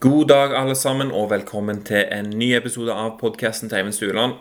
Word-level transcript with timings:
God 0.00 0.26
dag, 0.28 0.52
alle 0.52 0.74
sammen, 0.76 1.08
og 1.08 1.30
velkommen 1.30 1.78
til 1.88 2.02
en 2.12 2.26
ny 2.36 2.50
episode 2.52 2.92
av 2.92 3.14
podkasten 3.16 3.70
til 3.70 3.78
Eivind 3.78 3.94
Stueland. 3.96 4.34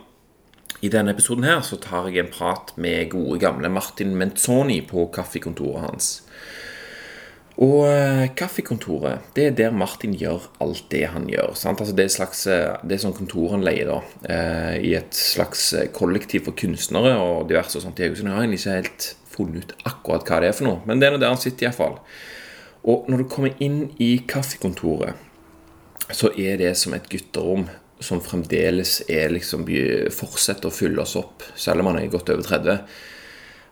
I 0.84 0.89
denne 0.92 1.13
episoden 1.16 1.47
her 1.47 1.62
så 1.63 1.78
tar 1.79 2.10
jeg 2.10 2.26
en 2.26 2.34
prat 2.34 2.74
med 2.76 3.08
gode, 3.13 3.38
gamle 3.39 3.71
Martin 3.71 4.18
Menzoni 4.20 4.81
på 4.83 5.05
kaffekontoret 5.15 5.86
hans. 5.86 6.10
Og 7.55 7.86
eh, 7.88 8.26
kaffekontoret, 8.36 9.31
det 9.39 9.48
er 9.48 9.57
der 9.62 9.80
Martin 9.80 10.20
gjør 10.20 10.50
alt 10.60 10.89
det 10.91 11.05
han 11.14 11.32
gjør. 11.32 11.56
Sant? 11.56 11.80
Altså, 11.80 11.96
det 11.96 12.10
er, 12.10 12.16
slags, 12.18 12.44
eh, 12.52 12.76
det 12.84 12.98
er 12.98 13.06
sånn 13.06 13.16
kontor 13.16 13.56
han 13.56 13.64
leier 13.64 13.94
da, 13.94 14.02
eh, 14.28 14.78
i 14.92 14.94
et 15.00 15.16
slags 15.16 15.70
kollektiv 15.96 16.50
for 16.50 16.60
kunstnere 16.66 17.16
og 17.16 17.46
diverse 17.48 17.80
og 17.80 17.88
sånt. 17.88 18.04
Jeg 18.04 18.12
har 18.12 18.44
egentlig 18.44 18.60
ikke 18.60 18.82
helt 18.82 19.14
funnet 19.38 19.64
ut 19.64 19.78
akkurat 19.88 20.28
hva 20.28 20.44
det 20.44 20.52
er 20.52 20.60
for 20.60 20.68
noe, 20.68 20.84
men 20.84 21.00
det 21.00 21.08
er 21.08 21.16
nå 21.16 21.24
der 21.24 21.32
han 21.32 21.40
sitter 21.40 21.70
iallfall. 21.70 22.02
Og 22.86 23.08
når 23.08 23.24
du 23.24 23.32
kommer 23.32 23.56
inn 23.64 23.86
i 24.04 24.18
kaffekontoret 24.28 25.24
så 26.14 26.30
er 26.38 26.59
det 26.62 26.76
som 26.77 26.94
et 26.94 27.08
gutterom 27.09 27.66
som 28.04 28.22
fremdeles 28.22 29.00
er 29.09 29.32
liksom 29.34 29.63
fortsetter 30.13 30.70
å 30.70 30.76
fylle 30.76 31.02
oss 31.02 31.16
opp, 31.18 31.46
selv 31.55 31.82
om 31.82 31.90
han 31.90 32.02
er 32.02 32.12
godt 32.13 32.30
over 32.34 32.46
30, 32.46 32.84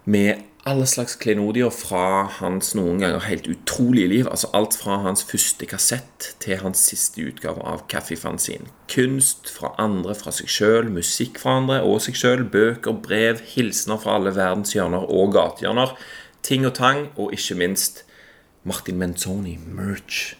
med 0.09 0.41
alle 0.63 0.85
slags 0.87 1.17
klenodier 1.19 1.71
fra 1.75 2.23
hans 2.37 2.71
noen 2.77 3.01
ganger 3.03 3.25
helt 3.27 3.47
utrolige 3.51 4.07
liv. 4.07 4.27
Altså 4.31 4.47
alt 4.55 4.77
fra 4.79 5.01
hans 5.03 5.25
første 5.27 5.67
kassett 5.67 6.29
til 6.43 6.61
hans 6.61 6.85
siste 6.87 7.23
utgave 7.23 7.63
av 7.67 7.83
Kaffefanzin. 7.91 8.69
Kunst 8.91 9.51
fra 9.51 9.73
andre, 9.81 10.15
fra 10.15 10.31
seg 10.35 10.51
sjøl, 10.51 10.87
musikk 10.93 11.41
fra 11.43 11.57
andre 11.59 11.81
og 11.83 11.99
seg 12.05 12.15
sjøl, 12.19 12.45
bøker, 12.47 12.95
brev, 13.03 13.43
hilsener 13.55 13.99
fra 13.99 14.15
alle 14.19 14.31
verdens 14.37 14.71
hjørner 14.75 15.03
og 15.03 15.35
gatehjørner, 15.35 15.97
ting 16.47 16.67
og 16.67 16.77
tang, 16.79 17.09
og 17.19 17.35
ikke 17.35 17.59
minst 17.59 18.05
Martin 18.63 18.99
Menzoni, 18.99 19.57
merch. 19.59 20.37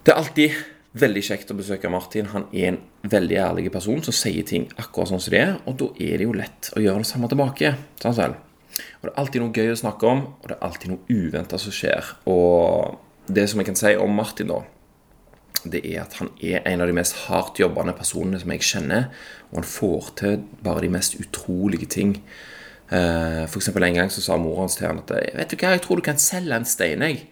Det 0.00 0.14
er 0.14 0.16
alltid 0.16 0.60
veldig 0.96 1.22
kjekt 1.22 1.50
å 1.52 1.56
besøke 1.58 1.90
Martin. 1.92 2.30
Han 2.32 2.46
er 2.56 2.72
en 2.72 2.78
veldig 3.10 3.36
ærlig 3.42 3.72
person 3.72 4.00
som 4.04 4.16
sier 4.16 4.46
ting 4.48 4.64
akkurat 4.80 5.10
sånn 5.10 5.20
som 5.22 5.34
det 5.34 5.42
er, 5.42 5.52
og 5.68 5.76
da 5.80 5.90
er 6.00 6.16
det 6.16 6.26
jo 6.26 6.36
lett 6.36 6.70
å 6.72 6.82
gjøre 6.82 7.04
det 7.04 7.10
samme 7.10 7.28
tilbake. 7.30 7.74
Sånn 8.00 8.16
selv. 8.16 8.40
Og 9.00 9.04
Det 9.04 9.10
er 9.10 9.20
alltid 9.20 9.44
noe 9.44 9.54
gøy 9.54 9.72
å 9.74 9.80
snakke 9.82 10.08
om, 10.08 10.22
og 10.40 10.48
det 10.48 10.56
er 10.56 10.66
alltid 10.66 10.92
noe 10.92 11.16
uventa 11.20 11.60
som 11.60 11.74
skjer. 11.74 12.12
Og 12.32 12.96
det 13.28 13.44
som 13.50 13.60
jeg 13.60 13.68
kan 13.68 13.78
si 13.78 13.92
om 14.00 14.16
Martin, 14.16 14.50
da, 14.50 14.62
det 15.68 15.82
er 15.84 16.00
at 16.06 16.16
han 16.16 16.30
er 16.40 16.64
en 16.64 16.80
av 16.80 16.88
de 16.88 16.96
mest 16.96 17.18
hardt 17.26 17.60
jobbende 17.60 17.92
personene 17.98 18.40
som 18.40 18.54
jeg 18.54 18.64
kjenner. 18.64 19.10
Og 19.50 19.60
han 19.60 19.68
får 19.68 20.10
til 20.22 20.40
bare 20.64 20.86
de 20.86 20.92
mest 20.96 21.18
utrolige 21.20 21.90
ting. 21.92 22.16
Eh, 22.88 23.44
for 23.44 23.60
eksempel 23.60 23.84
en 23.84 24.00
gang 24.00 24.10
så 24.10 24.24
sa 24.24 24.40
moren 24.40 24.64
hans 24.64 24.78
til 24.80 24.88
han 24.88 25.02
at 25.04 25.12
Vet 25.12 25.52
du 25.52 25.60
hva, 25.60 25.76
jeg 25.76 25.84
tror 25.84 26.00
du 26.00 26.06
kan 26.08 26.18
selge 26.18 26.56
en 26.56 26.66
stein, 26.66 27.04
jeg. 27.04 27.26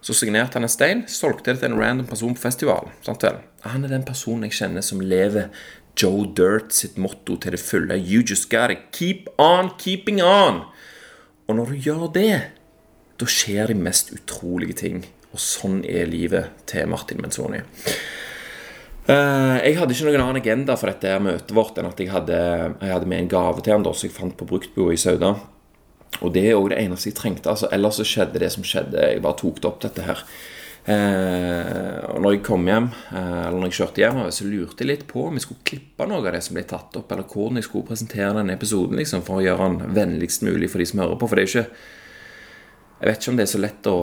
Så 0.00 0.16
signerte 0.16 0.56
han 0.56 0.64
en 0.64 0.72
stein, 0.72 1.02
solgte 1.08 1.52
det 1.52 1.60
til 1.60 1.72
en 1.72 1.80
random 1.80 2.08
person 2.08 2.32
på 2.36 2.40
festivalen. 2.40 2.92
Han 3.66 3.84
er 3.84 3.92
den 3.92 4.06
personen 4.08 4.48
jeg 4.48 4.56
kjenner 4.56 4.84
som 4.84 5.02
lever 5.04 5.50
Joe 6.00 6.24
Dirt 6.36 6.72
sitt 6.72 6.96
motto 6.96 7.36
til 7.36 7.52
det 7.56 7.60
fulle. 7.60 7.98
You 7.98 8.22
just 8.24 8.48
gotta 8.50 8.78
keep 8.96 9.28
on 9.38 9.72
keeping 9.78 10.22
on. 10.24 10.64
Og 11.48 11.58
når 11.58 11.74
du 11.74 11.84
gjør 11.90 12.06
det, 12.14 12.34
da 13.20 13.28
skjer 13.28 13.72
de 13.72 13.76
mest 13.76 14.14
utrolige 14.16 14.78
ting. 14.80 15.02
Og 15.34 15.42
sånn 15.42 15.82
er 15.84 16.08
livet 16.08 16.64
til 16.70 16.88
Martin 16.90 17.20
Menzoni. 17.22 17.60
Eh, 19.10 19.56
jeg 19.64 19.76
hadde 19.78 19.94
ikke 19.94 20.06
noen 20.06 20.22
annen 20.22 20.40
agenda 20.40 20.76
for 20.78 20.92
dette 20.92 21.16
møtet 21.22 21.54
vårt 21.56 21.78
enn 21.80 21.88
at 21.88 22.00
jeg 22.00 22.12
hadde, 22.12 22.36
jeg 22.80 22.92
hadde 22.94 23.08
med 23.10 23.24
en 23.24 23.30
gave 23.32 23.64
til 23.64 23.74
han 23.74 23.84
da, 23.86 23.92
som 23.94 24.06
jeg 24.08 24.16
fant 24.16 24.36
på 24.38 24.46
bruktbua 24.48 24.94
i 24.94 25.00
Sauda. 25.00 25.34
Og 26.20 26.32
det 26.34 26.42
er 26.48 26.58
òg 26.58 26.72
det 26.72 26.80
eneste 26.82 27.10
jeg 27.10 27.18
trengte. 27.18 27.50
altså 27.52 27.70
Ellers 27.72 28.00
så 28.00 28.06
skjedde 28.06 28.42
det 28.42 28.50
som 28.52 28.66
skjedde. 28.66 28.98
Jeg 29.14 29.22
bare 29.24 29.38
tok 29.40 29.60
det 29.60 29.70
opp, 29.70 29.78
dette 29.84 30.06
her. 30.06 30.24
Eh, 30.90 31.96
og 32.08 32.22
når 32.24 32.34
jeg 32.34 32.42
kom 32.46 32.66
hjem, 32.66 32.88
eh, 33.12 33.40
eller 33.46 33.58
når 33.58 33.70
jeg 33.70 33.78
kjørte 33.78 34.02
hjem, 34.02 34.20
så 34.32 34.48
lurte 34.48 34.82
jeg 34.82 34.88
litt 34.88 35.06
på 35.10 35.26
om 35.28 35.36
jeg 35.36 35.44
skulle 35.44 35.66
klippe 35.70 36.06
noe 36.08 36.22
av 36.22 36.32
det 36.34 36.42
som 36.46 36.56
ble 36.56 36.64
tatt 36.68 36.96
opp, 36.98 37.12
eller 37.12 37.28
hvordan 37.28 37.60
jeg 37.60 37.68
skulle 37.68 37.88
presentere 37.90 38.32
denne 38.38 38.56
episoden 38.56 38.98
liksom, 38.98 39.24
for 39.26 39.38
å 39.38 39.44
gjøre 39.44 39.68
den 39.68 39.96
vennligst 39.98 40.44
mulig 40.46 40.70
for 40.72 40.82
de 40.82 40.88
som 40.88 41.04
hører 41.04 41.20
på. 41.20 41.28
For 41.28 41.36
det 41.36 41.44
er 41.44 41.48
jo 41.48 41.64
ikke 41.64 41.88
Jeg 43.00 43.08
vet 43.08 43.22
ikke 43.22 43.30
om 43.30 43.36
det 43.38 43.44
er 43.46 43.52
så 43.54 43.58
lett 43.62 43.86
å 43.88 43.98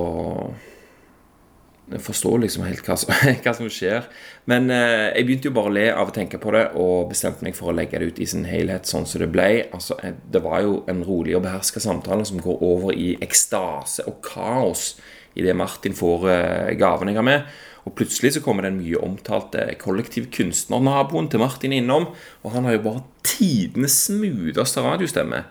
forstå 1.87 2.33
liksom 2.43 2.65
helt 2.67 2.83
hva 2.87 2.97
som, 2.99 3.13
hva 3.43 3.53
som 3.55 3.69
skjer. 3.71 4.07
Men 4.49 4.71
eh, 4.73 5.13
jeg 5.15 5.27
begynte 5.27 5.49
jo 5.49 5.55
bare 5.55 5.71
å 5.71 5.75
le 5.77 5.85
av 5.93 6.11
å 6.11 6.15
tenke 6.15 6.39
på 6.41 6.51
det, 6.55 6.65
og 6.79 7.11
bestemte 7.11 7.45
meg 7.47 7.55
for 7.57 7.71
å 7.71 7.77
legge 7.77 7.99
det 8.01 8.11
ut 8.11 8.19
i 8.23 8.27
sin 8.29 8.47
helhet 8.49 8.89
sånn 8.89 9.07
som 9.07 9.23
det 9.23 9.29
ble. 9.31 9.49
Altså, 9.75 9.99
eh, 10.03 10.17
det 10.33 10.43
var 10.43 10.65
jo 10.65 10.81
en 10.91 11.03
rolig 11.07 11.37
og 11.37 11.45
beherska 11.47 11.83
samtale 11.83 12.27
som 12.27 12.41
går 12.43 12.63
over 12.65 12.95
i 12.95 13.13
ekstase 13.23 14.07
og 14.09 14.19
kaos 14.25 14.95
idet 15.37 15.55
Martin 15.57 15.95
får 15.95 16.29
eh, 16.33 16.75
gaven 16.79 17.11
jeg 17.11 17.19
har 17.19 17.27
med. 17.27 17.57
Og 17.87 17.93
plutselig 17.95 18.33
så 18.35 18.41
kommer 18.43 18.65
den 18.67 18.81
mye 18.81 18.99
omtalte 18.99 19.69
kollektivkunstnernaboen 19.79 21.29
til 21.31 21.39
Martin 21.39 21.75
innom. 21.75 22.09
Og 22.43 22.51
han 22.51 22.67
har 22.67 22.75
jo 22.75 22.83
bare 22.83 23.05
tidenes 23.23 23.95
smootheste 24.09 24.83
radiostemme. 24.83 25.45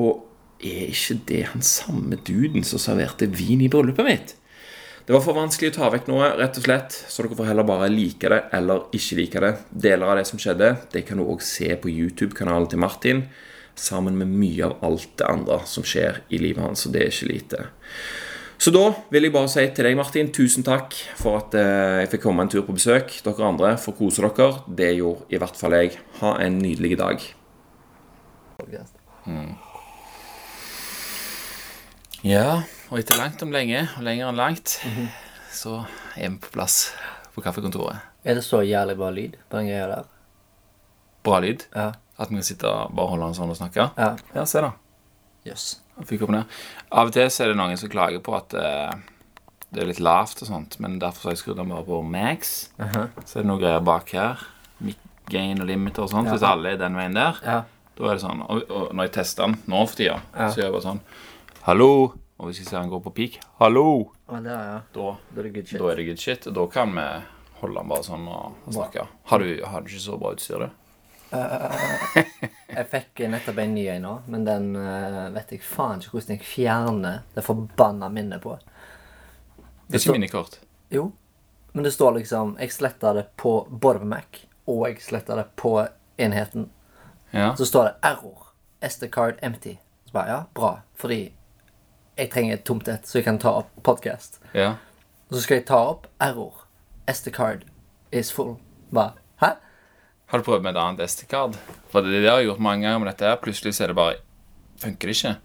Og 0.00 0.24
er 0.64 0.88
ikke 0.88 1.18
det 1.28 1.42
han 1.50 1.66
samme 1.66 2.16
duden 2.24 2.64
som 2.64 2.80
serverte 2.80 3.28
vin 3.28 3.60
i 3.60 3.68
bryllupet 3.68 4.08
mitt? 4.08 4.34
Det 5.04 5.12
var 5.12 5.20
for 5.20 5.36
vanskelig 5.36 5.74
å 5.74 5.76
ta 5.76 5.88
vekk 5.92 6.06
noe, 6.08 6.30
rett 6.38 6.56
og 6.56 6.64
slett, 6.64 6.94
så 7.12 7.24
dere 7.24 7.36
får 7.36 7.48
heller 7.50 7.66
bare 7.68 7.90
like 7.92 8.28
det 8.32 8.38
eller 8.56 8.86
ikke 8.96 9.18
like 9.18 9.42
det. 9.44 9.50
Deler 9.84 10.08
av 10.08 10.16
det 10.16 10.24
som 10.30 10.40
skjedde, 10.40 10.70
det 10.94 11.02
kan 11.04 11.20
du 11.20 11.26
òg 11.26 11.42
se 11.44 11.68
på 11.76 11.92
YouTube-kanalen 11.92 12.70
til 12.72 12.80
Martin, 12.80 13.20
sammen 13.76 14.16
med 14.16 14.32
mye 14.32 14.70
av 14.70 14.78
alt 14.86 15.10
det 15.20 15.26
andre 15.28 15.58
som 15.68 15.84
skjer 15.84 16.22
i 16.32 16.40
livet 16.40 16.64
hans, 16.64 16.86
og 16.88 16.94
det 16.94 17.02
er 17.04 17.12
ikke 17.12 17.28
lite. 17.34 17.66
Så 18.56 18.72
da 18.72 18.86
vil 19.12 19.26
jeg 19.26 19.34
bare 19.34 19.50
si 19.52 19.66
til 19.76 19.90
deg, 19.90 19.98
Martin, 19.98 20.30
tusen 20.32 20.64
takk 20.64 20.96
for 21.18 21.42
at 21.42 21.56
eh, 21.58 22.00
jeg 22.04 22.14
fikk 22.14 22.24
komme 22.24 22.46
en 22.46 22.52
tur 22.54 22.62
på 22.64 22.76
besøk. 22.78 23.12
Dere 23.26 23.44
andre 23.44 23.74
får 23.82 23.96
kose 23.98 24.24
dere. 24.24 24.62
Det 24.78 24.88
gjorde 24.94 25.28
i 25.28 25.40
hvert 25.42 25.58
fall 25.58 25.76
jeg. 25.76 25.98
Ha 26.22 26.36
en 26.46 26.56
nydelig 26.62 26.96
dag. 27.02 27.26
Mm. 29.28 29.52
Ja, 32.24 32.62
og 32.94 33.00
etter 33.00 33.18
langt 33.18 33.40
om 33.42 33.50
lenge, 33.50 33.80
og 33.98 34.04
lenger 34.06 34.28
enn 34.30 34.36
langt, 34.38 34.76
så 35.50 35.80
er 36.14 36.28
vi 36.30 36.36
på 36.44 36.52
plass 36.54 36.92
på 37.34 37.42
kaffekontoret. 37.42 37.98
Er 38.22 38.38
det 38.38 38.44
så 38.46 38.60
jævlig 38.62 38.94
bra 39.00 39.08
lyd 39.10 39.34
på 39.50 39.58
den 39.58 39.66
greia 39.66 39.88
der? 39.90 40.04
Bra 41.26 41.40
lyd. 41.42 41.64
Ja. 41.74 41.88
At 42.14 42.30
vi 42.30 42.38
kan 42.38 42.46
sitte 42.46 42.70
og 42.70 42.94
bare 42.94 43.10
holde 43.10 43.26
den 43.26 43.34
sånn 43.40 43.50
og 43.50 43.58
snakke. 43.58 43.88
Ja. 43.98 44.12
Ja, 44.36 44.44
se 44.46 44.62
da. 44.62 44.70
Jeg 45.44 45.58
fikk 46.06 46.22
opp 46.28 46.32
ned. 46.36 46.54
Av 46.94 47.10
og 47.10 47.16
til 47.16 47.26
så 47.34 47.44
er 47.44 47.50
det 47.52 47.58
noen 47.58 47.74
som 47.80 47.90
klager 47.92 48.22
på 48.24 48.36
at 48.38 48.54
uh, 48.54 48.94
det 49.74 49.82
er 49.82 49.90
litt 49.90 50.00
lavt 50.04 50.44
og 50.46 50.52
sånt, 50.52 50.78
men 50.80 51.00
derfor 51.02 51.28
har 51.28 51.34
jeg 51.34 51.42
skrudd 51.42 51.58
den 51.60 51.74
bare 51.74 51.84
på 51.90 51.98
max. 52.06 52.54
Aha. 52.78 53.08
Så 53.26 53.40
er 53.40 53.42
det 53.42 53.50
noen 53.50 53.62
greier 53.66 53.82
bak 53.84 54.14
her. 54.14 54.46
Gain 55.34 55.58
og 55.58 55.66
limiter 55.66 56.06
og 56.06 56.12
sånt. 56.14 56.30
Ja. 56.30 56.36
Hvis 56.38 56.46
alle 56.46 56.76
er 56.76 56.80
den 56.86 56.94
veien 57.00 57.18
der, 57.18 57.42
Ja. 57.42 57.60
da 57.98 58.10
er 58.12 58.14
det 58.14 58.22
sånn. 58.22 58.46
Og, 58.46 58.62
og 58.70 58.94
når 58.94 59.08
jeg 59.10 59.16
tester 59.18 59.48
den 59.50 59.58
nå 59.66 59.82
for 59.88 59.98
tida, 59.98 60.20
så 60.38 60.54
gjør 60.60 60.68
jeg 60.70 60.76
bare 60.78 60.86
sånn 60.92 61.02
Hallo! 61.64 61.90
Og 62.36 62.48
hvis 62.50 62.62
jeg 62.62 62.66
ser 62.68 62.80
han 62.80 62.90
går 62.90 63.02
på 63.04 63.12
peak 63.14 63.38
Hallo! 63.60 63.86
Å, 64.26 64.38
er, 64.40 64.48
ja. 64.50 64.78
Da, 64.94 65.10
Da 65.30 65.40
er 65.40 65.46
det 65.46 65.52
good 65.54 65.68
shit. 65.70 65.78
da 65.80 65.90
er 65.92 66.00
det 66.00 66.06
good 66.08 66.22
shit. 66.22 66.48
Da 66.56 66.64
kan 66.70 66.94
vi 66.96 67.04
holde 67.60 67.82
han 67.82 67.92
bare 67.92 68.06
sånn 68.06 68.24
og, 68.28 68.56
snakke. 68.74 69.06
Har 69.30 69.44
du, 69.44 69.52
har 69.64 69.84
du 69.84 69.92
ikke 69.92 70.02
så 70.02 70.18
bra 70.20 70.32
utstyr, 70.34 70.64
du? 70.66 70.80
Jeg 72.74 72.86
fikk 72.90 73.24
nettopp 73.30 73.58
en 73.62 73.74
ny 73.74 73.84
en 73.90 74.04
nå, 74.06 74.12
men 74.30 74.44
den 74.46 74.66
uh, 74.78 75.30
vet 75.34 75.54
jeg 75.54 75.62
faen 75.66 76.02
ikke 76.02 76.16
hvordan 76.16 76.36
jeg 76.36 76.46
fjerner 76.46 77.22
det 77.34 77.42
forbanna 77.46 78.10
minnet 78.12 78.42
på. 78.42 78.54
Det 79.88 79.98
er 79.98 80.02
ikke 80.02 80.16
minnekort. 80.18 80.58
Jo, 80.94 81.08
men 81.74 81.86
det 81.86 81.90
står 81.94 82.18
liksom 82.20 82.54
Jeg 82.62 82.70
sletta 82.74 83.12
det 83.16 83.24
på 83.40 83.56
både 83.70 84.02
på 84.02 84.10
Mac, 84.10 84.42
og 84.70 84.84
jeg 84.88 85.02
sletta 85.02 85.38
det 85.38 85.48
på 85.58 85.76
enheten. 86.22 86.68
Ja. 87.30 87.54
Så 87.58 87.66
står 87.66 87.88
det 87.88 87.94
'error'. 88.02 88.50
SD 88.84 89.08
card 89.10 89.38
empty. 89.42 89.76
Så 90.04 90.12
bare 90.12 90.28
ja, 90.28 90.42
bra. 90.54 90.80
Fordi 90.94 91.32
jeg 92.18 92.30
trenger 92.30 92.54
et 92.54 92.64
tomt 92.64 92.88
et, 92.88 93.06
så 93.06 93.18
jeg 93.18 93.24
kan 93.24 93.38
ta 93.38 93.50
opp 93.62 93.70
podcast. 93.82 94.40
ja. 94.54 94.74
Og 95.30 95.38
så 95.38 95.42
skal 95.46 95.56
jeg 95.56 95.66
ta 95.66 95.78
opp 95.90 96.06
'error'. 96.20 96.60
SD 97.10 97.30
card 97.32 97.64
is 98.12 98.30
full. 98.32 98.56
Bare 98.92 99.12
hæ? 99.40 99.54
Har 100.26 100.38
du 100.38 100.44
prøvd 100.44 100.62
med 100.62 100.76
et 100.76 100.80
annet 100.80 101.10
SD-card? 101.10 101.56
For 101.90 102.00
det, 102.02 102.20
det 102.22 102.30
har 102.30 102.38
jeg 102.38 102.46
gjort 102.50 102.60
mange 102.60 102.82
ganger 102.86 102.98
med 102.98 103.08
dette 103.12 103.24
her. 103.26 103.36
Plutselig 103.36 103.74
så 103.74 103.84
er 103.84 103.86
det 103.88 103.96
bare 103.96 104.14
Funker 104.78 105.08
det 105.08 105.16
ikke. 105.16 105.36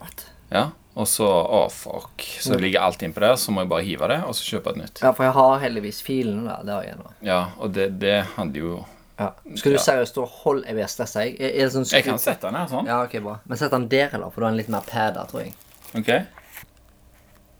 What? 0.00 0.26
Ja. 0.50 0.64
Og 0.96 1.06
så 1.06 1.28
Å, 1.28 1.68
fuck. 1.70 2.24
Så 2.40 2.54
det 2.56 2.60
ligger 2.62 2.80
alt 2.80 3.02
innpå 3.02 3.20
der, 3.20 3.36
så 3.36 3.52
må 3.52 3.60
jeg 3.62 3.68
bare 3.68 3.82
hive 3.86 4.08
det, 4.08 4.18
og 4.24 4.34
så 4.34 4.56
kjøpe 4.56 4.70
et 4.70 4.76
nytt. 4.82 5.00
Ja, 5.02 5.12
for 5.12 5.24
jeg 5.28 5.32
har 5.32 5.58
heldigvis 5.62 6.02
filene 6.02 6.48
der. 6.48 6.64
Det 6.64 6.72
har 6.74 6.82
jeg 6.88 6.96
nå. 6.98 7.12
Ja, 7.22 7.40
og 7.58 7.72
det, 7.76 7.98
det 8.00 8.16
handler 8.36 8.60
jo 8.60 8.84
Ja. 9.18 9.30
Skal 9.54 9.72
du 9.72 9.78
seriøst 9.78 10.12
stå 10.14 10.22
og 10.22 10.28
holde 10.42 10.66
Jeg 10.66 10.74
blir 10.74 10.86
stressa, 10.86 11.20
jeg. 11.26 11.36
Er 11.40 11.64
er 11.64 11.70
sånn 11.70 11.84
Jeg 11.92 12.04
kan 12.04 12.18
sette 12.18 12.46
den 12.48 12.54
her 12.54 12.66
sånn. 12.66 12.86
Ja, 12.86 13.02
ok, 13.04 13.20
bra. 13.22 13.38
Men 13.44 13.58
sett 13.58 13.70
den 13.70 13.88
der, 13.88 14.08
eller? 14.14 14.30
For 14.30 14.40
da 14.40 14.46
er 14.46 14.50
den 14.50 14.56
litt 14.64 14.68
mer 14.68 14.80
padda, 14.86 15.26
tror 15.30 15.42
jeg. 15.44 15.54
Ok. 15.96 16.10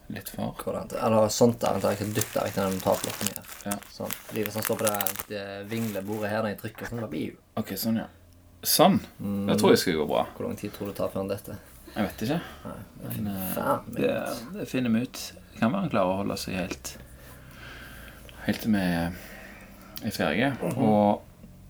Litt 0.08 0.28
for 0.32 0.54
Hvordan, 0.56 0.88
eller 1.04 1.28
sånt 1.32 1.60
der. 1.60 1.80
Jeg 1.84 1.98
kan 2.00 2.12
dytte 2.16 2.44
vekk 2.44 2.54
den 2.56 2.76
notatblokken 2.78 3.32
her. 3.34 3.50
Ja. 3.68 3.74
Sånn. 3.92 4.14
Fordi 4.28 4.44
hvis 4.46 4.54
han 4.56 4.64
står 4.64 4.78
på 4.80 4.86
det, 4.86 5.24
det 5.28 5.42
vinglebordet 5.68 6.30
her 6.32 6.44
når 6.44 6.54
jeg 6.54 6.60
trykker, 6.62 6.88
sånn, 6.88 7.02
da 7.04 7.10
blir 7.12 7.26
jo 7.34 7.40
Ok, 7.60 7.74
sånn, 7.80 7.98
ja. 8.00 8.06
Sånn. 8.64 8.96
Det 9.48 9.58
tror 9.60 9.74
jeg 9.74 9.82
skal 9.82 9.98
gå 10.00 10.06
bra. 10.08 10.22
Hvor 10.36 10.48
lang 10.48 10.56
tid 10.58 10.72
tror 10.74 10.88
du 10.88 10.92
det 10.94 10.98
tar 11.02 11.12
før 11.12 11.22
han 11.22 11.30
dette? 11.30 11.58
Jeg 11.92 12.06
vet 12.08 12.24
ikke. 12.24 12.40
Men 13.02 13.28
eh, 13.34 13.58
Men, 13.58 13.92
det, 13.98 14.14
det 14.56 14.66
finner 14.70 14.94
vi 14.96 15.04
ut. 15.04 15.20
Det 15.52 15.60
kan 15.60 15.72
være 15.74 15.84
han 15.84 15.92
klarer 15.92 16.14
å 16.14 16.18
holde 16.22 16.36
seg 16.40 16.56
helt 16.58 16.94
helt 18.48 18.64
til 18.64 18.72
vi 18.72 18.82
er 20.08 20.14
ferdige. 20.14 20.50
Og 20.80 21.24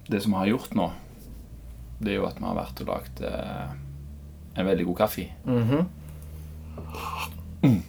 det 0.09 0.23
som 0.23 0.35
vi 0.37 0.43
har 0.45 0.51
gjort 0.53 0.75
nå, 0.79 0.89
det 1.99 2.13
er 2.15 2.21
jo 2.21 2.27
at 2.29 2.39
vi 2.39 2.47
har 2.47 2.59
vært 2.59 2.83
og 2.85 2.91
lagd 2.93 3.23
eh, 3.27 3.73
en 4.59 4.69
veldig 4.69 4.87
god 4.93 5.01
kaffe. 5.03 5.27
Mhm. 5.49 5.89
Mm. 7.63 7.83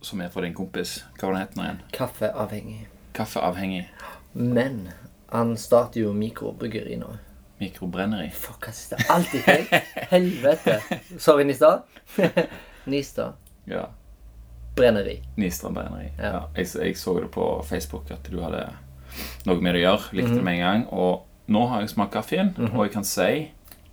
Som 0.00 0.20
er 0.20 0.30
for 0.34 0.42
din 0.42 0.54
kompis. 0.54 1.04
Hva 1.18 1.28
var 1.30 1.36
den 1.36 1.42
het 1.42 1.56
igjen? 1.58 1.80
Kaffeavhengig. 1.92 2.86
Kaffeavhengig 3.12 3.88
Men 4.32 4.88
han 5.32 5.56
starter 5.56 6.00
jo 6.00 6.12
mikrobryggeri 6.12 6.96
nå. 7.00 7.10
mikrobrenneri. 7.62 8.30
Fuck, 8.34 8.66
jeg? 8.66 8.98
Alltid 9.08 9.40
feil. 9.46 9.66
Helvete. 10.10 10.80
Sorry, 11.18 11.44
Nistad. 11.44 11.82
Nistad. 12.84 13.32
Ja. 13.64 13.86
Brenneri. 14.74 15.22
Nistrand 15.36 15.74
brenneri. 15.76 16.10
Ja. 16.18 16.24
Ja. 16.24 16.40
jeg, 16.56 16.66
jeg 16.84 16.96
så 16.98 17.20
det 17.20 17.30
på 17.30 17.62
Facebook 17.68 18.10
at 18.10 18.26
du 18.32 18.40
hadde 18.42 18.64
noe 19.46 19.60
med 19.60 19.76
det 19.76 19.82
å 19.82 19.84
gjøre. 19.84 20.16
Likte 20.16 20.38
det 20.38 20.44
med 20.46 20.58
en 20.58 20.64
gang. 20.64 20.84
Og 20.90 21.52
nå 21.52 21.66
har 21.68 21.84
jeg 21.84 21.92
smakt 21.92 22.14
kaffen, 22.16 22.54
og 22.72 22.80
jeg 22.86 22.94
kan 22.94 23.04
si, 23.06 23.30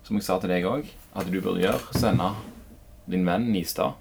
som 0.08 0.18
jeg 0.18 0.26
sa 0.26 0.40
til 0.40 0.54
deg 0.54 0.66
òg, 0.70 0.88
at 1.20 1.28
du 1.28 1.40
burde 1.42 1.62
gjøre 1.62 2.00
sende 2.00 2.32
din 3.10 3.26
venn 3.28 3.52
Nistad 3.54 3.98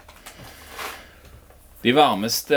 de 1.81 1.91
varmeste 1.91 2.55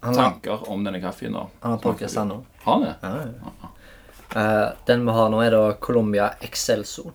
har, 0.00 0.14
tanker 0.14 0.70
om 0.70 0.84
denne 0.84 1.00
kaffen. 1.00 1.32
da. 1.32 1.46
han 1.60 1.74
har 1.74 1.78
pakket 1.82 2.10
seg 2.10 2.28
nå. 2.28 2.40
Har 2.64 2.80
det? 2.80 2.94
Ja, 3.02 3.16
ja. 3.26 3.72
Uh, 4.28 4.68
den 4.86 5.04
vi 5.06 5.16
har 5.16 5.28
nå, 5.32 5.40
er 5.44 5.52
da 5.52 5.62
Colombia 5.80 6.30
Excelso. 6.44 7.10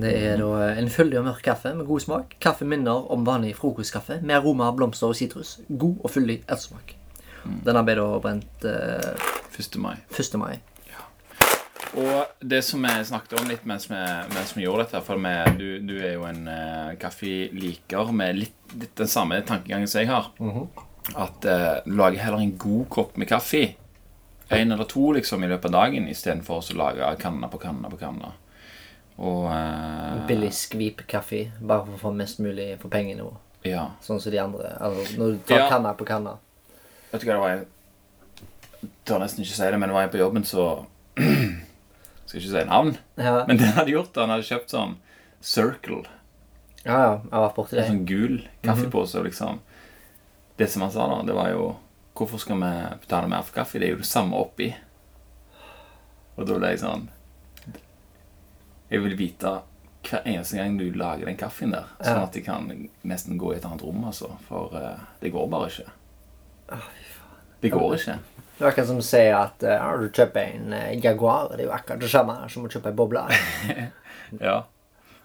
Det 0.00 0.12
er 0.14 0.38
da 0.40 0.70
en 0.78 0.88
fyldig 0.90 1.18
og 1.20 1.26
mørk 1.26 1.42
kaffe 1.44 1.74
med 1.76 1.86
god 1.86 2.04
smak. 2.06 2.38
Kaffe 2.40 2.64
minner 2.64 3.10
om 3.12 3.26
vanlig 3.26 3.52
frokostkaffe 3.58 4.20
med 4.22 4.38
aroma 4.38 4.70
av 4.70 4.78
blomster 4.78 5.10
og 5.10 5.18
sitrus. 5.18 5.58
God 5.68 6.00
og 6.04 6.14
fyldig 6.14 6.40
ettersmak. 6.46 6.94
Denne 7.66 7.82
ble 7.84 7.98
da 7.98 8.08
brent 8.22 8.66
uh, 8.68 9.28
1. 9.58 9.76
mai. 9.82 9.96
1. 10.14 10.38
mai. 10.40 10.54
Og 11.98 12.26
det 12.40 12.62
som 12.62 12.82
vi 12.86 12.92
snakket 13.04 13.40
om 13.40 13.48
litt 13.50 13.64
mens 13.66 13.88
vi, 13.90 13.98
mens 14.30 14.52
vi 14.54 14.62
gjorde 14.62 14.84
dette 14.84 15.00
For 15.02 15.18
vi, 15.18 15.32
du, 15.58 15.66
du 15.88 15.96
er 15.98 16.12
jo 16.14 16.26
en 16.28 16.44
uh, 16.46 16.92
kaffeliker 17.00 18.12
med 18.14 18.38
litt, 18.38 18.58
litt 18.78 18.94
den 19.00 19.10
samme 19.10 19.40
tankegangen 19.46 19.90
som 19.90 20.04
jeg 20.04 20.10
har. 20.12 20.30
At 21.18 21.46
uh, 21.48 21.80
du 21.86 21.96
lager 21.98 22.22
heller 22.22 22.44
en 22.44 22.54
god 22.60 22.86
kopp 22.94 23.16
med 23.18 23.30
kaffe. 23.30 23.64
En 24.50 24.72
eller 24.72 24.86
to 24.90 25.12
liksom 25.14 25.44
i 25.44 25.50
løpet 25.50 25.70
av 25.70 25.76
dagen 25.80 26.08
istedenfor 26.10 26.62
å 26.62 26.78
lage 26.78 27.10
kanne 27.22 27.50
på 27.50 27.58
kanne 27.62 27.90
på 27.90 27.98
kanne. 28.00 28.32
Og 29.20 29.50
uh, 29.50 30.22
Billig 30.30 30.52
skvip-kaffe, 30.56 31.48
bare 31.60 31.84
for 31.88 31.98
å 31.98 32.02
få 32.06 32.14
mest 32.16 32.38
mulig 32.40 32.72
for 32.80 32.92
pengene 32.92 33.26
våre. 33.26 33.42
Ja. 33.66 33.90
Sånn 34.00 34.22
som 34.22 34.32
de 34.32 34.38
andre. 34.40 34.70
Altså, 34.80 35.18
når 35.20 35.34
du 35.34 35.42
tar 35.50 35.66
Ja. 35.66 35.68
kanna 35.68 35.92
på 35.94 36.06
kanna. 36.08 36.38
Vet 37.10 37.20
du 37.20 37.26
hva 37.26 37.34
det 37.34 37.42
var 37.42 37.50
Jeg 37.50 38.90
tør 39.04 39.18
nesten 39.20 39.44
ikke 39.44 39.58
si 39.58 39.66
det, 39.66 39.78
men 39.78 39.90
det 39.90 39.96
var 39.98 40.06
en 40.06 40.12
på 40.14 40.22
jobben 40.22 40.44
så 40.48 40.86
Skal 42.30 42.38
ikke 42.44 42.52
si 42.52 42.64
navn. 42.68 42.92
Ja, 43.18 43.32
Men 43.48 43.58
det 43.58 43.66
han 43.66 43.80
hadde 43.80 43.90
gjort, 43.96 44.14
han 44.22 44.30
hadde 44.30 44.46
kjøpt 44.46 44.70
sånn 44.70 44.92
Circle. 45.42 46.04
ja, 46.84 46.94
ja 46.94 47.12
jeg 47.24 47.32
har 47.32 47.42
vært 47.48 47.56
borti 47.56 47.78
En 47.80 47.88
sånn 47.88 48.04
gul 48.06 48.36
kaffepose, 48.62 49.22
liksom. 49.26 49.58
Det 50.60 50.68
som 50.70 50.84
han 50.84 50.92
sa 50.94 51.08
da, 51.10 51.16
det 51.26 51.34
var 51.34 51.50
jo 51.50 51.64
Hvorfor 52.20 52.38
skal 52.42 52.60
vi 52.60 52.70
betale 53.00 53.30
mer 53.32 53.42
for 53.46 53.56
kaffe? 53.56 53.80
Det 53.80 53.88
er 53.88 53.94
jo 53.94 54.02
det 54.02 54.06
samme 54.10 54.36
oppi. 54.36 54.68
Og 56.36 56.44
da 56.46 56.58
ble 56.58 56.70
jeg 56.74 56.82
sånn 56.84 57.08
Jeg 58.90 59.02
vil 59.06 59.16
vite 59.18 59.54
hver 60.06 60.22
eneste 60.24 60.56
gang 60.56 60.78
du 60.80 60.86
lager 60.96 61.28
den 61.28 61.36
kaffen 61.40 61.74
der, 61.74 61.88
sånn 62.00 62.20
Ja. 62.20 62.26
at 62.28 62.36
jeg 62.36 62.44
kan 62.46 62.70
nesten 63.04 63.38
gå 63.40 63.52
i 63.52 63.56
et 63.58 63.64
annet 63.68 63.82
rom, 63.84 64.04
altså. 64.08 64.30
For 64.48 64.72
uh, 64.72 65.02
det 65.20 65.32
går 65.34 65.48
bare 65.52 65.68
ikke. 65.68 65.90
Det 67.60 67.70
går 67.72 67.94
ikke. 67.96 68.18
Det 68.60 68.66
er 68.66 68.70
akkurat 68.70 68.88
som 68.90 68.98
å 69.00 69.04
si 69.04 69.22
at 69.32 69.62
eh, 69.64 69.92
du 70.00 70.08
kjøper 70.12 70.40
en 70.56 70.74
eh, 70.76 70.90
Jaguar. 71.00 71.54
Det 71.54 71.64
er 71.64 71.68
jo 71.70 71.76
akkurat 71.76 72.02
det 72.02 72.10
samme 72.12 72.34
som 72.52 72.66
å 72.66 72.72
kjøpe 72.72 72.92
en 72.92 72.98
boble. 72.98 73.26
Ja. 74.38 74.60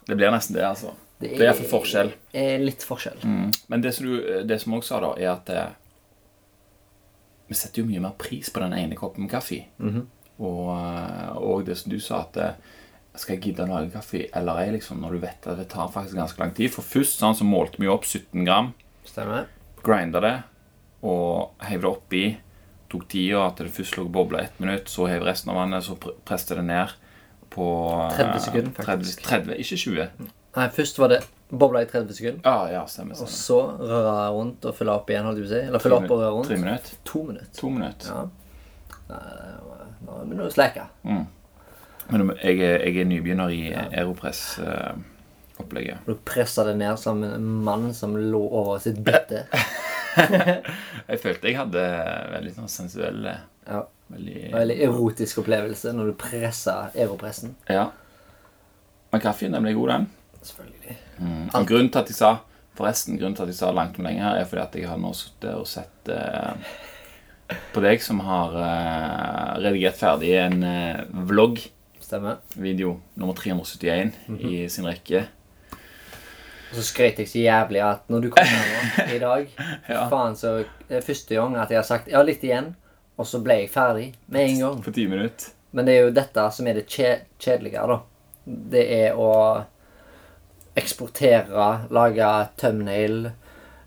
Det 0.07 0.15
blir 0.17 0.31
nesten 0.33 0.55
det, 0.55 0.63
altså. 0.65 0.95
Det 1.21 1.29
er 1.35 1.43
iallfall 1.45 1.67
forskjell. 1.69 2.07
er 2.33 2.63
litt 2.63 2.81
forskjell. 2.81 3.19
Mm. 3.21 3.51
Men 3.69 3.83
det 3.83 3.91
som, 3.93 4.07
du, 4.09 4.15
det 4.49 4.57
som 4.63 4.73
også 4.73 4.95
sa, 4.95 5.01
da, 5.03 5.11
er 5.21 5.29
at 5.31 5.51
eh, 5.53 5.75
vi 7.49 7.57
setter 7.57 7.83
jo 7.83 7.89
mye 7.89 8.01
mer 8.01 8.15
pris 8.17 8.49
på 8.49 8.63
den 8.63 8.73
ene 8.73 8.97
koppen 8.97 9.29
kaffe. 9.29 9.61
og, 10.39 10.71
eh, 10.73 11.37
og 11.37 11.67
det 11.69 11.77
som 11.77 11.93
du 11.93 11.99
sa, 12.01 12.23
at 12.25 12.41
eh, 12.41 12.57
skal 13.15 13.37
jeg 13.37 13.43
gidde 13.51 13.63
å 13.67 13.71
lage 13.71 13.93
kaffe 13.93 14.25
eller 14.35 14.63
ei, 14.65 14.71
liksom, 14.75 14.99
når 15.05 15.15
du 15.15 15.23
vet 15.23 15.47
at 15.47 15.61
det 15.61 15.69
tar 15.71 15.93
faktisk 15.93 16.17
ganske 16.19 16.41
lang 16.41 16.57
tid. 16.57 16.73
For 16.73 16.81
først 16.85 17.21
sånn, 17.21 17.37
så 17.37 17.47
målte 17.47 17.79
vi 17.79 17.91
opp 17.91 18.09
17 18.09 18.41
gram, 18.43 18.73
Stemmer? 19.05 19.47
grinda 19.85 20.19
det 20.23 20.35
og 21.05 21.51
heiv 21.67 21.79
det 21.85 21.89
oppi. 21.91 22.23
Tok 22.91 23.03
tida 23.11 23.37
at 23.47 23.55
det 23.61 23.71
først 23.73 23.95
lå 23.97 24.01
og 24.07 24.11
bobla 24.15 24.37
ett 24.45 24.57
minutt, 24.61 24.85
så 24.91 25.01
heiv 25.09 25.21
resten 25.25 25.49
av 25.53 25.57
vannet, 25.61 25.81
så 25.85 25.93
presset 26.25 26.57
det 26.59 26.65
ned 26.67 26.87
på 27.55 27.65
eh, 28.09 28.17
30 28.17 28.39
sekunder, 28.45 28.71
faktisk. 28.85 29.17
30, 29.25 29.55
ikke 29.63 29.77
20. 29.81 30.07
Nei, 30.55 30.67
først 30.75 30.95
var 31.01 31.07
det 31.11 31.19
bobla 31.51 31.79
i 31.83 31.87
30 31.89 32.13
sekunder. 32.17 32.41
Ja, 32.45 32.57
ja, 32.71 32.83
stemmer. 32.89 33.15
Og 33.17 33.21
stemmer. 33.29 33.41
så 33.41 33.59
røre 33.91 34.15
rundt 34.35 34.61
og 34.69 34.73
fylle 34.77 34.91
opp 34.97 35.09
igjen, 35.11 35.25
holdt 35.27 35.39
jeg 35.41 35.47
på 35.47 35.51
å 35.51 35.53
si. 35.55 35.61
Eller 35.69 35.81
fylle 35.83 35.97
opp 36.01 36.11
og 36.15 36.19
røre 36.21 36.31
Tre 36.31 36.37
rundt. 36.55 36.63
minutter. 36.65 36.91
To 37.11 37.19
minutter. 37.29 37.55
To 37.59 37.67
minutter. 37.73 38.07
Ja. 38.11 38.15
Nå 40.05 40.11
begynner 40.25 40.43
du 40.45 40.49
å 40.49 40.53
sleke. 40.53 40.83
Men 41.05 42.29
jeg 42.37 42.55
er, 42.61 42.75
jeg 42.85 42.95
er 43.01 43.05
nybegynner 43.09 43.49
i 43.53 43.55
Aeropress-opplegget. 43.73 45.97
Du 46.05 46.13
pressa 46.27 46.61
det 46.67 46.75
ned 46.77 46.95
som 47.01 47.23
en 47.25 47.45
mann 47.65 47.85
som 47.97 48.13
lå 48.17 48.43
over 48.45 48.79
sitt 48.83 48.99
bytte. 49.05 49.39
jeg 51.09 51.19
følte 51.21 51.49
jeg 51.49 51.59
hadde 51.59 51.83
veldig 52.35 52.55
sånn 52.55 52.71
sensuell 52.71 53.27
Ja. 53.27 53.83
Veldig 54.13 54.51
veldig 54.53 54.75
erotisk 54.85 55.39
opplevelse 55.41 55.93
når 55.97 56.11
du 56.11 56.17
pressa 56.19 56.75
europressen. 56.93 57.55
Ja. 57.71 57.87
Men 59.11 59.23
kaffen 59.23 59.55
den 59.55 59.65
ble 59.65 59.73
god, 59.73 59.93
den. 59.95 60.05
Selvfølgelig. 60.45 60.97
Og 61.57 61.65
grunnen 61.69 61.89
til 61.89 62.03
at 62.03 62.11
jeg 62.11 62.19
sa 62.19 62.35
Forresten, 62.75 63.15
grunnen 63.15 63.37
til 63.37 63.45
at 63.45 63.53
jeg 63.53 63.59
sa 63.61 63.69
langt 63.71 63.95
om 63.95 64.03
lenge 64.03 64.19
her, 64.19 64.35
er 64.35 64.47
fordi 64.49 64.61
at 64.65 64.73
jeg 64.75 64.89
har 64.89 64.97
nå 64.99 65.13
sittet 65.15 65.53
og 65.55 65.63
sett 65.69 66.09
eh, 66.11 66.73
på 67.71 67.83
deg 67.85 68.03
som 68.03 68.19
har 68.25 68.57
eh, 68.59 69.51
redigert 69.63 69.95
ferdig 69.95 70.33
en 70.41 70.65
eh, 70.67 71.05
vlogg, 71.29 71.61
Stemmer. 72.03 72.41
video 72.59 72.97
nummer 73.15 73.37
371 73.37 74.11
i 74.43 74.65
sin 74.69 74.89
rekke. 74.89 75.23
Og 76.75 76.81
så 76.81 76.83
skrøt 76.89 77.19
jeg 77.21 77.29
så 77.31 77.39
jævlig 77.39 77.79
at 77.87 78.09
når 78.11 78.21
du 78.25 78.29
kom 78.35 78.43
her 78.43 78.65
nå 78.73 79.05
i 79.15 79.19
dag 79.21 79.45
Ja. 79.87 80.01
Faen, 80.11 80.35
så 80.35 80.57
det 80.89 80.97
er 80.97 81.05
første 81.05 81.35
gang 81.37 81.55
at 81.55 81.69
jeg 81.71 81.79
har 81.79 81.87
sagt 81.87 82.09
ja, 82.11 82.19
litt 82.27 82.43
igjen, 82.43 82.73
og 83.17 83.25
så 83.29 83.39
ble 83.39 83.61
jeg 83.61 83.69
ferdig 83.71 84.09
med 84.27 84.49
en 84.49 84.59
gang. 84.59 84.81
På 84.83 84.91
ti 84.91 85.05
minutter. 85.07 85.53
Men 85.71 85.87
det 85.87 85.93
er 85.95 86.03
jo 86.09 86.11
dette 86.15 86.49
som 86.51 86.67
er 86.67 86.73
det 86.81 86.85
kje 86.91 87.13
kjedelige, 87.39 87.85
da. 87.87 87.99
Det 88.75 88.83
er 88.97 89.15
å 89.15 89.31
eksportere, 90.75 91.67
lage 91.95 92.27
thumbnail, 92.59 93.29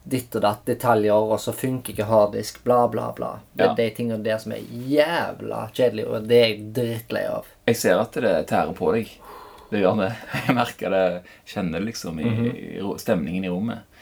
ditt 0.08 0.32
og 0.38 0.42
datt, 0.46 0.62
detaljer, 0.64 1.12
og 1.12 1.36
så 1.42 1.52
funker 1.52 1.92
ikke 1.92 2.06
harddisk, 2.08 2.62
bla, 2.64 2.86
bla, 2.88 3.10
bla. 3.12 3.34
Det 3.52 3.64
er 3.66 3.68
Ja. 3.68 3.74
de 3.76 3.90
tingene 3.90 4.24
der 4.24 4.38
som 4.40 4.52
er 4.52 4.64
jævla 4.88 5.68
kjedelige, 5.76 6.08
og 6.08 6.28
det 6.28 6.38
er 6.40 6.46
jeg 6.48 6.72
drittlei 6.72 7.26
av. 7.28 7.44
Jeg 7.66 7.76
ser 7.76 8.00
at 8.00 8.12
det 8.12 8.46
tærer 8.48 8.72
på 8.74 8.92
deg. 8.94 9.10
Det 9.70 9.82
gjør 9.82 9.98
det. 10.00 10.10
Jeg 10.46 10.56
merker 10.56 10.94
det, 10.94 11.02
kjenner 11.48 11.78
det 11.78 11.86
liksom 11.90 12.20
i, 12.24 12.30
i 12.78 12.82
stemningen 13.02 13.44
i 13.44 13.52
rommet. 13.52 14.00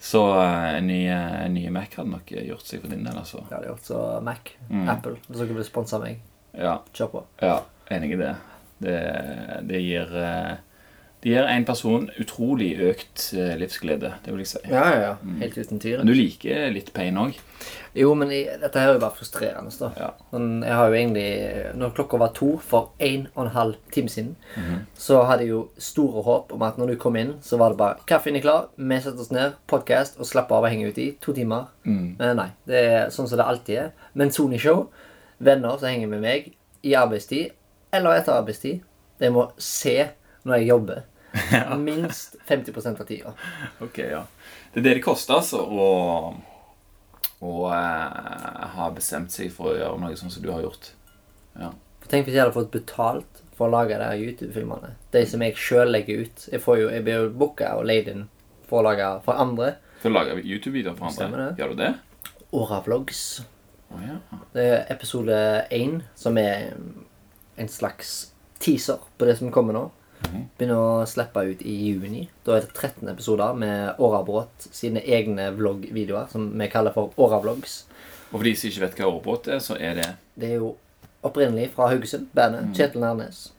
Så 0.00 0.22
eh, 0.40 0.68
en 0.78 0.86
ny, 0.88 1.00
eh, 1.12 1.36
en 1.46 1.54
ny 1.56 1.66
Mac 1.72 1.92
hadde 1.98 2.12
nok 2.14 2.30
gjort 2.32 2.64
seg 2.68 2.80
for 2.84 2.92
din 2.92 3.04
del, 3.04 3.16
altså. 3.20 3.42
Ja, 3.42 3.48
Det 3.48 3.56
hadde 3.58 3.72
gjort 3.74 3.88
så 3.90 4.04
Mac, 4.24 4.54
Apple, 4.94 5.18
hvis 5.26 5.42
dere 5.42 5.58
vil 5.58 5.68
sponse 5.68 6.00
meg. 6.02 6.22
Ja, 6.56 6.78
Kjør 6.96 7.12
på. 7.18 7.24
ja 7.44 7.58
enig 7.90 8.12
i 8.14 8.18
det. 8.20 8.34
Det, 8.80 8.96
det 9.68 9.80
gir 9.82 10.12
eh, 10.16 10.52
Det 11.20 11.34
gir 11.34 11.44
en 11.44 11.64
person 11.68 12.06
utrolig 12.22 12.70
økt 12.80 13.26
eh, 13.36 13.52
livsglede, 13.60 14.14
det 14.24 14.32
vil 14.32 14.40
jeg 14.40 14.48
si. 14.54 14.60
Ja, 14.70 14.84
ja, 14.88 15.00
ja. 15.04 15.34
Helt 15.42 15.58
uten 15.58 15.80
tvil. 15.82 16.00
Du 16.08 16.12
liker 16.16 16.70
litt 16.72 16.94
pain 16.96 17.18
òg. 17.20 17.36
Jo, 17.98 18.14
men 18.16 18.30
jeg, 18.32 18.54
dette 18.62 18.80
her 18.80 18.92
er 18.92 18.96
jo 18.96 19.02
bare 19.02 19.16
frustrerende. 19.18 19.72
da. 19.76 19.90
Ja. 19.98 20.08
Men 20.32 20.62
jeg 20.64 20.76
har 20.78 20.88
jo 20.88 20.94
egentlig 20.94 21.26
Når 21.76 21.92
klokka 21.98 22.20
var 22.22 22.30
to 22.32 22.48
for 22.64 22.92
en 23.02 23.26
og 23.34 23.42
en 23.44 23.52
halv 23.52 23.74
time 23.92 24.08
siden, 24.08 24.36
så 24.96 25.20
hadde 25.28 25.44
jeg 25.44 25.50
jo 25.50 25.60
store 25.76 26.22
håp 26.24 26.54
om 26.56 26.62
at 26.62 26.78
når 26.78 26.94
du 26.94 26.96
kom 27.02 27.16
inn, 27.20 27.34
så 27.42 27.58
var 27.60 27.74
det 27.74 27.78
bare 27.82 27.96
'Kaffen 28.06 28.36
er 28.36 28.40
klar, 28.40 28.68
vi 28.76 29.00
setter 29.00 29.20
oss 29.20 29.30
ned, 29.30 29.52
podkast 29.66 30.16
og 30.18 30.26
slapper 30.26 30.56
av 30.56 30.64
og 30.64 30.70
henger 30.70 30.88
ut 30.88 30.98
i 30.98 31.10
to 31.20 31.32
timer'. 31.32 31.66
Men 31.84 32.36
nei. 32.36 32.48
Det 32.66 32.80
er 32.80 33.10
sånn 33.10 33.28
som 33.28 33.36
det 33.36 33.46
alltid 33.46 33.76
er. 33.76 33.90
Men 34.14 34.30
Sony-show, 34.30 34.86
venner 35.38 35.76
som 35.76 35.88
henger 35.88 36.08
med 36.08 36.20
meg 36.20 36.52
i 36.82 36.94
arbeidstid 36.94 37.50
eller 37.92 38.16
etter 38.16 38.32
arbeidstid, 38.32 38.80
de 39.20 39.30
må 39.30 39.50
se 39.58 40.08
når 40.44 40.54
jeg 40.56 40.68
jobber. 40.68 41.02
Minst 41.78 42.36
50% 42.48 43.00
av 43.00 43.06
tida. 43.08 43.34
Ok, 43.80 43.98
ja. 43.98 44.24
Det 44.72 44.80
er 44.80 44.86
det 44.88 44.94
det 44.98 45.04
koster, 45.04 45.38
altså, 45.38 45.62
å, 45.62 46.32
å 47.46 47.52
eh, 47.74 48.64
ha 48.76 48.88
bestemt 48.94 49.34
seg 49.34 49.52
for 49.54 49.72
å 49.72 49.78
gjøre 49.78 50.00
noe 50.02 50.18
sånn 50.18 50.32
som 50.32 50.44
du 50.44 50.50
har 50.52 50.64
gjort. 50.64 50.92
Ja. 51.58 51.70
Tenk 52.10 52.26
hvis 52.26 52.34
jeg 52.34 52.42
hadde 52.42 52.56
fått 52.56 52.72
betalt 52.74 53.42
for 53.54 53.68
å 53.68 53.74
lage 53.74 53.98
de 54.00 54.24
YouTube-filmene. 54.24 54.94
De 55.14 55.22
som 55.28 55.42
jeg 55.44 55.58
sjøl 55.60 55.92
legger 55.92 56.24
ut. 56.24 56.46
Jeg, 56.48 56.62
får 56.64 56.78
jo, 56.80 56.90
jeg 56.94 57.04
blir 57.06 57.18
jo 57.20 57.32
booka 57.42 57.74
og 57.78 57.86
leid 57.90 58.08
inn 58.10 58.26
for 58.70 58.80
å 58.80 58.88
lage 58.88 59.10
for 59.26 59.38
andre. 59.42 59.74
For 60.00 60.10
å 60.10 60.16
lage 60.16 60.40
YouTube-videoer 60.40 60.96
for 60.98 61.10
andre. 61.10 61.50
Det. 61.50 61.60
Gjør 61.60 61.74
du 61.74 61.82
det? 61.82 61.92
Åravlogs. 62.56 63.22
Oh, 63.90 64.00
ja. 64.02 64.16
Det 64.54 64.64
er 64.64 64.90
episode 64.94 65.36
én, 65.74 66.00
som 66.18 66.38
er 66.40 66.72
en 67.60 67.70
slags 67.70 68.30
teaser 68.62 69.02
på 69.18 69.28
det 69.28 69.36
som 69.38 69.52
kommer 69.54 69.76
nå. 69.76 69.84
Begynner 70.28 70.76
å 70.76 71.06
slippe 71.08 71.42
ut 71.48 71.62
i 71.66 71.74
juni. 71.88 72.26
Da 72.46 72.56
er 72.56 72.66
det 72.66 72.74
13 72.74 73.08
episoder 73.12 73.56
med 73.56 74.00
Årabrot 74.02 74.68
sine 74.70 75.02
egne 75.02 75.48
vloggvideoer, 75.56 76.28
som 76.32 76.50
vi 76.58 76.68
kaller 76.72 76.94
for 76.96 77.14
Åravlogs. 77.20 77.84
Og 78.30 78.38
for 78.38 78.46
de 78.46 78.54
som 78.56 78.70
ikke 78.70 78.84
vet 78.84 79.00
hva 79.00 79.08
årbåt 79.10 79.48
er, 79.50 79.62
så 79.64 79.78
er 79.80 79.96
det 79.98 80.10
Det 80.38 80.52
er 80.52 80.60
jo 80.62 80.74
opprinnelig 81.26 81.70
fra 81.74 81.88
Haugesund, 81.90 82.28
bandet 82.36 82.70
Kjetil 82.76 83.02
Nærnes. 83.02 83.50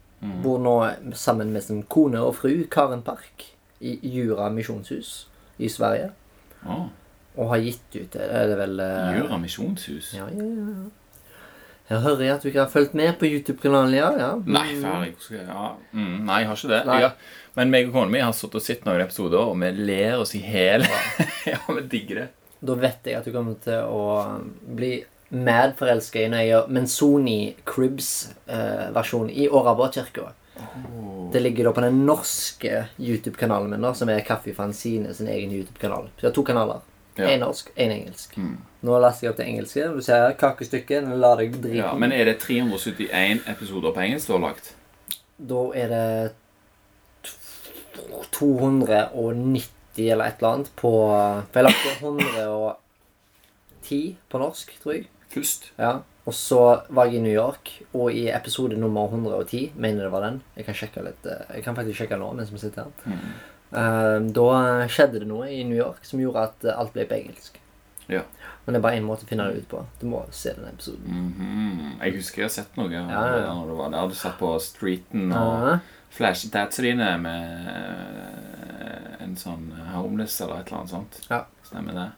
Bor 0.43 0.59
nå 0.61 0.75
sammen 1.17 1.49
med 1.53 1.65
sin 1.65 1.83
kone 1.89 2.21
og 2.21 2.35
fru 2.37 2.53
Karen 2.71 3.01
Park 3.01 3.47
i 3.81 3.97
Jura 4.05 4.49
misjonshus 4.53 5.27
i 5.57 5.69
Sverige. 5.69 6.11
Ah. 6.61 6.89
Og 7.41 7.49
har 7.49 7.63
gitt 7.63 7.95
ut 7.95 8.13
det 8.13 8.27
er 8.27 8.49
det 8.51 8.57
vel 8.59 8.81
eh, 8.83 9.13
Jura 9.17 9.39
misjonshus. 9.41 10.11
Ja, 10.13 10.27
ja, 10.29 10.45
ja. 10.45 10.89
Jeg 11.89 12.03
hører 12.05 12.35
at 12.35 12.43
du 12.43 12.47
ikke 12.51 12.63
har 12.63 12.71
fulgt 12.71 12.93
med 12.95 13.17
på 13.19 13.27
YouTube-kanalen, 13.27 13.95
ja. 13.97 14.09
ja. 14.19 14.31
Nei, 14.45 14.67
ferdig. 14.79 15.15
Ja. 15.35 15.71
Mm, 15.91 16.21
nei, 16.27 16.41
jeg 16.43 16.51
har 16.51 16.59
ikke 16.59 16.71
det. 16.71 16.81
Har, 16.87 17.15
men 17.57 17.73
meg 17.73 17.89
og 17.89 17.97
kona 17.97 18.13
mi 18.13 18.21
har 18.23 18.35
sittet 18.35 18.61
og 18.61 18.63
sett 18.63 18.85
noen 18.87 19.03
episoder, 19.03 19.41
og 19.43 19.57
vi 19.59 19.71
ler 19.75 20.21
oss 20.21 20.35
i 20.37 20.43
hjel. 20.45 20.85
ja, 21.49 21.59
vi 21.75 21.87
digger 21.91 22.21
det. 22.23 22.27
Da 22.61 22.77
vet 22.77 23.09
jeg 23.09 23.17
at 23.17 23.25
du 23.27 23.33
kommer 23.33 23.57
til 23.63 23.89
å 23.89 24.03
bli 24.77 24.99
mad 25.31 25.73
forelska 25.79 26.21
i 26.21 26.29
når 26.29 26.43
jeg 26.43 26.51
gjør 26.51 26.69
Menzoni 26.77 27.39
Cribs-versjon 27.67 29.31
i 29.31 29.49
Årabrokirka. 29.49 30.29
Det 31.31 31.39
ligger 31.41 31.69
da 31.69 31.73
på 31.73 31.83
den 31.83 32.03
norske 32.05 32.85
YouTube-kanalen 32.99 33.71
min, 33.71 33.83
da, 33.83 33.93
som 33.97 34.11
er 34.11 34.23
Kaffe 34.27 34.53
Fanzine 34.55 35.15
sin 35.17 35.31
egen 35.31 35.53
YouTube-kanal. 35.55 36.11
Så 36.15 36.27
jeg 36.27 36.29
har 36.29 36.35
to 36.37 36.45
kanaler. 36.45 36.83
Ja. 37.17 37.37
Norsk, 37.41 37.71
én 37.75 37.91
engelsk. 37.91 38.37
Nå 38.81 38.99
laster 39.03 39.27
jeg 39.27 39.33
opp 39.33 39.39
til 39.41 39.49
engelske. 39.51 39.87
Du 39.95 40.01
ser 40.05 40.31
kakestykket. 40.39 41.09
La 41.19 41.33
deg 41.39 41.57
drite. 41.57 41.81
Ja, 41.81 41.91
men 41.99 42.13
er 42.15 42.29
det 42.29 42.37
371 42.43 43.43
episoder 43.51 43.95
på 43.95 44.03
engelsk 44.05 44.31
du 44.31 44.37
har 44.37 44.45
lagt? 44.45 44.65
Da 45.41 45.61
er 45.75 45.87
det 45.91 46.07
290 48.31 49.67
eller 49.97 50.25
et 50.25 50.35
eller 50.39 50.53
annet 50.53 50.69
på 50.79 50.91
For 51.51 51.59
jeg 51.59 51.65
lagde 51.67 51.91
110 51.99 53.99
på 54.31 54.35
norsk, 54.41 54.67
tror 54.83 54.93
jeg. 54.95 55.03
Først? 55.31 55.61
Ja. 55.77 55.93
Og 56.25 56.33
så 56.37 56.81
var 56.93 57.05
jeg 57.09 57.15
i 57.17 57.21
New 57.23 57.33
York, 57.33 57.81
og 57.97 58.13
i 58.13 58.27
episode 58.29 58.77
nummer 58.77 59.05
110 59.09 59.71
Mener 59.75 60.03
det 60.05 60.11
var 60.13 60.21
den. 60.27 60.41
Jeg 60.55 60.65
kan 60.67 60.75
sjekke 60.77 61.01
litt 61.05 61.25
eh, 61.25 61.55
Jeg 61.55 61.63
kan 61.65 61.75
faktisk 61.75 61.97
sjekke 62.03 62.17
nå 62.21 62.33
mens 62.37 62.51
vi 62.53 62.59
sitter 62.61 62.81
her. 62.83 62.91
Eh, 63.09 63.17
da 63.71 64.87
skjedde 64.91 65.19
det 65.23 65.27
noe 65.29 65.47
i 65.49 65.63
New 65.63 65.77
York 65.77 66.03
som 66.05 66.19
gjorde 66.19 66.43
at 66.49 66.65
alt 66.75 66.93
ble 66.93 67.05
på 67.07 67.15
engelsk. 67.21 67.57
Ja. 68.11 68.21
Men 68.65 68.73
det 68.75 68.79
er 68.79 68.83
bare 68.83 68.97
én 68.99 69.05
måte 69.07 69.23
å 69.25 69.29
finne 69.29 69.45
det 69.49 69.61
ut 69.63 69.69
på. 69.71 69.85
Du 70.01 70.05
må 70.11 70.25
se 70.35 70.51
den 70.53 70.67
episoden. 70.67 71.07
Mhm. 71.07 72.01
Jeg 72.03 72.13
husker 72.19 72.41
jeg 72.41 72.45
har 72.49 72.55
sett 72.57 72.77
noe 72.77 72.91
Ja, 72.91 73.05
ja. 73.07 73.53
når 73.53 73.67
du 73.71 73.75
var 73.79 73.89
der. 73.93 74.07
Du 74.11 74.15
satt 74.15 74.37
på 74.37 74.51
streeten 74.61 75.31
og 75.31 75.67
Ja. 75.69 75.79
flashet 76.11 76.51
tatsene 76.51 76.91
dine 76.91 77.17
med 77.17 77.67
eh, 78.05 79.23
en 79.23 79.35
sånn 79.35 79.71
homeless 79.93 80.41
eller 80.41 80.59
et 80.59 80.67
eller 80.67 80.77
annet 80.81 80.89
sånt. 80.93 81.21
Ja. 81.29 81.45
Stemmer 81.63 81.93
det. 81.93 82.09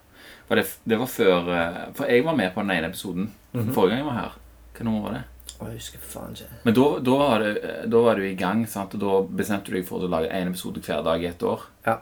For 0.47 0.55
det, 0.59 0.65
det 0.87 0.97
var 0.99 1.07
før 1.07 1.49
eh, 1.53 1.77
For 1.93 2.05
jeg 2.09 2.25
var 2.25 2.35
med 2.35 2.53
på 2.55 2.61
den 2.61 2.71
ene 2.71 2.89
episoden 2.89 3.31
Mhm. 3.53 3.73
forrige 3.73 3.89
gang 3.89 3.97
jeg 3.99 4.05
var 4.09 4.19
her. 4.19 4.31
Hva 4.73 4.83
nummer 4.87 5.01
var 5.03 5.11
det? 5.19 5.23
Jeg 5.59 5.77
husker 5.77 6.01
faen 6.01 6.33
ikke. 6.35 6.49
Men 6.65 6.75
da, 6.75 6.87
da, 7.05 7.17
var 7.19 7.45
da 7.87 8.01
var 8.03 8.19
du 8.19 8.25
i 8.27 8.35
gang, 8.39 8.65
sant? 8.69 8.95
og 8.97 9.03
da 9.03 9.19
bestemte 9.41 9.71
du 9.71 9.77
deg 9.77 9.85
for 9.87 10.03
å 10.03 10.09
lage 10.11 10.31
én 10.33 10.49
episode 10.51 10.81
hver 10.83 11.03
dag 11.05 11.23
i 11.23 11.29
et 11.29 11.45
år. 11.47 11.67
Ja. 11.85 11.99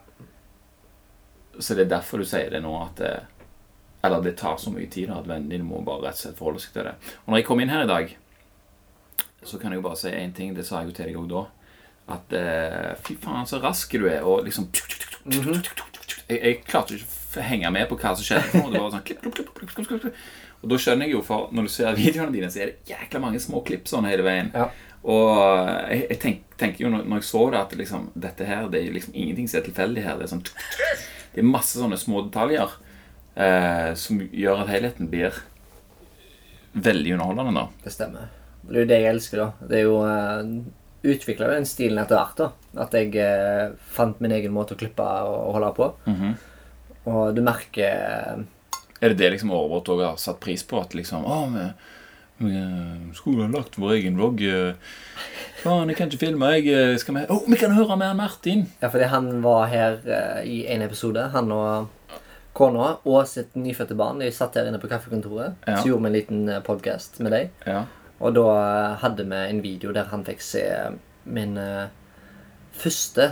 Så 1.59 1.75
det 1.75 1.85
er 1.85 1.93
derfor 1.97 2.21
du 2.21 2.27
sier 2.27 2.49
det 2.53 2.63
nå, 2.63 2.73
at 2.79 3.01
det, 3.01 3.13
Eller 4.01 4.21
det 4.25 4.37
tar 4.39 4.57
så 4.57 4.71
mye 4.73 4.89
tid 4.89 5.11
da, 5.11 5.19
at 5.21 5.27
vennene 5.29 5.51
dine 5.53 5.67
må 5.67 5.83
bare 5.85 6.07
rett 6.07 6.17
og 6.17 6.23
slett 6.23 6.39
forholde 6.39 6.61
seg 6.63 6.73
til 6.73 6.87
det. 6.89 6.95
Og 7.21 7.33
når 7.33 7.41
jeg 7.41 7.45
kom 7.51 7.59
inn 7.61 7.69
her 7.69 7.83
i 7.83 7.89
dag, 7.89 8.15
så 9.45 9.59
kan 9.61 9.73
jeg 9.73 9.81
jo 9.81 9.85
bare 9.85 9.99
si 9.99 10.09
én 10.09 10.33
ting. 10.33 10.55
Det 10.57 10.65
sa 10.65 10.79
jeg 10.81 10.89
jo 10.89 10.95
til 10.97 11.11
deg 11.11 11.19
òg 11.21 11.27
da. 11.29 11.43
At 12.15 12.33
eh, 12.33 12.91
fy 13.05 13.17
faen, 13.21 13.45
så 13.45 13.61
rask 13.61 13.93
du 13.93 14.07
er. 14.09 14.25
Og 14.25 14.47
liksom 14.47 14.71
jeg, 16.31 16.39
jeg 16.39 16.61
klarte 16.65 16.97
ikke 16.97 17.41
å 17.41 17.45
henge 17.45 17.71
med 17.73 17.89
på 17.89 17.97
hva 18.01 18.15
som 18.15 18.25
skjedde. 18.25 18.63
Det 18.73 18.81
var 18.81 18.93
sånn 18.95 19.05
klipp, 19.05 19.21
klipp, 19.21 19.37
klipp, 19.37 19.53
klipp, 19.59 19.75
klipp, 19.75 19.91
klipp, 19.91 20.01
klipp. 20.07 20.25
Og 20.61 20.71
da 20.71 20.77
skjønner 20.81 21.09
jeg 21.09 21.15
jo, 21.15 21.23
for 21.25 21.49
når 21.55 21.67
du 21.67 21.73
ser 21.73 21.97
videoene 21.99 22.33
dine, 22.35 22.51
så 22.53 22.63
er 22.63 22.71
det 22.71 22.93
jækla 22.93 23.21
mange 23.23 23.41
små 23.43 23.63
klipp 23.67 23.89
sånn 23.89 24.09
hele 24.09 24.25
veien. 24.27 24.51
Ja. 24.55 24.69
Og 25.01 25.31
jeg, 25.89 26.03
jeg 26.11 26.19
tenk, 26.21 26.41
tenker 26.61 26.85
jo 26.85 26.91
når, 26.93 27.07
når 27.09 27.21
jeg 27.21 27.29
så 27.31 27.45
det, 27.49 27.61
at 27.63 27.77
liksom, 27.79 28.09
dette 28.27 28.45
her, 28.45 28.67
det 28.69 28.83
er 28.83 28.97
liksom 28.97 29.15
ingenting 29.17 29.49
som 29.49 29.61
er 29.61 29.67
tilfeldig 29.69 30.05
her. 30.05 30.19
Det 30.19 30.27
er, 30.27 30.33
sånn, 30.35 30.43
det 31.33 31.41
er 31.41 31.49
masse 31.49 31.79
sånne 31.79 31.97
små 31.97 32.27
detaljer 32.27 32.75
eh, 33.35 33.89
som 33.97 34.21
gjør 34.21 34.61
at 34.63 34.69
helheten 34.75 35.09
blir 35.09 35.41
veldig 36.73 37.17
underholdende. 37.17 37.57
da. 37.57 37.67
Det 37.83 37.95
stemmer. 37.95 38.29
Det 38.61 38.77
er 38.77 38.85
jo 38.85 38.91
det 38.91 39.01
jeg 39.01 39.15
elsker, 39.15 39.41
da. 39.41 39.67
Det 39.67 39.79
er 39.79 39.87
jo 39.87 39.97
uh, 40.05 40.45
Utvikla 41.01 41.47
jo 41.47 41.53
den 41.57 41.65
stilen 41.65 41.97
etter 41.97 42.13
hvert, 42.19 42.37
da. 42.37 42.83
At 42.83 42.93
jeg 42.93 43.15
uh, 43.17 43.73
fant 43.89 44.19
min 44.21 44.35
egen 44.35 44.53
måte 44.53 44.75
å 44.75 44.79
klippe 44.79 45.01
og, 45.01 45.55
holde 45.57 45.73
på. 45.77 45.91
Mhm. 46.05 46.39
Og 47.09 47.31
du 47.33 47.39
merker 47.41 47.87
eh, 47.89 48.41
Er 49.01 49.09
det 49.09 49.17
det 49.17 49.31
liksom 49.33 49.51
Overvåt 49.51 49.89
òg 49.89 50.03
har 50.05 50.17
satt 50.21 50.39
pris 50.43 50.63
på? 50.63 50.79
At 50.81 50.93
liksom 50.93 51.25
Å, 51.25 51.39
vi, 51.49 51.67
vi 52.47 53.13
skulle 53.17 53.45
ha 53.47 53.51
lagt 53.53 53.77
vår 53.81 53.95
egen 53.99 54.17
vlogg. 54.17 54.41
eh. 54.41 54.73
Faen, 55.61 55.89
jeg 55.89 55.97
kan 55.97 56.09
ikke 56.09 56.21
filme. 56.25 56.51
Jeg 56.57 56.67
eh, 56.73 56.97
skal 57.01 57.17
med 57.17 57.29
Å, 57.33 57.39
vi 57.47 57.57
kan 57.61 57.73
høre 57.77 57.97
med 58.01 58.15
Martin! 58.17 58.67
Ja, 58.81 58.89
fordi 58.89 59.09
han 59.11 59.31
var 59.45 59.67
her 59.69 59.99
eh, 60.05 60.43
i 60.49 60.59
en 60.73 60.81
episode. 60.85 61.27
Han 61.35 61.51
og 61.53 61.89
kona 62.57 62.95
og 63.07 63.27
sitt 63.29 63.53
nyfødte 63.55 63.95
barn. 63.97 64.19
De 64.21 64.29
satt 64.33 64.57
her 64.57 64.69
inne 64.69 64.81
på 64.81 64.89
kaffekontoret. 64.91 65.57
Ja. 65.67 65.77
Så 65.79 65.91
gjorde 65.91 66.03
vi 66.05 66.09
en 66.11 66.17
liten 66.17 66.51
podkast 66.65 67.21
med 67.23 67.33
deg. 67.35 67.53
Ja. 67.69 67.85
Og 68.21 68.35
da 68.37 68.47
hadde 69.01 69.25
vi 69.29 69.37
en 69.49 69.61
video 69.63 69.93
der 69.95 70.09
han 70.11 70.25
fikk 70.27 70.41
se 70.45 70.65
min 71.25 71.57
eh, 71.57 71.87
første 72.77 73.31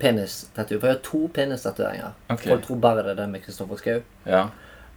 penistattoo. 0.00 0.76
For 0.80 0.90
jeg 0.90 0.96
har 0.98 1.04
to 1.04 1.22
penistatoveringer. 1.36 2.16
Ok. 2.32 2.44
Folk 2.50 2.64
tror 2.66 2.80
bare 2.84 3.04
det 3.06 3.14
er 3.14 3.20
den 3.22 3.32
med 3.36 3.44
Kristoffer 3.44 3.80
Schou. 3.80 4.00
ja. 4.28 4.46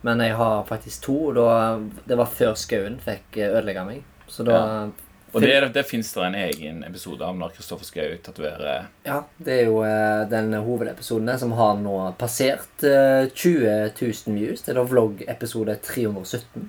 Men 0.02 0.22
jeg 0.24 0.36
har 0.40 0.64
faktisk 0.70 1.04
to, 1.04 1.18
da, 1.36 1.78
det 2.08 2.18
var 2.18 2.30
før 2.32 2.56
skauen 2.60 3.00
fikk 3.04 3.38
eh, 3.38 3.52
ødelegge 3.52 3.86
meg. 3.86 4.04
Så 4.28 4.46
da 4.48 4.58
Ja. 4.60 4.90
Og 5.32 5.44
det, 5.44 5.74
det 5.76 5.84
fins 5.86 6.08
det 6.14 6.24
en 6.26 6.36
egen 6.36 6.80
episode 6.88 7.22
av 7.22 7.36
når 7.38 7.52
Kristoffer 7.54 7.86
Schou 7.86 8.16
tatoverer 8.26 8.88
Ja, 9.06 9.20
det 9.38 9.60
er 9.60 9.68
jo 9.68 9.84
eh, 9.86 10.24
den 10.32 10.56
hovedepisoden 10.66 11.30
som 11.38 11.52
har 11.54 11.76
nå 11.78 11.98
passert 12.18 12.82
eh, 12.82 13.28
20 13.30 13.92
000 14.00 14.34
views. 14.40 14.64
Det 14.66 14.74
er 14.74 14.80
da 14.80 14.88
vlogg-episode 14.90 15.76
317. 15.86 16.66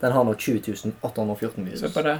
Den 0.00 0.16
har 0.16 0.26
nå 0.26 0.34
20 0.34 0.96
814 1.00 1.68
views. 1.68 1.84
Se 1.84 1.92
på 1.94 2.02
det. 2.02 2.16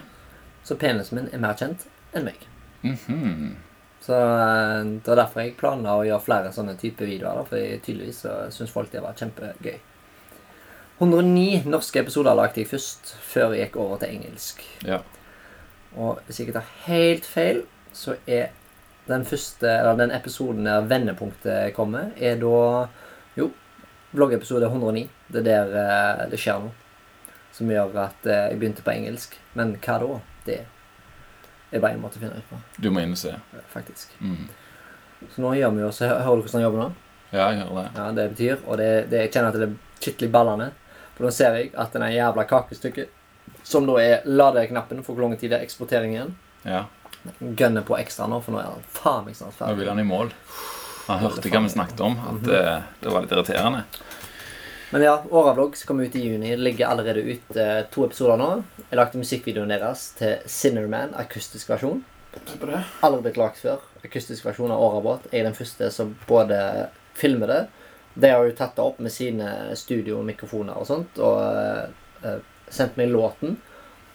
Så 0.62 0.76
penisen 0.78 1.18
min 1.18 1.28
er 1.34 1.42
mer 1.42 1.58
kjent 1.58 1.88
enn 2.14 2.28
meg. 2.28 2.46
Mhm. 2.86 3.56
Så 4.00 4.14
eh, 4.14 4.84
det 4.94 5.10
var 5.10 5.24
derfor 5.24 5.42
jeg 5.42 5.58
planla 5.58 5.98
å 5.98 6.06
gjøre 6.06 6.22
flere 6.24 6.54
sånne 6.54 6.78
type 6.78 7.02
videoer. 7.02 7.42
Da, 7.42 7.48
for 7.50 7.58
jeg 7.58 7.82
tydeligvis 7.82 8.22
så 8.28 8.36
syns 8.54 8.70
folk 8.70 8.94
det 8.94 9.02
var 9.02 9.18
kjempegøy. 9.18 9.80
109 11.00 11.62
norske 11.72 12.02
episoder 12.02 12.36
lagde 12.36 12.60
jeg 12.60 12.68
først, 12.68 13.14
før 13.24 13.54
jeg 13.56 13.70
gikk 13.70 13.76
over 13.80 14.00
til 14.02 14.16
engelsk. 14.18 14.62
Ja. 14.84 14.98
Og 15.96 16.20
hvis 16.26 16.38
jeg 16.40 16.48
ikke 16.48 16.58
tar 16.58 16.72
helt 16.86 17.26
feil, 17.26 17.62
så 17.96 18.18
er 18.28 18.50
den 19.08 19.24
første, 19.26 19.66
eller 19.66 19.96
den 19.98 20.12
episoden 20.14 20.68
der 20.68 20.84
vendepunktet 20.86 21.72
kommer, 21.74 22.12
er 22.16 22.36
da 22.38 22.88
Jo, 23.38 23.50
bloggepisode 24.12 24.66
109. 24.66 25.08
Det 25.32 25.40
er 25.40 25.48
der 25.48 25.74
eh, 25.80 26.24
det 26.30 26.38
skjer 26.42 26.60
noe. 26.60 26.72
Som 27.54 27.70
gjør 27.70 27.94
at 28.04 28.26
eh, 28.26 28.50
jeg 28.50 28.58
begynte 28.60 28.84
på 28.84 28.92
engelsk. 28.92 29.36
Men 29.54 29.76
hva 29.80 29.98
da? 30.02 30.18
Det 30.46 30.58
er 31.72 31.80
bare 31.82 31.94
en 31.94 32.02
måte 32.02 32.18
å 32.18 32.22
finne 32.24 32.36
ut 32.42 32.48
på, 32.50 32.58
Du 32.82 32.90
må 32.90 33.00
inn 33.04 33.14
og 33.14 33.20
se. 33.20 33.32
faktisk. 33.72 34.12
Mm. 34.20 34.48
Så 35.30 35.42
nå 35.42 35.54
gjør 35.54 35.74
vi 35.76 35.82
jo 35.84 35.90
så 35.92 36.08
Hører 36.08 36.40
du 36.40 36.44
hvordan 36.44 36.58
han 36.58 36.66
jobber 36.66 36.82
nå? 36.82 36.90
Ja, 37.30 37.50
jeg 37.52 37.60
hører 37.62 37.76
det. 37.76 37.88
Ja, 37.94 38.06
det 38.16 38.28
betyr, 38.32 38.62
og 38.66 38.78
det, 38.80 38.88
det, 39.10 39.18
jeg 39.24 39.32
kjenner 39.32 39.52
at 39.54 39.58
det 39.60 39.68
er 39.68 39.74
skikkelig 40.00 40.30
ballende. 40.34 40.70
For 41.20 41.28
nå 41.28 41.32
ser 41.36 41.56
jeg 41.58 41.66
at 41.76 41.92
det 41.92 42.06
jævla 42.14 42.46
kakestykket, 42.48 43.10
som 43.68 43.84
da 43.84 43.98
er 44.00 44.22
ladeknappen 44.24 45.02
for 45.04 45.12
hvor 45.12 45.26
lang 45.26 45.34
tid 45.36 45.50
det 45.52 45.58
er 45.58 45.66
eksportering 45.66 46.14
igjen, 46.14 46.30
Ja. 46.64 46.86
gønner 47.60 47.84
på 47.84 47.98
ekstra 48.00 48.24
nå, 48.26 48.38
for 48.40 48.54
nå 48.56 48.60
er 48.62 48.70
han 48.70 48.86
faen 48.88 49.26
meg 49.26 49.36
snart 49.36 49.60
Nå 49.60 49.74
vil 49.76 49.90
han 49.90 50.00
i 50.00 50.06
mål. 50.08 50.30
Han 51.10 51.18
hørte 51.20 51.50
hva 51.52 51.60
vi 51.60 51.68
snakket 51.68 52.00
om. 52.00 52.16
At 52.30 52.40
det, 52.46 52.60
det 53.02 53.12
var 53.12 53.20
litt 53.26 53.34
irriterende. 53.36 53.82
Men 54.94 55.04
ja, 55.04 55.18
Åravlogg 55.28 55.76
kommer 55.86 56.08
ut 56.08 56.16
i 56.16 56.22
juni. 56.24 56.54
Ligger 56.56 56.88
allerede 56.88 57.20
ut 57.20 57.56
eh, 57.60 57.82
to 57.92 58.06
episoder 58.06 58.40
nå. 58.40 58.48
Jeg 58.88 58.96
lagde 58.96 59.20
musikkvideoen 59.20 59.74
deres 59.74 60.06
til 60.16 60.40
Sinnerman, 60.48 61.12
akustisk 61.20 61.68
versjon. 61.68 62.00
Aldri 63.04 63.20
blitt 63.26 63.36
lagd 63.42 63.60
før. 63.60 63.84
Akustisk 64.06 64.48
versjon 64.48 64.72
av 64.72 64.80
Årabåt. 64.88 65.28
Jeg 65.30 65.42
er 65.44 65.50
den 65.50 65.58
første 65.60 65.92
som 65.92 66.16
både 66.30 66.88
filmer 67.20 67.52
det. 67.52 67.60
De 68.20 68.30
har 68.30 68.46
jo 68.46 68.54
tatt 68.56 68.76
det 68.76 68.84
opp 68.84 69.00
med 69.02 69.12
sine 69.14 69.50
studiomikrofoner 69.78 70.78
og 70.78 70.88
sånt, 70.88 71.20
og 71.22 71.40
uh, 72.24 72.40
sendt 72.68 72.98
meg 73.00 73.12
låten. 73.12 73.56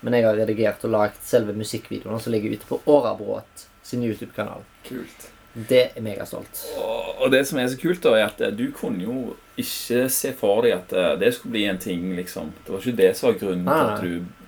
Men 0.05 0.17
jeg 0.17 0.27
har 0.27 0.37
redigert 0.37 0.83
og 0.85 0.93
lagd 0.93 1.23
selve 1.25 1.55
musikkvideoen 1.57 2.21
som 2.21 2.35
ligger 2.35 2.53
ute 2.53 2.67
på 2.69 2.81
Årabråt 2.93 3.65
sin 3.85 4.03
YouTube-kanal. 4.05 4.61
Kult. 4.85 5.31
Det 5.55 5.81
er 5.95 6.03
megastolt. 6.03 6.65
Og, 6.77 7.23
og 7.23 7.31
det 7.33 7.45
som 7.47 7.57
er 7.61 7.69
så 7.71 7.79
kult, 7.79 8.03
da, 8.03 8.13
er 8.19 8.27
at 8.27 8.41
eh, 8.43 8.53
du 8.53 8.67
kunne 8.75 9.05
jo 9.05 9.35
ikke 9.57 10.05
se 10.11 10.33
for 10.35 10.65
deg 10.65 10.75
at 10.75 11.21
det 11.21 11.31
skulle 11.33 11.55
bli 11.55 11.63
en 11.71 11.79
ting, 11.79 12.09
liksom. 12.17 12.51
Det 12.65 12.73
var 12.73 12.83
ikke 12.83 12.99
det 12.99 13.11
som 13.15 13.29
var 13.29 13.39
grunnen 13.39 13.69
til 13.69 13.93
at 13.93 14.03
du 14.03 14.45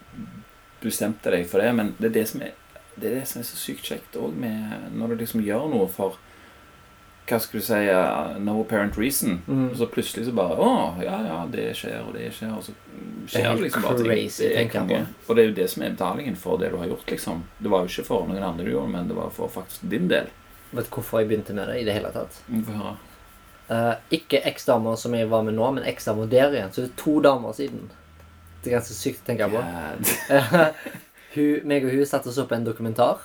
bestemte 0.81 1.31
deg 1.33 1.47
for 1.49 1.63
det, 1.63 1.73
men 1.77 1.93
det 1.97 2.11
er 2.11 2.15
det 2.19 2.25
som 2.29 2.43
er, 2.45 2.53
det 2.95 3.09
er, 3.09 3.19
det 3.19 3.27
som 3.29 3.41
er 3.41 3.47
så 3.47 3.59
sykt 3.59 3.87
kjekt 3.87 4.17
òg 4.19 4.35
med 4.37 4.89
når 4.97 5.13
du 5.13 5.23
liksom 5.23 5.43
gjør 5.45 5.69
noe 5.71 5.87
for 5.91 6.17
hva 7.27 7.39
skal 7.43 7.59
du 7.59 7.65
si 7.65 7.79
uh, 7.91 8.37
No 8.39 8.61
apparent 8.61 8.97
reason. 8.97 9.41
Mm. 9.47 9.69
Og 9.71 9.77
så 9.79 9.87
plutselig 9.91 10.27
så 10.27 10.33
bare 10.35 10.55
Å, 10.63 10.69
ja, 11.03 11.17
ja, 11.27 11.39
det 11.51 11.69
skjer, 11.77 11.99
og 12.07 12.15
det 12.15 12.29
skjer, 12.35 12.53
og 12.55 12.63
så 12.63 12.73
er 12.73 13.27
skjer 13.33 13.49
det 13.49 13.65
liksom 13.65 13.87
bare 13.87 13.97
ting. 13.99 14.29
Det 14.37 14.51
er 14.61 14.69
konge. 14.71 15.01
Og 15.27 15.35
det 15.35 15.43
er 15.43 15.49
jo 15.49 15.57
det 15.59 15.67
som 15.73 15.83
er 15.83 15.95
betalingen 15.95 16.39
for 16.39 16.61
det 16.61 16.71
du 16.73 16.79
har 16.79 16.87
gjort, 16.91 17.05
liksom. 17.11 17.43
Det 17.59 17.73
var 17.73 17.83
jo 17.83 17.91
ikke 17.91 18.07
for 18.07 18.29
noen 18.29 18.47
andre 18.47 18.67
du 18.67 18.71
gjorde, 18.71 18.93
men 18.95 19.11
det 19.11 19.19
var 19.19 19.33
for 19.35 19.51
faktisk 19.51 19.83
din 19.91 20.07
del. 20.11 20.31
Vet 20.71 20.87
du 20.87 20.95
hvorfor 20.97 21.21
jeg 21.21 21.29
begynte 21.31 21.55
med 21.55 21.69
det 21.71 21.81
i 21.81 21.85
det 21.87 21.95
hele 21.95 22.11
tatt? 22.15 22.39
Mm, 22.47 22.63
Få 22.67 22.79
høre. 22.79 22.95
Eh, 23.67 23.93
ikke 24.19 24.39
eksdamer 24.47 24.95
som 24.99 25.15
jeg 25.15 25.27
var 25.31 25.43
med 25.43 25.57
nå, 25.57 25.71
men 25.75 25.87
eksdamer 25.87 26.29
der 26.31 26.55
igjen. 26.55 26.71
Så 26.71 26.85
det 26.85 26.91
er 26.93 26.99
to 27.01 27.17
damer 27.23 27.55
siden. 27.55 27.89
Det 28.63 28.71
er 28.71 28.79
ganske 28.79 28.95
sykt 28.95 29.23
å 29.23 29.27
tenke 29.27 29.49
på. 29.51 29.63
Hun, 31.37 31.67
meg 31.69 31.83
og 31.85 31.91
hun 31.93 32.07
satte 32.07 32.31
oss 32.31 32.39
opp 32.41 32.53
en 32.55 32.63
dokumentar. 32.65 33.19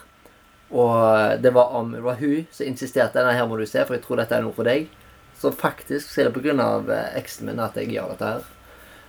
Og 0.72 1.42
det 1.44 1.52
var 1.52 1.74
om 1.76 1.92
Det 1.92 2.00
var 2.00 2.16
hun 2.20 2.46
som 2.50 2.66
insisterte 2.66 3.18
denne 3.18 3.36
her 3.36 3.46
må 3.48 3.58
du 3.60 3.66
se, 3.68 3.84
for 3.84 3.96
jeg 3.96 4.04
tror 4.06 4.22
dette 4.22 4.36
er 4.36 4.44
noe 4.44 4.56
for 4.56 4.68
deg. 4.68 4.88
Så 5.38 5.52
faktisk 5.52 6.08
så 6.08 6.22
er 6.22 6.30
det 6.30 6.42
pga. 6.42 6.98
eksen 7.18 7.46
min 7.46 7.60
at 7.60 7.76
jeg 7.76 7.92
gjør 7.92 8.14
dette 8.14 8.24
her. 8.34 8.44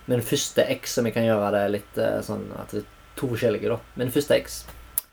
Min 0.06 0.22
første 0.22 0.64
eks 0.68 0.98
som 0.98 1.06
jeg 1.06 1.14
kan 1.14 1.24
gjøre 1.24 1.52
det 1.54 1.68
litt 1.72 1.98
eh, 1.98 2.20
sånn 2.20 2.50
at 2.60 2.74
det 2.74 2.82
er 2.82 2.90
to 3.16 3.28
forskjellige, 3.30 3.70
da. 3.70 3.78
Min 3.96 4.10
første 4.12 4.36
eks, 4.36 4.64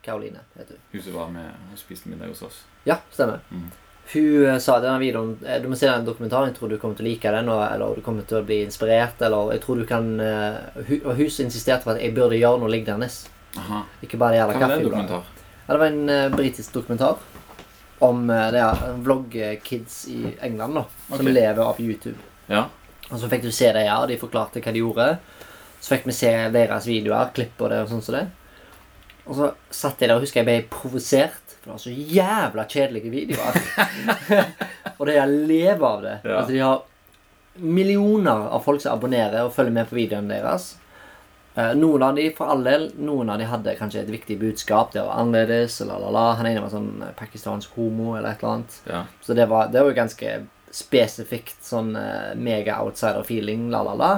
Karoline, 0.03 0.41
heter 0.58 0.75
hun. 0.75 0.81
Hun 0.91 1.03
som 1.05 1.15
var 1.15 1.29
med 1.31 1.72
og 1.72 1.79
spiste 1.79 2.10
middag 2.12 2.34
hos 2.34 2.41
oss. 2.43 2.63
Ja, 2.84 2.98
stemmer. 3.13 3.39
Mm. 3.51 3.70
Hun 4.13 4.46
eh, 4.46 4.58
sa 4.60 4.77
i 4.77 4.84
denne 4.84 5.00
videoen 5.00 5.36
eh, 5.46 5.62
Du 5.62 5.70
må 5.72 5.77
se 5.79 5.88
den 5.88 6.08
dokumentaren. 6.08 6.51
Jeg 6.51 6.58
tror 6.58 6.72
du 6.72 6.79
kommer 6.81 6.98
til 6.98 7.05
å 7.05 7.10
like 7.12 7.36
den, 7.38 7.51
og, 7.53 7.62
eller 7.67 8.00
du 8.00 8.05
kommer 8.05 8.25
til 8.27 8.41
å 8.41 8.46
bli 8.48 8.62
inspirert. 8.65 9.22
Eller 9.24 9.53
jeg 9.55 9.63
tror 9.65 9.79
du 9.79 9.86
kan 9.89 10.10
eh, 10.20 10.58
hun, 10.88 10.98
Og 11.05 11.13
hun 11.22 11.29
som 11.29 11.48
insisterte 11.48 11.88
på 11.88 11.93
at 11.93 12.01
jeg 12.01 12.15
burde 12.17 12.39
gjøre 12.39 12.63
noe 12.63 12.74
lignende. 12.74 13.08
Aha. 13.62 13.86
Ikke 14.03 14.20
bare 14.20 14.36
det 14.36 14.41
jævla 14.41 14.81
dokumentar? 14.81 15.29
Ja, 15.72 15.78
det 15.78 15.80
var 15.80 15.88
en 15.88 16.10
uh, 16.10 16.36
britisk 16.36 16.74
dokumentar 16.75 17.16
om 18.04 18.25
uh, 18.28 18.50
det 18.51 18.60
er 18.60 18.82
vlogg-kids 19.06 19.94
i 20.12 20.34
England 20.44 20.75
da, 20.75 20.82
som 21.08 21.22
Ok. 21.24 21.30
lever 21.32 21.62
av 21.63 21.80
YouTube. 21.80 22.18
Ja. 22.51 22.66
Og 23.08 23.22
så 23.22 23.30
fikk 23.32 23.46
du 23.46 23.51
se 23.56 23.70
det, 23.72 23.86
ja, 23.86 23.96
og 24.04 24.10
de 24.12 24.18
forklarte 24.20 24.60
hva 24.60 24.74
de 24.75 24.82
gjorde. 24.84 25.06
Så 25.80 25.94
fikk 25.94 26.10
vi 26.10 26.16
se 26.18 26.34
deres 26.51 26.90
videoer, 26.92 27.32
klipp 27.32 27.63
og 27.63 27.72
det 27.72 27.80
og 27.86 27.88
sånn 27.94 28.04
som 28.04 28.18
det. 28.18 28.25
Og 29.24 29.38
så 29.40 29.48
satt 29.72 30.04
jeg 30.04 30.12
der 30.12 30.18
og 30.20 30.25
husker 30.25 30.42
jeg 30.44 30.50
ble 30.50 30.60
provosert. 30.75 31.56
For 31.62 31.70
det 31.70 31.74
var 31.78 31.82
så 31.86 31.96
jævla 32.20 32.68
kjedelige 32.68 33.13
videoer. 33.16 33.63
og 35.00 35.08
de 35.08 35.18
lever 35.48 35.88
av 35.88 36.04
det. 36.04 36.18
Ja. 36.25 36.42
Altså, 36.42 36.51
de 36.51 36.60
har 36.68 36.84
millioner 37.63 38.50
av 38.51 38.68
folk 38.68 38.84
som 38.84 38.98
abonnerer 39.00 39.46
og 39.46 39.56
følger 39.56 39.80
med 39.80 39.88
på 39.88 40.01
videoene 40.01 40.36
deres. 40.36 40.74
Eh, 41.55 41.74
noen 41.75 42.03
av 42.03 42.15
de, 42.15 42.29
for 42.31 42.48
all 42.48 42.63
del, 42.63 42.86
noen 42.98 43.29
av 43.29 43.38
de 43.41 43.46
hadde 43.50 43.74
kanskje 43.75 44.01
et 44.05 44.10
viktig 44.13 44.38
budskap. 44.39 44.93
Det 44.93 45.01
var 45.03 45.17
annerledes, 45.20 45.81
la, 45.88 45.98
la, 46.00 46.10
la. 46.15 46.25
Han 46.39 46.48
ene 46.48 46.62
var 46.63 46.70
sånn 46.72 47.01
eh, 47.03 47.10
pakistansk 47.20 47.74
homo 47.75 48.13
eller 48.17 48.29
et 48.31 48.43
eller 48.43 48.53
annet. 48.53 48.77
ja. 48.88 49.01
Så 49.22 49.34
det 49.36 49.46
var, 49.51 49.67
det 49.67 49.81
var 49.81 49.91
jo 49.91 49.98
ganske 49.98 50.36
spesifikt 50.72 51.60
sånn 51.67 51.96
eh, 52.00 52.31
mega 52.39 52.77
outsider-feeling, 52.86 53.70
la, 53.74 53.81
la, 53.84 53.93
la. 54.00 54.12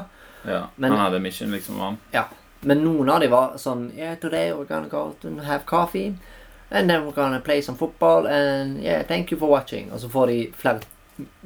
ja. 0.45 0.61
Men- 0.75 0.91
Han 0.91 0.99
hadde 1.07 1.19
mission, 1.19 1.51
liksom. 1.51 1.79
Han. 1.79 1.97
Ja. 2.11 2.27
Men 2.61 2.83
noen 2.85 3.09
av 3.09 3.19
de 3.19 3.27
var 3.27 3.57
sånn 3.59 3.89
Yeah, 3.97 4.13
today 4.15 4.53
we're 4.53 4.65
gonna 4.69 4.87
go 4.87 5.15
to 5.21 5.33
have 5.43 5.65
coffee. 5.65 6.13
And 6.71 6.89
then 6.89 7.03
we're 7.05 7.11
gonna 7.17 7.39
play 7.41 7.61
some 7.61 7.77
football. 7.77 8.25
And 8.27 8.79
yeah, 8.81 9.01
thank 9.03 9.31
you 9.31 9.39
for 9.39 9.49
watching. 9.49 9.91
Og 9.91 9.99
så 9.99 10.09
får 10.09 10.27
de 10.27 10.37
flere 10.57 10.79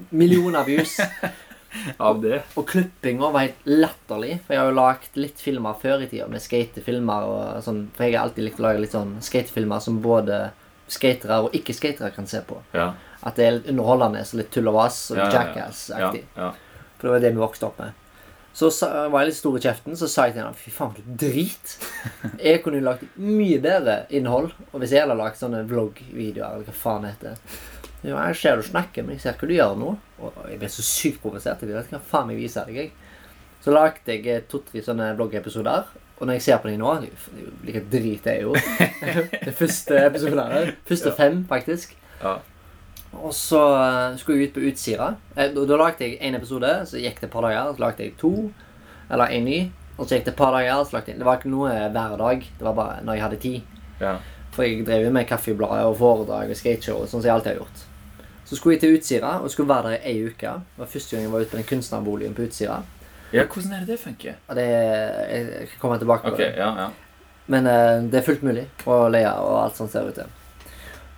millioner 0.10 0.64
views. 0.64 0.98
Av 2.10 2.22
det? 2.22 2.42
Og 2.58 2.68
klippinga 2.70 3.30
var 3.34 3.48
helt 3.48 3.66
latterlig. 3.70 4.40
For 4.46 4.56
jeg 4.56 4.62
har 4.62 4.70
jo 4.72 4.78
lagd 4.78 5.20
litt 5.20 5.42
filmer 5.44 5.76
før 5.82 6.06
i 6.06 6.08
tida 6.12 6.28
med 6.32 6.42
skatefilmer. 6.44 7.28
og 7.28 7.64
sånn, 7.66 7.84
For 7.98 8.08
jeg 8.08 8.16
har 8.18 8.28
alltid 8.28 8.48
likt 8.48 8.62
å 8.62 8.68
lage 8.68 8.84
litt 8.86 8.96
sånn 8.96 9.18
skatefilmer 9.26 9.84
som 9.84 10.00
både 10.04 10.48
skatere 10.88 11.42
og 11.44 11.56
ikke-skatere 11.58 12.14
kan 12.16 12.28
se 12.30 12.40
på. 12.48 12.62
Ja. 12.74 12.94
At 13.28 13.36
det 13.36 13.46
er 13.46 13.56
litt 13.58 13.70
underholdende 13.74 14.22
og 14.24 14.38
litt 14.40 14.52
tull 14.56 14.70
og 14.72 14.78
vas 14.80 15.00
og 15.12 15.18
Ja, 15.20 15.26
ja, 15.26 15.32
ja. 15.32 15.40
jackass-aktig. 15.44 16.24
Ja. 16.38 16.52
For 16.98 17.08
det 17.10 17.16
var 17.18 17.26
det 17.26 17.32
vi 17.36 17.42
vokste 17.44 17.68
opp 17.68 17.80
med. 17.84 18.04
Så 18.58 18.72
var 19.12 19.22
jeg 19.22 19.28
litt 19.30 19.38
stor 19.38 19.58
i 19.60 19.62
kjeften, 19.62 19.94
så 20.00 20.08
sa 20.10 20.24
jeg 20.26 20.34
til 20.34 20.42
henne 20.42 20.58
Fy 20.58 20.72
faen, 20.74 20.96
du 20.98 21.18
drit. 21.28 21.74
Jeg 22.42 22.64
kunne 22.64 22.80
jo 22.80 22.88
lagd 22.88 23.04
mye 23.22 23.60
bedre 23.62 24.00
innhold. 24.10 24.48
Og 24.72 24.80
hvis 24.82 24.96
jeg 24.96 25.04
hadde 25.04 25.18
lagd 25.20 25.38
sånne 25.38 25.60
vloggvideoer, 25.70 26.56
eller 26.56 26.66
hva 26.66 26.74
faen 26.74 27.06
det 27.06 27.12
heter 27.12 27.36
Jo, 28.08 28.16
Jeg 28.16 28.40
ser 28.40 28.58
du 28.58 28.66
snakker, 28.66 29.06
men 29.06 29.14
jeg 29.20 29.22
ser 29.28 29.38
hva 29.38 29.50
du 29.52 29.54
gjør 29.54 29.76
nå. 29.78 29.92
Og 30.20 30.34
jeg 30.50 30.58
ble 30.62 30.70
så 30.74 30.82
sykt 30.86 31.22
provosert. 31.22 31.62
Jeg 31.62 31.76
vet 31.76 31.92
hva 31.94 32.00
faen 32.12 32.32
jeg 32.34 32.40
viser 32.42 32.66
deg, 32.70 32.76
jeg. 32.76 32.92
Så 33.64 33.74
lagde 33.74 34.14
jeg 34.14 34.26
eh, 34.32 34.44
to-tre 34.50 34.82
sånne 34.86 35.12
bloggepisoder. 35.18 35.90
Og 36.18 36.26
når 36.26 36.38
jeg 36.40 36.42
ser 36.48 36.62
på 36.64 36.70
dem 36.72 36.80
nå 36.82 36.94
like 37.68 37.84
drit 37.92 38.24
det 38.26 38.38
er 38.40 38.46
jo. 38.48 38.54
Den 39.46 39.54
første 39.54 40.00
episodene. 40.08 40.62
Første 40.90 41.12
fem, 41.18 41.44
faktisk. 41.50 41.94
Ja. 42.24 42.38
Og 43.18 43.34
så 43.38 43.60
eh, 43.78 44.16
skulle 44.18 44.40
jeg 44.42 44.50
ut 44.50 44.56
på 44.58 44.64
Utsira. 44.72 45.12
Eh, 45.36 45.52
Da, 45.54 45.66
da 45.70 45.78
lagde 45.84 46.06
jeg 46.08 46.18
én 46.22 46.38
episode, 46.40 46.72
så 46.90 46.98
gikk 47.02 47.22
det 47.22 47.30
et 47.30 47.34
par 47.36 47.46
dager. 47.46 47.74
Så 47.78 47.84
lagde 47.86 48.04
jeg 48.08 48.16
to, 48.22 48.34
eller 49.12 49.36
en 49.38 49.46
ny. 49.46 49.60
Og 49.98 50.06
så 50.08 50.18
gikk 50.18 50.26
det 50.28 50.34
et 50.34 50.40
par 50.42 50.56
dager. 50.58 50.82
Så 50.90 50.98
lagde 50.98 51.14
jeg, 51.14 51.20
det 51.22 51.26
var 51.30 51.38
ikke 51.40 51.54
noe 51.54 51.70
hver 51.94 52.18
dag. 52.24 52.48
Det 52.58 52.66
var 52.72 52.76
bare 52.82 52.98
når 53.06 53.14
jeg 53.20 53.26
hadde 53.28 53.44
tid. 53.46 53.78
ja. 54.02 54.18
For 54.58 54.66
jeg 54.66 54.88
drev 54.88 55.04
jo 55.06 55.10
med 55.14 55.28
Kaffebladet 55.30 55.84
og 55.86 55.98
foredrag 56.00 56.50
og 56.50 56.58
skateshow, 56.58 57.04
sånn 57.06 57.22
som 57.22 57.28
jeg 57.28 57.34
alltid 57.36 57.52
har 57.52 57.58
gjort. 57.60 57.82
Så 58.48 58.56
skulle 58.56 58.78
jeg 58.78 58.82
til 58.86 58.96
Utsira 58.98 59.34
og 59.44 59.52
skulle 59.52 59.68
være 59.70 59.90
der 59.92 59.98
i 59.98 60.14
ei 60.14 60.22
uke. 60.30 60.54
Det 60.56 60.80
var 60.80 60.86
første 60.88 61.16
gang 61.16 61.24
jeg 61.26 61.32
var 61.34 61.42
ute 61.44 61.52
på 61.52 61.58
den 61.60 61.66
kunstnerboligen 61.68 62.34
på 62.38 62.46
Utsira. 62.48 62.78
ja, 63.34 63.44
hvordan 63.44 63.74
er 63.76 63.80
det 63.84 63.88
det 63.88 64.00
funker? 64.00 64.34
Ja, 64.50 64.54
det 64.56 64.68
Jeg 64.68 65.48
jeg 65.60 65.68
kommer 65.82 65.98
tilbake 66.00 66.24
på 66.24 66.32
Ok, 66.32 66.38
det. 66.38 66.54
ja, 66.58 66.70
ja. 66.82 66.88
Men 67.48 67.66
uh, 67.68 68.12
det 68.12 68.20
er 68.22 68.24
fullt 68.26 68.44
mulig 68.44 68.68
å 68.86 69.08
leie 69.12 69.28
og 69.32 69.64
alt 69.64 69.76
sånt 69.78 69.92
ser 69.92 70.08
ut 70.08 70.16
til. 70.16 70.26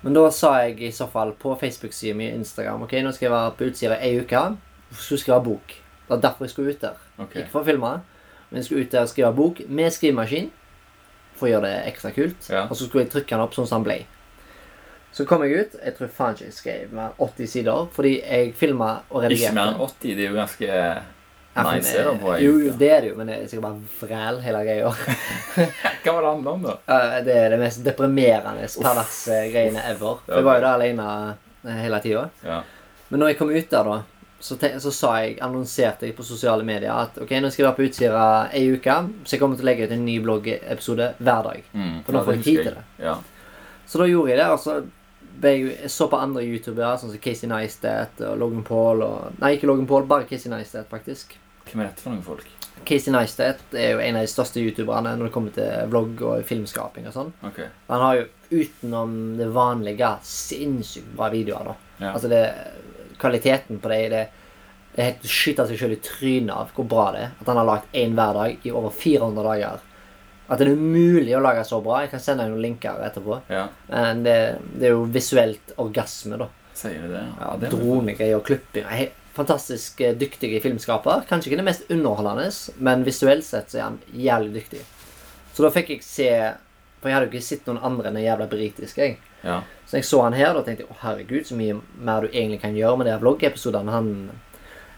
Men 0.02 0.14
da 0.14 0.30
sa 0.30 0.52
jeg 0.64 0.80
i 0.80 0.90
så 0.90 1.06
fall 1.06 1.32
på 1.38 1.54
Facebook-sida 1.60 2.14
mi 2.16 2.28
Instagram 2.32 2.82
Ok, 2.82 2.92
nå 3.02 3.12
skal 3.12 3.26
jeg 3.26 3.32
være 3.32 3.50
på 3.58 3.64
Utsira 3.70 3.98
ei 4.00 4.18
uke. 4.20 4.36
og 4.90 4.96
skal 4.96 5.16
jeg 5.16 5.20
skrive 5.24 5.42
bok. 5.44 5.66
Det 5.68 6.08
var 6.16 6.20
derfor 6.20 6.44
jeg 6.44 6.50
skulle 6.50 6.70
ut 6.74 6.80
der. 6.80 6.94
Okay. 7.18 7.42
Ikke 7.42 7.50
for 7.52 7.60
å 7.60 7.64
filme, 7.64 7.90
men 8.50 8.56
jeg 8.58 8.64
skulle 8.64 8.80
ut 8.84 8.92
der 8.92 9.02
og 9.02 9.08
skrive 9.08 9.32
bok 9.36 9.60
med 9.68 9.90
skrivemaskin. 9.92 10.50
For 11.36 11.46
å 11.46 11.50
gjøre 11.52 11.68
det 11.68 11.92
ekstra 11.92 12.10
kult. 12.10 12.48
Ja. 12.50 12.64
Og 12.68 12.76
så 12.76 12.86
skulle 12.88 13.04
jeg 13.04 13.12
trykke 13.12 13.30
den 13.36 13.40
opp 13.44 13.54
sånn 13.54 13.66
som 13.70 13.84
den 13.84 13.86
ble. 13.86 13.98
Så 15.12 15.26
kom 15.26 15.42
jeg 15.44 15.56
ut. 15.58 15.78
Jeg 15.84 15.96
tror 15.96 16.10
faen 16.14 16.36
ikke 16.36 16.46
jeg 16.46 16.56
skrev 16.56 16.92
mer 16.94 17.10
enn 17.10 17.30
80 17.30 17.54
sider. 17.54 17.88
Fordi 17.94 18.12
jeg 18.20 18.52
filma 18.58 18.90
og 19.10 19.24
redigerte. 19.24 19.50
Ikke 19.50 19.56
mer 19.58 19.72
enn 19.72 19.80
80. 19.82 20.14
Det 20.14 20.26
er 20.26 20.28
jo 20.28 20.36
ganske 20.38 20.76
nice. 21.58 22.04
på 22.20 22.34
ei 22.34 22.44
Jo, 22.44 22.52
jo, 22.66 22.74
det 22.78 22.90
er 22.90 23.00
det 23.00 23.10
jo, 23.10 23.16
men 23.18 23.30
det 23.30 23.36
er 23.36 23.48
sikkert 23.50 23.66
bare 23.66 24.04
vræl 24.04 24.40
hele 24.44 24.62
greia. 24.68 24.92
Hva 26.04 26.14
var 26.14 26.22
det 26.22 26.30
handla 26.30 26.52
om, 26.52 26.68
da? 26.68 26.76
Det 27.26 27.34
er 27.40 27.50
det 27.54 27.58
mest 27.60 27.82
deprimerende, 27.84 28.68
perverse 28.78 29.42
greiene 29.50 29.82
ever. 29.90 30.22
Jeg 30.30 30.46
var 30.46 30.60
jo 30.60 30.64
der 30.66 30.70
alene 30.76 31.10
eh, 31.66 31.82
hele 31.82 32.00
tida. 32.04 32.28
Ja. 32.46 32.62
Men 33.10 33.24
når 33.24 33.32
jeg 33.32 33.40
kom 33.40 33.50
ut 33.50 33.74
der, 33.74 33.90
da, 33.90 33.98
så, 34.40 34.56
så 34.80 34.92
sa 34.94 35.10
jeg, 35.24 35.34
annonserte 35.44 36.06
jeg 36.06 36.16
på 36.16 36.24
sosiale 36.24 36.64
medier 36.64 36.94
at 36.94 37.18
ok, 37.20 37.34
nå 37.42 37.50
skal 37.50 37.64
jeg 37.64 37.68
være 37.68 37.78
på 37.80 37.88
Utsira 37.88 38.28
ei 38.56 38.70
uke, 38.72 38.96
så 39.26 39.34
jeg 39.34 39.42
kommer 39.42 39.58
til 39.58 39.66
å 39.66 39.70
legge 39.72 39.90
ut 39.90 39.96
en 39.96 40.06
ny 40.06 40.16
bloggepisode 40.22 41.10
hver 41.18 41.50
dag. 41.50 41.68
Mm. 41.74 41.98
For 42.06 42.16
nå 42.16 42.24
får 42.24 42.38
jeg 42.38 42.46
tid 42.46 42.62
til 42.62 42.78
det. 42.78 42.86
Ja. 43.02 43.18
Så 43.90 44.00
da 44.00 44.06
gjorde 44.06 44.30
jeg 44.32 44.38
det. 44.38 44.48
og 44.54 44.62
så 44.62 44.78
jeg, 45.48 45.90
så 45.90 46.08
på 46.10 46.18
andre 46.20 46.44
youtubere, 46.44 46.96
sånn 47.00 47.12
som 47.12 47.22
Casey 47.22 47.48
Neistat 47.50 48.20
og 48.26 48.38
Logan 48.40 48.64
Paul 48.66 49.04
og 49.06 49.38
Nei, 49.40 49.54
ikke 49.56 49.70
Logan 49.70 49.88
Paul, 49.88 50.08
bare 50.10 50.28
Casey 50.28 50.52
Neistat, 50.52 50.88
faktisk. 50.90 51.36
Hvem 51.70 51.84
er 51.84 51.90
dette 51.90 52.04
for 52.04 52.12
noen 52.12 52.26
folk? 52.26 52.48
Casey 52.84 53.12
Neistat 53.12 53.74
er 53.76 53.94
jo 53.94 54.02
en 54.02 54.18
av 54.18 54.24
de 54.24 54.32
største 54.32 54.62
youtuberne 54.62 55.12
når 55.16 55.28
det 55.28 55.34
kommer 55.34 55.54
til 55.54 55.88
vlogg 55.92 56.22
og 56.26 56.44
filmskaping 56.48 57.08
og 57.10 57.16
sånn. 57.16 57.32
Ok. 57.46 57.60
Han 57.90 58.04
har 58.04 58.18
jo 58.18 58.28
utenom 58.50 59.16
det 59.38 59.48
vanlige 59.54 60.10
sinnssykt 60.26 61.12
bra 61.16 61.28
videoer, 61.32 61.72
da. 61.72 61.76
Ja. 62.00 62.14
Altså 62.14 62.30
det 62.32 62.44
Kvaliteten 63.20 63.82
på 63.82 63.90
det, 63.92 63.98
det, 64.08 64.20
det 64.94 65.02
er 65.02 65.08
helt 65.10 65.26
å 65.28 65.30
skyte 65.30 65.66
seg 65.68 65.76
selv 65.76 65.92
i 65.92 66.00
trynet 66.00 66.54
av 66.54 66.70
hvor 66.72 66.86
bra 66.88 67.10
det 67.12 67.24
er. 67.26 67.34
At 67.42 67.50
han 67.52 67.58
har 67.60 67.68
lagd 67.68 67.98
én 68.00 68.14
hver 68.16 68.38
dag 68.38 68.64
i 68.64 68.72
over 68.72 68.94
400 68.96 69.44
dager. 69.44 69.82
At 70.50 70.58
det 70.58 70.66
er 70.66 70.74
umulig 70.74 71.34
å 71.38 71.42
lage 71.44 71.62
så 71.66 71.78
bra. 71.84 72.00
Jeg 72.02 72.10
kan 72.10 72.22
sende 72.22 72.42
deg 72.42 72.50
noen 72.50 72.64
linker 72.64 72.98
etterpå. 73.06 73.40
ja. 73.52 73.68
Men 73.92 74.24
det, 74.26 74.36
det 74.74 74.88
er 74.88 74.96
jo 74.96 75.04
visuelt 75.14 75.74
orgasme, 75.78 76.40
da. 76.40 76.48
Sier 76.74 77.04
du 77.06 77.12
det? 77.12 77.24
Ja, 77.38 77.52
det 77.60 77.68
er 77.68 77.76
Dronegreier 77.76 78.38
og 78.40 78.46
klipping. 78.48 78.88
Fantastisk 79.36 80.00
dyktige 80.00 80.16
dyktig 80.18 80.62
filmskaper. 80.64 81.22
Kanskje 81.28 81.52
ikke 81.52 81.60
det 81.60 81.68
mest 81.68 81.92
underholdende, 81.92 82.48
men 82.82 83.06
visuelt 83.06 83.46
sett 83.46 83.70
så 83.70 83.78
er 83.78 83.86
han 83.86 84.00
jævlig 84.10 84.56
dyktig. 84.58 84.82
Så 85.54 85.64
da 85.66 85.70
fikk 85.74 85.94
jeg 85.94 86.04
se 86.06 86.28
For 87.00 87.08
jeg 87.08 87.16
hadde 87.16 87.26
jo 87.30 87.32
ikke 87.32 87.46
sett 87.46 87.68
noen 87.68 87.80
andre 87.86 88.10
enn 88.10 88.18
den 88.18 88.26
jævla 88.26 88.46
britiske. 88.50 89.00
jeg. 89.00 89.14
Ja. 89.40 89.62
Så 89.88 89.96
jeg 89.96 90.04
så 90.04 90.18
han 90.20 90.34
her, 90.36 90.52
da 90.52 90.60
tenkte 90.66 90.84
å 90.84 90.98
herregud, 91.00 91.46
så 91.48 91.56
mye 91.56 91.78
mer 91.96 92.26
du 92.26 92.34
egentlig 92.34 92.60
kan 92.60 92.76
gjøre 92.76 92.98
med 93.00 93.08
de 93.08 93.14
vloggepisodene. 93.22 93.94
Han 93.94 94.10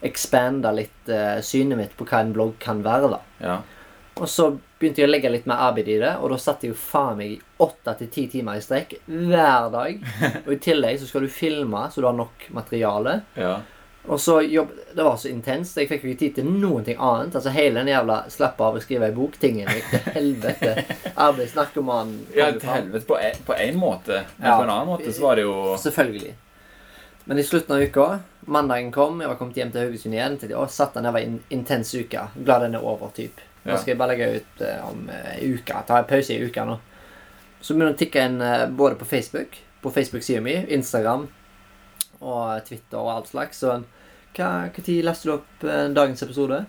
ekspanda 0.03 0.73
litt 0.75 1.13
uh, 1.13 1.39
synet 1.47 1.79
mitt 1.79 1.95
på 1.95 2.09
hva 2.09 2.25
en 2.25 2.33
blogg 2.35 2.57
kan 2.63 2.83
være. 2.83 3.13
da. 3.13 3.21
ja. 3.45 3.61
Og 4.21 4.29
så 4.29 4.51
begynte 4.79 5.01
jeg 5.01 5.09
å 5.09 5.11
legge 5.13 5.31
litt 5.33 5.47
mer 5.49 5.63
arbeid 5.71 5.89
i 5.89 5.99
det, 6.03 6.17
og 6.21 6.31
da 6.31 6.37
satt 6.39 6.63
jeg 6.67 6.75
jo 6.75 6.79
faen 6.79 7.17
meg 7.17 7.31
i 7.33 7.39
åtte 7.65 7.95
til 7.99 8.09
ti 8.13 8.27
timer 8.29 8.59
i 8.59 8.63
strekk 8.65 8.93
hver 9.09 9.71
dag. 9.73 10.03
Og 10.47 10.51
i 10.53 10.59
tillegg 10.61 10.99
så 11.01 11.07
skal 11.09 11.25
du 11.25 11.29
filme, 11.33 11.87
så 11.91 12.03
du 12.03 12.07
har 12.11 12.19
nok 12.19 12.45
materiale. 12.53 13.23
Ja. 13.41 13.55
Og 14.11 14.19
så 14.21 14.41
jobb, 14.43 14.69
Det 14.97 15.05
var 15.07 15.17
så 15.17 15.29
intenst. 15.31 15.77
Jeg 15.79 15.89
fikk 15.89 16.03
jo 16.05 16.11
ikke 16.11 16.19
tid 16.25 16.35
til 16.41 16.49
noen 16.51 16.85
ting 16.85 16.99
annet. 16.99 17.37
Altså 17.39 17.53
Hele 17.55 17.79
den 17.81 17.89
jævla 17.93 18.17
slappe 18.35 18.65
av 18.67 18.75
å 18.77 18.83
skrive 18.83 19.07
ei 19.09 19.15
bok-tingen 19.17 19.71
gikk 19.71 19.91
til 19.93 20.09
helvete. 20.17 20.73
Arbeidsnarkoman. 21.29 22.11
ja, 22.35 22.51
til 22.53 22.69
helvete 22.69 23.07
på 23.09 23.17
en, 23.23 23.39
på 23.47 23.55
en 23.57 23.79
måte. 23.79 24.25
Men 24.39 24.49
Ja. 24.51 24.57
på 24.59 24.67
en 24.67 24.75
annen 24.75 24.91
måte 24.91 25.13
så 25.15 25.23
var 25.23 25.39
det 25.39 25.47
jo 25.47 25.55
Selvfølgelig. 25.79 26.35
Men 27.25 27.39
i 27.39 27.47
slutten 27.47 27.77
av 27.77 27.83
uka, 27.87 28.09
mandagen 28.51 28.91
kom, 28.93 29.21
jeg 29.23 29.31
var 29.31 29.39
kommet 29.39 29.57
hjem 29.57 29.71
til 29.73 29.87
Haugesund 29.87 30.15
igjen. 30.19 30.37
og 30.59 30.69
satt 30.75 30.95
der, 30.99 31.03
det 31.07 31.13
var 31.15 31.21
en 31.23 31.41
intens 31.55 31.95
uke. 31.95 32.27
Glad 32.45 32.67
den 32.67 32.75
er 32.75 32.83
over, 32.85 33.09
typ. 33.15 33.39
Nå 33.63 33.77
skal 33.79 33.93
jeg 33.93 34.01
bare 34.01 34.15
legge 34.15 34.41
ut 34.41 34.65
eh, 34.67 34.81
om 34.89 35.05
en 35.07 35.29
ei 35.37 35.53
uke. 35.55 35.83
Ta 35.87 36.01
en 36.01 36.09
pause 36.09 36.35
i 36.35 36.43
uka 36.43 36.65
nå. 36.67 36.79
Så 37.63 37.75
begynner 37.75 37.93
det 37.93 37.99
å 37.99 38.03
tikke 38.03 38.27
inn 38.27 38.41
eh, 38.43 38.67
både 38.67 38.99
på 38.99 39.07
Facebook, 39.07 39.59
på 39.83 39.93
Facebook-sida 39.95 40.43
mi, 40.43 40.57
Instagram 40.75 41.29
og 42.23 42.65
Twitter 42.67 42.99
og 42.99 43.13
alt 43.17 43.31
slags. 43.31 43.63
Så 43.63 43.77
hva 44.37 44.49
tid 44.75 45.05
leste 45.07 45.29
du 45.29 45.35
opp 45.37 45.67
eh, 45.67 45.87
dagens 45.95 46.25
episode? 46.27 46.65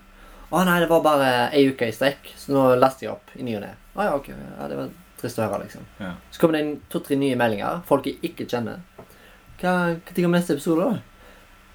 Å 0.53 0.65
nei, 0.67 0.77
det 0.83 0.89
var 0.91 1.01
bare 1.05 1.29
ei 1.55 1.65
uke 1.71 1.87
i 1.89 1.95
strekk, 1.95 2.29
så 2.37 2.53
nå 2.53 2.67
laster 2.77 3.07
jeg 3.07 3.15
opp 3.15 3.33
i 3.39 3.45
ny 3.45 3.55
og 3.57 3.63
ne. 3.63 3.71
Å 3.97 4.05
ja, 4.05 4.17
ok. 4.19 4.29
Ja, 4.35 4.67
det 4.69 4.77
var 4.77 4.91
trist 5.17 5.39
å 5.39 5.47
høre, 5.47 5.63
liksom. 5.63 5.87
Ja. 5.97 6.11
Så 6.29 6.41
kommer 6.41 6.59
det 6.59 6.65
inn 6.65 6.75
to-tre 6.93 7.17
nye 7.17 7.39
meldinger. 7.39 7.81
Folk 7.89 8.05
jeg 8.09 8.19
ikke 8.29 8.45
kjenner. 8.51 8.83
Hva 9.61 9.73
når 9.95 10.19
kommer 10.19 10.37
neste 10.37 10.57
episode, 10.59 10.85
da? 10.85 11.12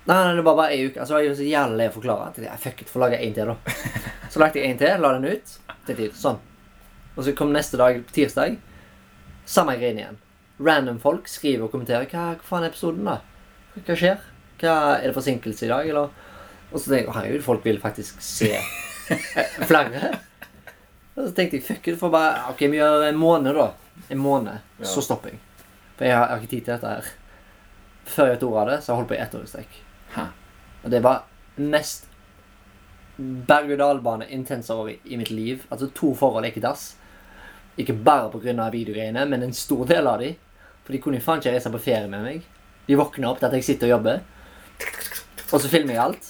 Nei, 0.08 0.16
nei, 0.24 0.36
det 0.38 0.44
var 0.46 0.56
bare 0.56 0.72
ei 0.72 0.86
uke. 0.88 1.02
Altså, 1.02 1.18
jeg 1.20 1.34
var 1.34 1.36
så 1.36 1.46
jævlig 1.46 1.76
lei 1.76 1.86
å 1.90 1.92
forklare. 1.92 2.28
Jeg 2.32 2.44
tenkte, 2.44 2.60
fuck 2.62 2.78
it, 2.80 2.92
får 2.92 3.02
lage 3.02 3.18
en 3.26 3.34
til, 3.36 3.50
da. 3.50 3.74
Så 4.32 4.40
lagde 4.40 4.60
jeg 4.62 4.72
en 4.72 4.78
til, 4.80 5.02
la 5.04 5.10
den 5.18 5.26
ut. 5.28 5.52
Tenkte 5.84 6.06
sånn. 6.16 6.38
Og 7.18 7.26
så 7.26 7.34
kom 7.36 7.52
neste 7.52 7.76
dag, 7.80 7.98
tirsdag. 8.16 8.56
Samme 9.48 9.74
greien 9.76 10.00
igjen. 10.00 10.16
Random 10.64 11.00
folk 11.02 11.28
skriver 11.28 11.66
og 11.66 11.74
kommenterer. 11.74 12.08
Hva, 12.08 12.30
hva 12.38 12.48
faen 12.48 12.64
er 12.64 12.72
episoden, 12.72 13.04
da? 13.08 13.18
Hva 13.76 13.96
skjer? 14.00 14.22
Hva, 14.62 14.76
er 14.96 15.10
det 15.10 15.16
forsinkelse 15.18 15.66
i 15.66 15.70
dag, 15.74 15.90
eller? 15.92 16.14
Og 16.70 16.78
så 16.78 16.88
tenkte 16.88 17.02
jeg, 17.02 17.16
herregud, 17.18 17.44
folk 17.44 17.68
vil 17.68 17.80
faktisk 17.82 18.22
se 18.24 18.54
flere. 19.70 20.14
Og 21.18 21.26
så 21.26 21.34
tenkte 21.36 21.58
jeg, 21.58 21.66
fuck 21.68 21.90
it, 21.90 21.98
får 22.00 22.12
bare 22.14 22.52
Ok, 22.54 22.64
vi 22.72 22.80
gjør 22.80 23.08
en 23.10 23.20
måned, 23.20 23.60
da. 23.60 23.68
En 24.08 24.22
måned. 24.24 24.64
Så 24.86 25.04
stopper 25.04 25.34
jeg. 25.34 25.42
For 25.98 26.08
jeg 26.08 26.16
har, 26.16 26.24
jeg 26.30 26.32
har 26.32 26.42
ikke 26.44 26.54
tid 26.54 26.64
til 26.64 26.72
dette 26.78 26.94
her. 26.96 27.12
Før 28.08 28.30
jeg 28.30 28.36
vet 28.38 28.48
ordet 28.48 28.62
av 28.62 28.72
det, 28.72 28.80
så 28.80 28.92
har 28.92 28.94
jeg 28.94 29.02
holdt 29.02 29.12
på 29.12 29.18
i 29.18 29.22
ett 29.26 29.36
år 29.36 29.44
i 29.44 29.52
strekk. 29.52 29.78
Hæ. 30.14 30.26
Og 30.84 30.90
det 30.90 31.02
var 31.04 31.24
mest 31.58 32.06
berg-og-dal-bane 33.18 34.28
intense 34.30 34.74
år 34.74 34.90
i, 34.92 34.98
i 35.04 35.16
mitt 35.18 35.30
liv. 35.34 35.64
Altså 35.70 35.88
to 35.94 36.12
forhold 36.18 36.46
gikk 36.48 36.60
i 36.60 36.64
dass. 36.64 36.84
Ikke 37.78 37.94
bare 37.94 38.30
pga. 38.30 38.70
videogreiene, 38.74 39.26
men 39.28 39.42
en 39.42 39.52
stor 39.54 39.86
del 39.86 40.06
av 40.06 40.20
de. 40.22 40.32
For 40.84 40.92
de 40.94 41.00
kunne 41.02 41.18
jo 41.18 41.24
faen 41.26 41.42
ikke 41.42 41.52
reise 41.56 41.70
på 41.74 41.82
ferie 41.82 42.08
med 42.10 42.22
meg. 42.24 42.42
De 42.88 42.96
våkner 42.96 43.28
opp 43.28 43.38
til 43.42 43.46
at 43.50 43.56
jeg 43.58 43.64
sitter 43.66 43.88
og 43.90 43.96
jobber. 43.98 44.20
Og 45.52 45.60
så 45.60 45.68
filmer 45.68 45.94
jeg 45.94 46.02
alt. 46.04 46.28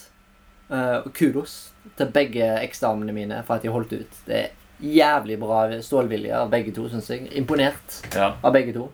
Eh, 0.69 0.97
og 1.05 1.13
kudos 1.17 1.57
til 1.97 2.11
begge 2.13 2.45
eksdamene 2.63 3.13
mine 3.15 3.43
for 3.47 3.57
at 3.57 3.63
de 3.65 3.71
holdt 3.73 3.93
ut. 3.93 4.19
Det 4.27 4.35
er 4.35 4.51
jævlig 4.79 5.39
bra 5.41 5.63
stålvilje 5.83 6.35
av 6.35 6.51
begge 6.51 6.73
to, 6.75 6.87
syns 6.91 7.09
jeg. 7.09 7.29
Imponert 7.37 8.01
Ja. 8.15 8.33
av 8.43 8.53
begge 8.53 8.73
to. 8.73 8.91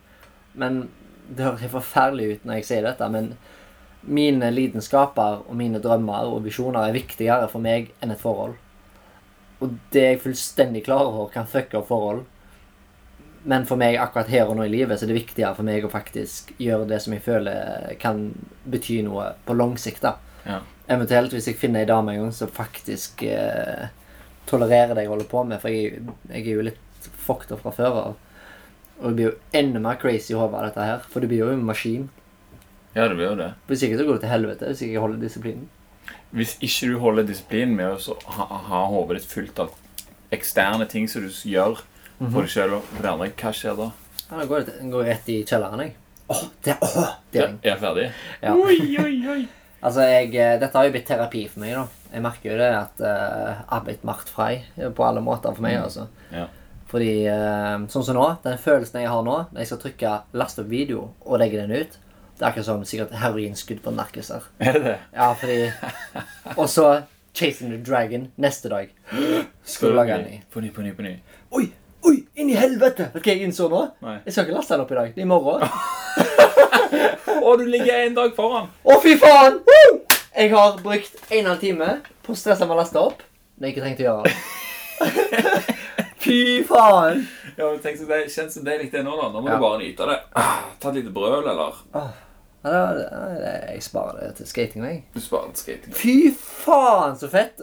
Men 0.54 0.90
det 1.28 1.44
høres 1.46 1.62
helt 1.62 1.72
forferdelig 1.76 2.30
ut 2.36 2.46
når 2.46 2.60
jeg 2.60 2.66
sier 2.66 2.82
dette, 2.86 3.10
men 3.12 3.36
mine 4.06 4.52
lidenskaper 4.54 5.42
og 5.48 5.56
mine 5.58 5.82
drømmer 5.82 6.30
og 6.30 6.44
visjoner 6.46 6.88
er 6.88 6.96
viktigere 6.96 7.50
for 7.52 7.64
meg 7.64 7.92
enn 8.04 8.14
et 8.14 8.22
forhold. 8.22 8.56
Og 9.64 9.76
det 9.94 10.02
er 10.02 10.14
jeg 10.14 10.24
fullstendig 10.26 10.84
klar 10.86 11.08
over 11.08 11.32
kan 11.34 11.48
fucke 11.50 11.80
opp 11.80 11.90
forhold. 11.90 12.24
Men 13.46 13.66
for 13.70 13.78
meg 13.78 13.98
akkurat 14.02 14.30
her 14.30 14.50
og 14.50 14.58
nå 14.58 14.66
i 14.66 14.74
livet 14.74 14.98
så 14.98 15.06
er 15.06 15.14
det 15.14 15.20
viktigere 15.20 15.54
for 15.58 15.68
meg 15.68 15.86
å 15.86 15.92
faktisk 15.94 16.56
gjøre 16.62 16.88
det 16.90 17.00
som 17.04 17.14
jeg 17.14 17.24
føler 17.26 17.94
kan 18.02 18.28
bety 18.66 19.00
noe 19.06 19.32
på 19.46 19.58
lang 19.58 19.76
sikt. 19.82 20.02
da. 20.06 20.16
Ja. 20.46 20.60
Eventuelt 20.92 21.34
hvis 21.34 21.48
jeg 21.50 21.60
finner 21.62 21.82
ei 21.84 21.90
dame 21.90 22.14
en 22.14 22.26
gang 22.26 22.34
som 22.34 22.52
faktisk 22.54 23.24
eh, 23.26 23.88
tolererer 24.50 24.94
det 24.94 25.06
jeg 25.06 25.14
holder 25.14 25.30
på 25.30 25.44
med. 25.46 25.62
For 25.62 25.74
jeg, 25.74 26.04
jeg 26.30 26.44
er 26.44 26.52
jo 26.52 26.68
litt 26.72 27.10
fucked 27.26 27.54
opp 27.54 27.64
fra 27.66 27.74
før 27.78 28.00
av. 28.02 28.20
Og 29.02 29.10
det 29.10 29.16
blir 29.16 29.30
jo 29.30 29.38
enda 29.62 29.82
mer 29.84 29.98
crazy 30.02 30.34
i 30.34 30.38
hodet 30.38 30.60
av 30.60 30.68
dette 30.70 30.90
her. 30.90 31.08
For 31.12 31.22
du 31.22 31.30
blir 31.30 31.46
jo 31.46 31.52
en 31.54 31.66
maskin. 31.68 32.10
Ja, 32.96 33.08
det 33.10 33.16
blir 33.18 33.28
jo 33.28 33.40
det. 33.40 33.50
Hvis 33.68 33.84
ikke 33.84 33.98
så 34.00 34.06
går 34.08 34.18
det 34.18 34.24
til 34.24 34.32
helvete 34.32 34.70
hvis 34.70 34.84
ikke 34.86 34.96
jeg 34.96 35.04
holder 35.04 35.24
disiplinen. 35.26 35.66
Hvis 36.36 36.54
ikke 36.64 36.92
du 36.92 37.00
holder 37.02 37.28
disiplinen 37.28 37.76
med 37.76 37.92
å 37.92 38.16
ha, 38.38 38.46
ha 38.70 38.80
hodet 38.92 39.20
ditt 39.20 39.30
fullt 39.32 39.60
av 39.66 39.76
eksterne 40.36 40.88
ting 40.92 41.10
som 41.12 41.26
du 41.26 41.30
gjør 41.30 41.82
for 42.18 42.42
deg 42.42 42.52
sjøl 42.52 42.78
og 42.78 42.88
for 42.94 43.08
andre, 43.12 43.30
hva 43.36 43.52
skjer 43.56 43.78
da? 43.80 43.92
Ja, 44.26 44.40
da 44.40 44.48
går 44.50 44.64
jeg 44.72 45.06
rett 45.10 45.30
i 45.30 45.38
kjelleren, 45.46 45.84
jeg. 45.84 45.96
Åh, 46.26 46.44
det, 46.66 46.76
oh, 46.82 47.12
det 47.30 47.42
er 47.44 47.52
Er 47.52 47.70
jeg 47.70 47.82
ferdig? 47.84 48.06
Ja. 48.42 48.56
Oi, 48.56 48.80
oi, 49.04 49.16
oi. 49.36 49.42
Altså, 49.86 50.02
jeg, 50.10 50.32
eh, 50.42 50.56
Dette 50.58 50.74
har 50.74 50.88
jo 50.88 50.94
blitt 50.96 51.06
terapi 51.06 51.44
for 51.52 51.62
meg. 51.62 51.76
da. 51.76 52.08
Jeg 52.16 52.24
merker 52.26 52.50
jo 52.50 52.56
det 52.58 52.70
at 52.74 53.02
uh, 53.04 53.52
jeg 53.52 53.66
har 53.70 53.84
blitt 53.86 54.06
martfrei 54.08 54.54
på 54.98 55.04
alle 55.06 55.22
måter 55.22 55.54
for 55.54 55.62
meg. 55.62 55.76
altså. 55.78 56.08
Ja. 56.34 56.48
Fordi 56.90 57.12
eh, 57.30 57.76
sånn 57.92 58.06
som 58.08 58.18
nå, 58.18 58.26
den 58.42 58.58
følelsen 58.62 59.04
jeg 59.04 59.12
har 59.12 59.22
nå, 59.28 59.36
når 59.52 59.62
jeg 59.62 59.70
skal 59.70 59.82
trykke 59.84 60.16
'last 60.34 60.62
opp 60.62 60.72
video' 60.72 61.12
og 61.22 61.38
legge 61.42 61.62
den 61.62 61.76
ut 61.76 62.00
Det 62.36 62.44
er 62.44 62.50
akkurat 62.50 62.66
som 62.68 62.82
sikkert 62.86 63.14
heroinskudd 63.16 63.80
på 63.84 63.92
narkiser. 63.96 64.44
Er 64.60 64.74
det 64.76 64.82
det? 64.84 64.96
Ja, 65.16 65.30
fordi 65.34 65.72
Og 66.62 66.70
så 66.70 67.02
'Chasing 67.36 67.70
the 67.72 67.80
Dragon' 67.84 68.28
neste 68.38 68.70
dag. 68.70 68.90
Skal 69.64 69.90
du 69.90 69.96
lage 69.96 70.14
en 70.16 70.22
ny? 70.24 70.42
På 70.54 70.60
ny, 70.62 70.70
på 70.72 70.82
ny, 70.82 70.94
på 70.96 71.02
ny. 71.02 71.16
Oi, 71.52 71.66
oi, 72.04 72.16
inn 72.36 72.50
i 72.50 72.56
helvete! 72.56 73.10
Vet 73.14 73.24
du 73.24 73.30
hva 73.30 73.34
jeg 73.36 73.44
innså 73.44 73.68
nå? 73.70 73.82
Nei. 74.02 74.18
Jeg 74.26 74.34
skal 74.34 74.46
ikke 74.46 74.56
laste 74.56 74.74
den 74.74 74.82
opp 74.86 74.92
i 74.92 74.96
dag. 74.96 75.10
Det 75.16 75.22
er 75.22 75.26
i 75.26 75.28
morgen. 75.28 75.68
og 77.48 77.60
du 77.60 77.66
ligger 77.66 78.06
en 78.06 78.16
dag 78.16 78.32
foran! 78.38 78.70
Å, 78.88 79.00
fy 79.04 79.18
faen! 79.20 79.60
Woo! 79.68 80.00
Jeg 80.36 80.52
har 80.52 80.80
brukt 80.84 81.16
en 81.32 81.38
og 81.38 81.40
en 81.40 81.50
halv 81.52 81.60
time 81.60 81.90
på 82.24 82.32
å 82.32 82.40
stresse 82.40 82.66
med 82.68 82.76
å 82.76 82.80
laste 82.82 83.00
opp 83.00 83.22
Det 83.56 83.70
jeg 83.70 83.76
ikke 83.76 83.84
trengte 83.86 84.04
å 84.04 84.08
gjøre 84.10 84.32
fy 86.26 86.64
faen! 86.68 87.26
Ja, 87.58 87.70
men 87.70 87.80
tenk 87.84 88.00
så 88.00 88.08
det 88.10 88.22
Kjennes 88.34 88.56
som 88.58 88.66
deilig 88.68 88.90
det 88.92 89.04
nå, 89.06 89.14
da. 89.16 89.30
Nå 89.32 89.42
må 89.44 89.48
Ja. 89.52 89.56
du 89.56 89.62
bare 89.64 89.80
nyte 89.80 90.08
det. 90.10 90.18
Ah, 90.36 90.64
ta 90.80 90.90
et 90.92 90.96
lite 91.00 91.12
brøl, 91.16 91.44
eller? 91.48 91.78
Det, 91.94 92.04
jeg 92.66 93.84
sparer 93.86 94.20
det 94.24 94.36
til 94.40 94.48
skating, 94.50 94.86
jeg. 94.86 95.04
Du 95.14 95.22
sparer 95.22 95.52
til 95.54 95.64
skating. 95.64 95.94
Fy 95.94 96.18
faen, 96.40 97.18
så 97.20 97.30
fett! 97.32 97.62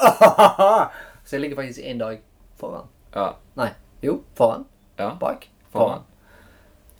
Så 1.30 1.36
jeg 1.36 1.40
ligger 1.44 1.56
faktisk 1.60 1.80
en 1.86 1.98
dag 2.00 2.22
foran. 2.58 2.86
Ja. 3.14 3.26
Nei, 3.60 3.68
jo, 4.02 4.22
foran. 4.34 4.64
Ja. 4.98 5.12
Bak. 5.20 5.44
Foran. 5.70 5.88
Foran. 5.88 6.06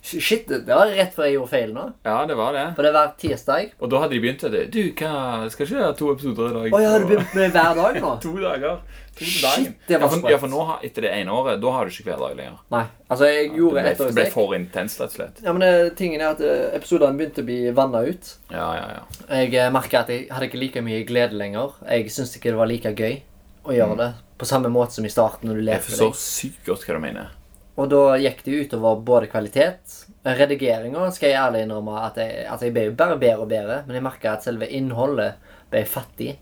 Shit, 0.01 0.47
det 0.49 0.65
var 0.65 0.89
rett 0.89 1.13
før 1.13 1.27
jeg 1.27 1.35
gjorde 1.35 1.51
feil 1.51 1.73
nå. 1.75 1.83
ja, 2.07 2.15
det 2.25 2.35
var 2.39 2.55
det. 2.55 2.63
For 2.77 2.87
det 2.87 2.91
var 2.95 3.11
tirsdag. 3.21 3.75
Og 3.77 3.91
da 3.91 3.99
hadde 4.01 4.15
de 4.15 4.21
begynt 4.23 4.41
med 4.47 4.55
det. 4.55 4.61
Du, 4.73 4.79
hva, 4.97 5.49
skal 5.53 5.67
ikke 5.67 5.83
ha 5.83 5.91
to 5.97 6.07
episoder 6.15 6.47
i 6.49 6.53
dag? 6.55 6.73
Å, 6.73 6.79
jeg 6.81 6.93
hadde 6.95 7.09
begynt 7.11 7.35
med 7.37 7.53
hver 7.53 7.75
dag 7.77 7.99
nå. 8.01 8.13
To 8.25 8.33
dager. 8.41 8.79
To 9.19 9.25
dagen. 9.41 9.65
Shit, 9.65 9.87
det 9.87 9.97
var 9.99 10.07
ja, 10.07 10.09
for, 10.13 10.31
ja, 10.31 10.37
for 10.39 10.51
nå, 10.51 10.61
etter 10.87 11.05
det 11.05 11.11
ene 11.13 11.33
året, 11.35 11.59
da 11.61 11.73
har 11.75 11.85
du 11.85 11.91
ikke 11.91 12.07
hver 12.07 12.21
dag 12.23 12.37
lenger. 12.39 12.61
Nei, 12.73 12.83
altså 13.11 13.27
jeg 13.27 13.49
gjorde 13.57 13.75
det 13.75 13.83
ble, 13.83 13.91
år 13.91 14.11
det 14.11 14.15
ble 14.17 14.25
for 14.33 14.55
intenst, 14.57 15.01
rett 15.01 15.11
og 15.11 15.17
slett. 15.19 15.41
Ja, 15.43 15.55
men 15.57 15.65
det, 15.65 15.73
tingen 15.99 16.23
er 16.23 16.31
at 16.31 16.43
eh, 16.45 16.69
episodene 16.77 17.19
begynte 17.19 17.43
å 17.43 17.49
bli 17.49 17.59
vanna 17.75 18.05
ut. 18.07 18.31
Ja, 18.53 18.69
ja, 18.79 18.87
ja. 18.95 19.03
Jeg 19.41 19.51
eh, 19.59 19.73
merker 19.75 20.01
at 20.01 20.13
jeg 20.13 20.29
hadde 20.31 20.47
ikke 20.47 20.61
like 20.63 20.85
mye 20.85 21.03
glede 21.09 21.37
lenger. 21.37 21.75
Jeg 21.85 22.07
syntes 22.15 22.39
ikke 22.39 22.53
det 22.53 22.61
var 22.63 22.71
like 22.71 22.95
gøy 22.95 23.19
å 23.67 23.75
gjøre 23.75 23.99
det. 23.99 24.09
På 24.41 24.47
samme 24.49 24.71
måte 24.73 24.97
som 24.97 25.05
i 25.05 25.13
starten 25.13 25.51
når 25.51 25.59
du 25.59 25.61
Mm. 25.61 25.75
Jeg 25.75 25.85
forstår 25.89 26.17
sykt 26.17 26.65
godt 26.65 26.87
hva 26.87 26.97
du 26.97 27.03
mener. 27.03 27.37
Og 27.79 27.91
da 27.91 28.01
gikk 28.19 28.41
det 28.45 28.57
utover 28.65 28.99
både 28.99 29.29
kvalitet 29.31 30.01
Redigeringa 30.21 31.05
skal 31.15 31.31
jeg 31.31 31.39
ærlig 31.39 31.61
innrømme 31.65 32.01
at 32.05 32.17
jeg, 32.19 32.43
at 32.45 32.61
jeg 32.61 32.73
ble 32.75 32.83
jo 32.89 32.97
bare 32.97 33.15
bedre 33.17 33.45
og 33.45 33.49
bedre. 33.49 33.77
Men 33.87 33.97
jeg 33.97 34.05
merka 34.05 34.35
at 34.35 34.45
selve 34.45 34.67
innholdet 34.69 35.31
ble 35.71 35.81
fattig. 35.89 36.35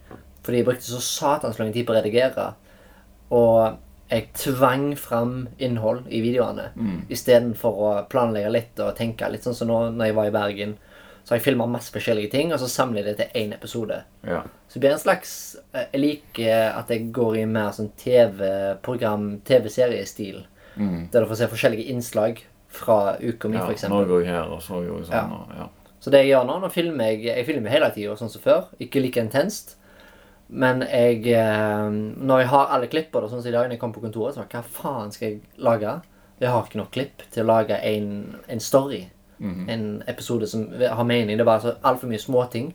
Fordi 0.50 0.64
jeg 0.64 0.66
brukte 0.66 0.90
så 0.90 0.98
satans 1.06 1.60
lang 1.62 1.70
tid 1.76 1.86
på 1.86 1.94
å 1.94 2.00
redigere. 2.00 2.48
Og 3.30 3.78
jeg 4.10 4.32
tvang 4.34 4.96
fram 4.98 5.34
innhold 5.62 6.08
i 6.10 6.24
videoene 6.26 6.72
Mm. 6.76 7.04
istedenfor 7.14 7.76
å 7.78 7.90
planlegge 8.10 8.50
litt 8.52 8.80
og 8.82 8.96
tenke 8.98 9.30
litt 9.30 9.44
sånn 9.46 9.54
som 9.54 9.68
nå 9.70 9.92
når 9.94 10.06
jeg 10.10 10.16
var 10.18 10.26
i 10.32 10.32
Bergen. 10.34 10.72
Så 11.24 11.36
har 11.36 11.38
jeg 11.38 11.46
filma 11.52 11.68
masse 11.70 11.92
forskjellige 11.94 12.32
ting, 12.32 12.52
og 12.54 12.58
så 12.60 12.66
samler 12.68 13.04
jeg 13.04 13.06
det 13.06 13.18
til 13.20 13.42
én 13.44 13.54
episode. 13.54 14.00
Ja. 14.26 14.42
Så 14.68 14.74
det 14.74 14.82
blir 14.82 14.96
en 14.96 15.04
slags 15.04 15.58
eh, 15.76 15.86
Jeg 15.94 16.02
liker 16.02 16.74
at 16.80 16.90
jeg 16.90 17.12
går 17.14 17.38
i 17.38 17.46
mer 17.46 17.70
sånn 17.72 17.92
TV-program, 17.98 19.42
TV-seriestil. 19.46 20.46
Der 20.80 21.22
du 21.22 21.28
får 21.28 21.36
se 21.42 21.48
forskjellige 21.52 21.90
innslag 21.92 22.40
fra 22.72 23.18
uka 23.20 23.50
mi, 23.50 23.58
ja. 23.58 23.68
eksempel. 23.70 24.08
går 24.08 24.24
jeg 24.24 24.32
her, 24.32 24.48
og 24.54 24.62
så 24.64 24.80
jeg 24.86 25.06
sånn. 25.10 25.12
Ja. 25.12 25.26
Og, 25.28 25.56
ja. 25.58 25.68
Så 26.00 26.10
det 26.14 26.22
jeg 26.24 26.30
gjør 26.32 26.46
nå, 26.48 26.60
nå 26.64 26.70
filmer 26.72 27.10
jeg 27.12 27.24
Jeg 27.26 27.46
filmer 27.46 27.70
hele 27.74 27.90
tida, 27.92 28.16
sånn 28.16 28.32
som 28.32 28.42
før. 28.42 28.70
Ikke 28.80 29.02
like 29.04 29.20
intenst. 29.20 29.76
Men 30.50 30.82
jeg 30.82 31.28
eh, 31.30 31.90
Når 32.18 32.40
jeg 32.42 32.50
har 32.50 32.72
alle 32.74 32.90
klipper, 32.90 33.28
sånn 33.30 33.44
som 33.44 33.52
i 33.52 33.54
dag 33.54 33.68
når 33.68 33.78
jeg 33.78 33.84
kom 33.84 33.94
på 33.94 34.04
kontoret, 34.04 34.36
så 34.36 34.48
hva 34.50 34.64
faen 34.66 35.14
skal 35.14 35.28
jeg 35.28 35.42
lage? 35.62 36.00
Jeg 36.40 36.54
har 36.54 36.66
ikke 36.66 36.80
nok 36.80 36.94
klipp 36.96 37.24
til 37.34 37.44
å 37.44 37.50
lage 37.52 37.78
en, 37.84 38.12
en 38.48 38.64
story. 38.64 39.04
En 39.72 40.04
episode 40.08 40.48
som 40.48 40.66
har 40.80 41.06
mening. 41.08 41.38
Det 41.38 41.44
er 41.44 41.48
bare 41.48 41.64
så 41.64 41.76
altfor 41.88 42.12
mye 42.12 42.20
småting. 42.20 42.74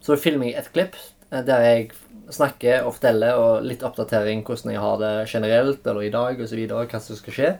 Så 0.00 0.14
da 0.14 0.22
filmer 0.22 0.50
jeg 0.50 0.60
et 0.60 0.72
klipp 0.74 0.98
eh, 1.30 1.42
der 1.46 1.66
jeg 1.66 1.88
snakker 2.32 2.86
og 2.86 2.96
forteller, 2.96 3.38
og 3.38 3.66
litt 3.66 3.84
oppdatering 3.86 4.42
hvordan 4.46 4.72
jeg 4.72 4.82
har 4.82 5.00
det 5.02 5.12
generelt, 5.30 5.86
eller 5.86 6.06
i 6.06 6.12
dag, 6.14 6.40
osv., 6.42 6.62
hva 6.66 7.02
som 7.02 7.18
skal 7.18 7.36
skje. 7.36 7.50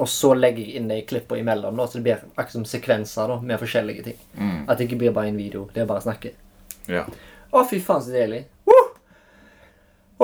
Og 0.00 0.08
så 0.08 0.32
legger 0.36 0.64
jeg 0.64 0.80
inn 0.80 0.88
de 0.88 1.02
klippene 1.04 1.42
imellom, 1.42 1.76
da, 1.76 1.84
så 1.88 1.98
det 1.98 2.06
blir 2.06 2.22
akkurat 2.32 2.54
som 2.54 2.64
sekvenser 2.68 3.28
da, 3.28 3.36
med 3.44 3.60
forskjellige 3.60 4.06
ting. 4.06 4.22
Mm. 4.38 4.62
At 4.64 4.78
det 4.78 4.88
ikke 4.88 5.02
blir 5.02 5.16
bare 5.16 5.32
en 5.32 5.40
video. 5.40 5.66
Det 5.74 5.82
er 5.82 5.90
bare 5.90 6.00
å 6.00 6.06
snakke. 6.06 6.32
Ja. 6.88 7.04
Å, 7.52 7.62
fy 7.68 7.78
faen, 7.84 8.02
så 8.02 8.14
deilig. 8.14 8.46
Uh! 8.64 8.90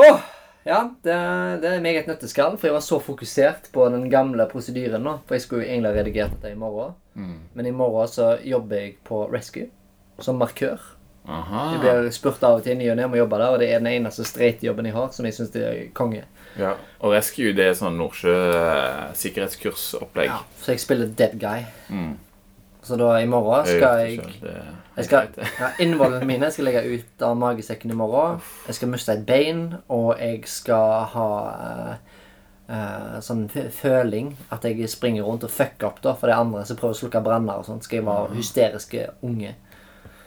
Oh! 0.01 0.27
ja, 0.69 0.83
det, 1.03 1.17
det 1.63 1.71
er 1.71 1.83
meget 1.85 2.09
nøtteskall, 2.11 2.59
for 2.59 2.69
jeg 2.69 2.77
var 2.77 2.85
så 2.85 2.99
fokusert 3.01 3.71
på 3.73 3.89
den 3.93 4.09
gamle 4.13 4.45
prosedyren 4.51 5.05
nå. 5.05 5.19
For 5.29 5.39
jeg 5.39 5.45
skulle 5.45 5.65
jo 5.65 5.71
egentlig 5.71 5.93
ha 5.93 5.97
redigert 5.97 6.37
dette 6.37 6.53
i 6.53 6.59
morgen. 6.61 6.95
Mm. 7.17 7.39
Men 7.57 7.69
i 7.71 7.75
morgen 7.75 8.11
så 8.13 8.35
jobber 8.45 8.83
jeg 8.83 8.97
på 9.09 9.25
Rescue 9.33 9.69
som 10.21 10.41
markør. 10.41 10.83
Aha. 11.29 11.65
Jeg 11.75 11.81
blir 11.83 12.11
spurt 12.17 12.45
av 12.45 12.59
og 12.59 12.65
til 12.65 12.77
i 12.77 12.83
ny 12.83 12.91
og 12.93 12.97
ne 12.99 13.07
om 13.09 13.17
å 13.17 13.21
jobbe 13.21 13.41
der, 13.41 13.55
og 13.55 13.63
det 13.63 13.69
er 13.69 13.83
den 13.83 13.91
eneste 13.91 14.25
streite-jobben 14.25 14.89
jeg 14.89 14.97
har, 14.97 15.11
som 15.13 15.29
jeg 15.29 15.37
syns 15.37 15.57
er 15.61 15.83
konge. 15.97 16.23
Ja. 16.59 16.75
Og 17.05 17.13
Rescue 17.13 17.53
det 17.57 17.67
er 17.71 17.77
sånn 17.79 17.99
Nordsjø 18.01 18.37
eh, 18.57 19.03
sikkerhetskursopplegg. 19.21 20.33
Ja, 20.33 20.41
så 20.65 20.73
jeg 20.73 20.83
spiller 20.85 21.13
dead 21.21 21.37
guy. 21.41 21.69
Mm. 21.93 22.17
Så 22.89 22.97
da 22.97 23.11
i 23.21 23.27
morgen 23.29 23.67
skal 23.69 24.01
jeg 24.01 24.23
det 24.23 24.39
det 24.41 24.55
Jeg 24.97 25.05
skal, 25.05 25.27
ja, 25.61 25.69
Innvollene 25.85 26.27
mine 26.27 26.49
skal 26.51 26.71
legge 26.71 26.81
ut 26.89 27.23
av 27.23 27.37
magesekken 27.39 27.93
i 27.93 27.99
morgen. 27.99 28.41
Jeg 28.67 28.79
skal 28.79 28.91
miste 28.91 29.15
et 29.15 29.27
bein, 29.29 29.61
og 29.93 30.15
jeg 30.17 30.41
skal 30.49 31.05
ha 31.13 31.29
eh, 32.67 33.19
sånn 33.23 33.45
føling 33.53 34.33
at 34.55 34.65
jeg 34.67 34.89
springer 34.91 35.29
rundt 35.29 35.45
og 35.47 35.53
fucker 35.53 35.91
opp 35.91 36.01
da, 36.03 36.17
for 36.19 36.33
de 36.33 36.39
andre 36.39 36.65
som 36.67 36.81
prøver 36.81 36.97
å 36.97 37.01
slukke 37.03 37.23
branner 37.29 37.61
og 37.61 37.69
sånt. 37.69 37.87
Skal 37.87 38.01
jeg 38.01 38.09
være 38.09 38.41
hysteriske 38.41 39.05
unge. 39.29 39.53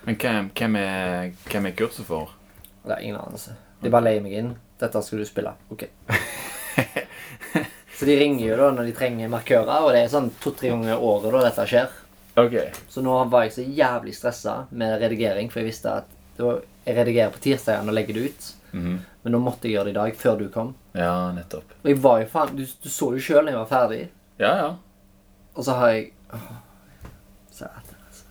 Men 0.06 0.17
hvem, 0.21 0.54
hvem, 0.58 0.78
er, 0.80 1.34
hvem 1.50 1.67
er 1.69 1.76
kurset 1.82 2.08
for? 2.08 2.38
Det 2.86 2.95
er 2.95 3.04
ingen 3.06 3.19
anelse. 3.19 3.58
De 3.82 3.91
bare 3.91 4.08
leier 4.08 4.24
meg 4.24 4.38
inn. 4.38 4.54
Dette 4.82 5.02
skal 5.06 5.21
du 5.21 5.28
spille. 5.28 5.52
Ok. 5.74 5.86
Så 7.97 8.08
de 8.10 8.15
ringer 8.17 8.47
jo 8.47 8.56
da 8.58 8.69
når 8.74 8.89
de 8.89 8.95
trenger 8.97 9.30
markører, 9.30 9.84
og 9.86 9.91
det 9.93 10.06
er 10.06 10.10
sånn 10.10 10.32
to-tre 10.41 10.71
ganger 10.71 10.95
i 10.95 10.97
året 10.97 11.36
da 11.36 11.43
dette 11.50 11.65
skjer. 11.69 11.91
Ok. 12.39 12.56
Så 12.89 13.02
nå 13.04 13.15
var 13.32 13.44
jeg 13.48 13.54
så 13.58 13.65
jævlig 13.65 14.13
stressa 14.15 14.56
med 14.72 15.02
redigering, 15.02 15.50
for 15.52 15.60
jeg 15.62 15.72
visste 15.72 15.94
at 16.02 16.17
var, 16.41 16.62
jeg 16.86 16.96
redigerer 16.98 17.34
på 17.34 17.41
tirsdagen 17.44 17.89
og 17.91 17.94
legger 17.98 18.17
det 18.17 18.30
ut. 18.32 18.52
Mhm. 18.72 19.00
Men 19.24 19.36
nå 19.36 19.39
måtte 19.44 19.67
jeg 19.67 19.76
gjøre 19.76 19.89
det 19.91 19.91
i 19.94 20.00
dag, 20.00 20.15
før 20.17 20.38
du 20.39 20.48
kom. 20.50 20.72
Ja, 20.98 21.32
nettopp. 21.36 21.76
Og 21.84 21.89
jeg 21.91 22.00
var 22.02 22.22
jo 22.24 22.30
faen 22.32 22.56
Du, 22.58 22.63
du 22.65 22.89
så 22.89 23.12
jo 23.13 23.20
sjøl 23.22 23.46
da 23.46 23.52
jeg 23.54 23.60
var 23.60 23.70
ferdig, 23.70 24.00
Ja, 24.41 24.54
ja. 24.58 24.70
og 25.54 25.65
så 25.67 25.76
har 25.78 25.91
jeg 25.94 26.08
åh, 26.34 26.48
Satan, 27.52 28.00
altså. 28.08 28.24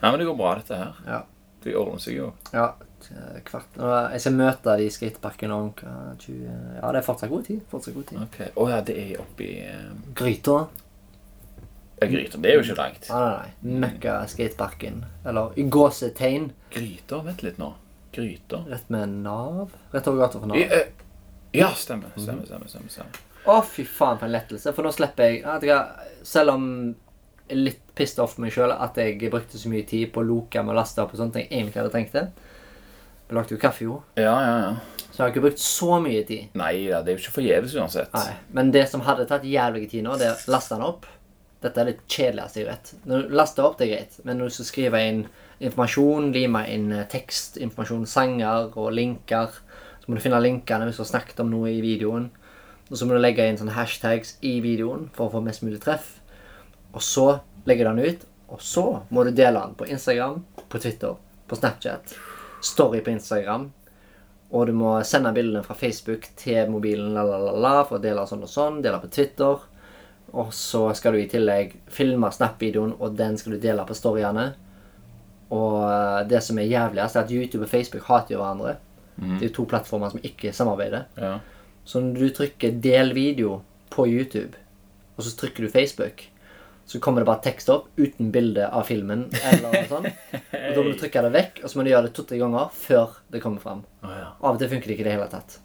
Nei, 0.00 0.10
men 0.10 0.18
det 0.18 0.26
går 0.26 0.38
bra, 0.40 0.54
dette 0.58 0.80
her. 0.80 0.96
Ja. 1.06 1.20
Det 1.62 1.76
ordner 1.76 2.00
seg 2.02 2.16
jo. 2.16 2.30
Ja, 2.56 2.70
kvart. 3.44 3.76
Jeg 3.76 4.20
skal 4.24 4.36
møte 4.40 4.76
de 4.80 4.86
i 4.88 4.92
skateparken 4.92 5.52
om 5.52 5.70
20 5.76 6.38
Ja, 6.80 6.90
det 6.90 7.02
er 7.02 7.06
fortsatt 7.06 7.30
god 7.30 7.44
tid. 7.46 7.60
Fortsatt 7.70 7.94
god 7.94 8.06
tid. 8.08 8.22
Ok. 8.24 8.38
Å 8.56 8.68
ja, 8.72 8.80
det 8.80 8.96
er 8.96 9.20
oppi 9.20 9.50
um... 9.68 10.00
Gryta. 10.16 10.56
Gryter. 12.08 12.38
Det 12.40 12.50
er 12.50 12.56
jo 12.58 12.64
ikke 12.64 12.76
langt. 12.78 13.08
Nei, 13.10 13.20
nei, 13.20 13.52
nei. 13.62 13.78
Møkka 13.84 14.14
skateparken. 14.32 15.02
Eller 15.26 15.58
i 15.60 15.66
gåsetegn. 15.68 16.50
Gryter? 16.72 17.24
Vent 17.26 17.42
litt 17.44 17.58
nå. 17.60 17.74
Gryter? 18.14 18.64
Rett 18.70 18.88
med 18.90 19.08
Nav. 19.26 19.74
Rett 19.92 20.08
over 20.08 20.24
gata 20.24 20.40
for 20.40 20.46
I, 20.56 20.64
Nav. 20.64 20.72
eh, 20.78 20.86
ja, 21.52 21.68
stemmer. 21.76 22.10
Stemmer, 22.16 22.46
stemmer. 22.46 22.68
stemmer, 22.72 22.88
stemmer. 22.94 23.20
Å, 23.50 23.60
fy 23.64 23.84
faen, 23.88 24.18
for 24.20 24.28
en 24.28 24.34
lettelse. 24.34 24.72
For 24.76 24.84
nå 24.84 24.92
slipper 24.92 25.30
jeg 25.30 25.42
ja, 25.42 25.58
vet 25.62 26.26
Selv 26.28 26.52
om 26.54 26.66
jeg 27.50 27.56
er 27.56 27.62
litt 27.64 27.80
pissed 27.98 28.20
off 28.22 28.36
meg 28.38 28.52
sjøl 28.54 28.70
at 28.70 28.96
jeg 29.00 29.16
brukte 29.32 29.58
så 29.58 29.68
mye 29.72 29.82
tid 29.88 30.12
på 30.14 30.20
å 30.22 30.26
loke 30.28 30.62
med 30.62 30.70
å 30.70 30.78
laste 30.78 31.02
opp 31.02 31.14
og 31.16 31.18
sånne 31.18 31.34
ting 31.34 31.46
jeg 31.48 31.58
egentlig 31.64 31.80
hadde 31.80 31.92
trengt 31.96 32.12
det. 32.14 32.26
Jeg 33.26 33.36
lagde 33.38 33.54
jo 33.56 33.58
kaffe, 33.62 33.84
jo. 33.86 33.96
Ja, 34.18 34.36
ja, 34.38 34.54
ja. 34.62 35.00
Så 35.10 35.16
jeg 35.16 35.22
har 35.24 35.32
ikke 35.32 35.42
brukt 35.48 35.62
så 35.62 35.96
mye 36.02 36.20
tid. 36.28 36.52
Nei 36.58 36.72
ja, 36.86 37.00
det 37.02 37.10
er 37.12 37.16
jo 37.18 37.24
ikke 37.24 37.34
forgjeves 37.40 37.74
uansett. 37.74 38.12
Nei, 38.14 38.36
Men 38.54 38.70
det 38.74 38.84
som 38.90 39.02
hadde 39.06 39.26
tatt 39.30 39.42
jævlig 39.46 39.88
tid 39.90 40.06
nå, 40.06 40.14
det 40.20 40.28
er 40.30 40.38
å 40.38 40.54
laste 40.54 40.76
den 40.78 40.86
opp. 40.86 41.08
Dette 41.60 41.82
er 41.82 41.90
det 41.90 41.98
kjedeligste 42.08 42.62
jeg 42.62 42.68
vet. 42.70 42.92
Når 43.08 43.22
du 43.26 43.34
laster 43.36 43.66
opp, 43.66 43.76
det 43.78 43.86
er 43.86 43.92
greit. 43.94 44.18
Men 44.24 44.40
når 44.40 44.48
du 44.48 44.56
skal 44.56 44.68
skrive 44.70 45.02
inn 45.04 45.24
informasjon, 45.60 46.30
lime 46.32 46.62
inn 46.72 46.88
eh, 46.96 47.08
tekst, 47.12 47.58
informasjon, 47.60 48.06
sanger 48.08 48.70
og 48.80 48.94
linker, 48.96 49.58
så 50.00 50.08
må 50.08 50.16
du 50.16 50.24
finne 50.24 50.40
linkene 50.40 50.88
hvis 50.88 51.00
du 51.00 51.04
har 51.04 51.10
snakket 51.12 51.42
om 51.44 51.50
noe 51.52 51.68
i 51.74 51.82
videoen. 51.84 52.30
Og 52.88 52.96
så 52.96 53.06
må 53.06 53.14
du 53.14 53.20
legge 53.22 53.44
inn 53.46 53.60
sånne 53.60 53.76
hashtags 53.76 54.38
i 54.46 54.56
videoen 54.64 55.10
for 55.14 55.28
å 55.28 55.34
få 55.36 55.44
mest 55.44 55.62
mulig 55.66 55.82
treff. 55.84 56.16
Og 56.96 57.04
så 57.04 57.26
legger 57.68 57.86
du 57.86 58.00
den 58.00 58.16
ut, 58.16 58.24
og 58.50 58.64
så 58.64 58.86
må 59.14 59.22
du 59.26 59.30
dele 59.30 59.60
den 59.60 59.76
på 59.78 59.86
Instagram, 59.92 60.40
på 60.72 60.80
Twitter, 60.82 61.12
på 61.46 61.58
Snapchat, 61.60 62.16
Story 62.64 63.04
på 63.04 63.12
Instagram, 63.12 63.68
og 64.50 64.66
du 64.66 64.72
må 64.74 64.96
sende 65.06 65.30
bildene 65.34 65.62
fra 65.62 65.76
Facebook 65.78 66.26
til 66.38 66.70
mobilen 66.72 67.12
la, 67.14 67.22
la, 67.22 67.38
la, 67.38 67.52
la, 67.54 67.74
for 67.86 68.00
å 68.00 68.02
dele 68.02 68.24
sånn 68.26 68.42
og 68.42 68.50
sånn. 68.50 68.80
Dele 68.82 68.98
på 68.98 69.10
Twitter. 69.14 69.62
Og 70.32 70.52
så 70.54 70.84
skal 70.94 71.16
du 71.16 71.22
i 71.22 71.28
tillegg 71.30 71.74
filme 71.90 72.30
Snap-videoen, 72.32 72.94
og 73.00 73.16
den 73.18 73.38
skal 73.38 73.56
du 73.56 73.62
dele 73.62 73.86
på 73.86 73.96
storyene. 73.98 74.52
Og 75.50 75.78
eh, 75.82 76.20
det 76.30 76.42
som 76.46 76.58
er 76.58 76.70
jævligst, 76.70 77.16
er 77.16 77.26
at 77.26 77.32
YouTube 77.34 77.66
og 77.66 77.72
Facebook 77.72 78.06
hater 78.06 78.36
jo 78.36 78.42
hverandre. 78.42 78.76
Det 79.20 79.42
er 79.42 79.48
jo 79.50 79.56
to 79.58 79.64
plattformer 79.68 80.12
som 80.12 80.22
ikke 80.24 80.52
samarbeider. 80.56 81.08
Ja. 81.20 81.38
Så 81.84 82.00
når 82.00 82.20
du 82.20 82.28
trykker 82.34 82.78
'del 82.80 83.12
video' 83.12 83.60
på 83.90 84.06
YouTube, 84.06 84.56
og 85.16 85.24
så 85.24 85.36
trykker 85.36 85.66
du 85.66 85.68
Facebook, 85.68 86.22
så 86.86 87.00
kommer 87.00 87.20
det 87.20 87.26
bare 87.26 87.42
tekst 87.42 87.68
opp 87.68 87.88
uten 87.98 88.32
bilde 88.32 88.66
av 88.66 88.82
filmen. 88.88 89.28
eller 89.44 89.62
noe 89.62 89.88
sånt. 89.88 90.06
Og 90.70 90.74
Da 90.74 90.82
må 90.82 90.90
du 90.90 90.98
trykke 90.98 91.22
det 91.22 91.32
vekk, 91.32 91.60
og 91.64 91.70
så 91.70 91.78
må 91.78 91.84
du 91.84 91.90
gjøre 91.90 92.06
det 92.08 92.14
to-tre 92.14 92.38
ganger 92.38 92.70
før 92.74 93.18
det 93.30 93.42
kommer 93.42 93.60
fram. 93.62 93.84
Oh, 94.02 94.10
ja. 94.10 94.32
Av 94.42 94.54
og 94.54 94.58
til 94.58 94.70
funker 94.72 94.86
det 94.90 94.96
ikke 94.96 95.04
i 95.04 95.08
det 95.08 95.12
hele 95.14 95.28
tatt. 95.30 95.60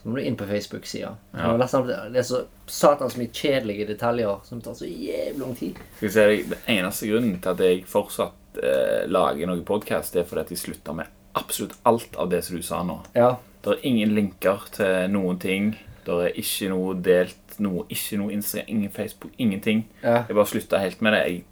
Så 0.00 0.08
må 0.08 0.16
du 0.16 0.24
inn 0.24 0.36
på 0.40 0.46
Facebook-sida. 0.48 1.10
Ja. 1.36 1.50
Det 1.60 2.16
er 2.16 2.24
så 2.24 2.44
satans 2.70 3.18
mye 3.20 3.28
kjedelige 3.36 3.84
detaljer 3.90 4.40
som 4.46 4.62
tar 4.64 4.78
så 4.78 4.88
jævlig 4.88 5.42
lang 5.42 5.52
tid. 5.58 5.82
Skal 5.98 6.06
jeg 6.08 6.14
si 6.14 6.24
deg, 6.30 6.46
Det 6.54 6.60
eneste 6.72 7.10
grunnen 7.10 7.36
til 7.40 7.52
at 7.52 7.60
jeg 7.66 7.84
fortsatt 7.90 8.62
eh, 8.62 9.04
lager 9.12 9.50
noen 9.50 9.64
podkast, 9.68 10.16
er 10.16 10.24
fordi 10.24 10.46
at 10.46 10.54
jeg 10.54 10.62
slutta 10.62 10.96
med 10.96 11.12
absolutt 11.36 11.76
alt 11.84 12.16
av 12.16 12.32
det 12.32 12.40
som 12.46 12.56
du 12.56 12.64
sa 12.64 12.80
nå. 12.86 12.96
Ja. 13.14 13.34
Det 13.60 13.76
er 13.76 13.86
ingen 13.92 14.16
linker 14.16 14.64
til 14.72 15.12
noen 15.12 15.38
ting. 15.38 15.74
Det 16.06 16.16
er 16.16 16.40
ikke 16.40 16.72
noe 16.72 16.96
delt 16.96 17.36
noe, 17.60 17.84
ikke 17.92 18.16
noe 18.20 18.32
Instagram, 18.32 18.68
ingen 18.72 18.92
Facebook, 18.94 19.32
ingenting. 19.38 19.84
Ja. 20.02 20.22
Jeg 20.28 20.36
bare 20.36 20.48
slutta 20.48 20.80
helt 20.80 21.02
med 21.04 21.12
det. 21.12 21.24
Jeg 21.28 21.42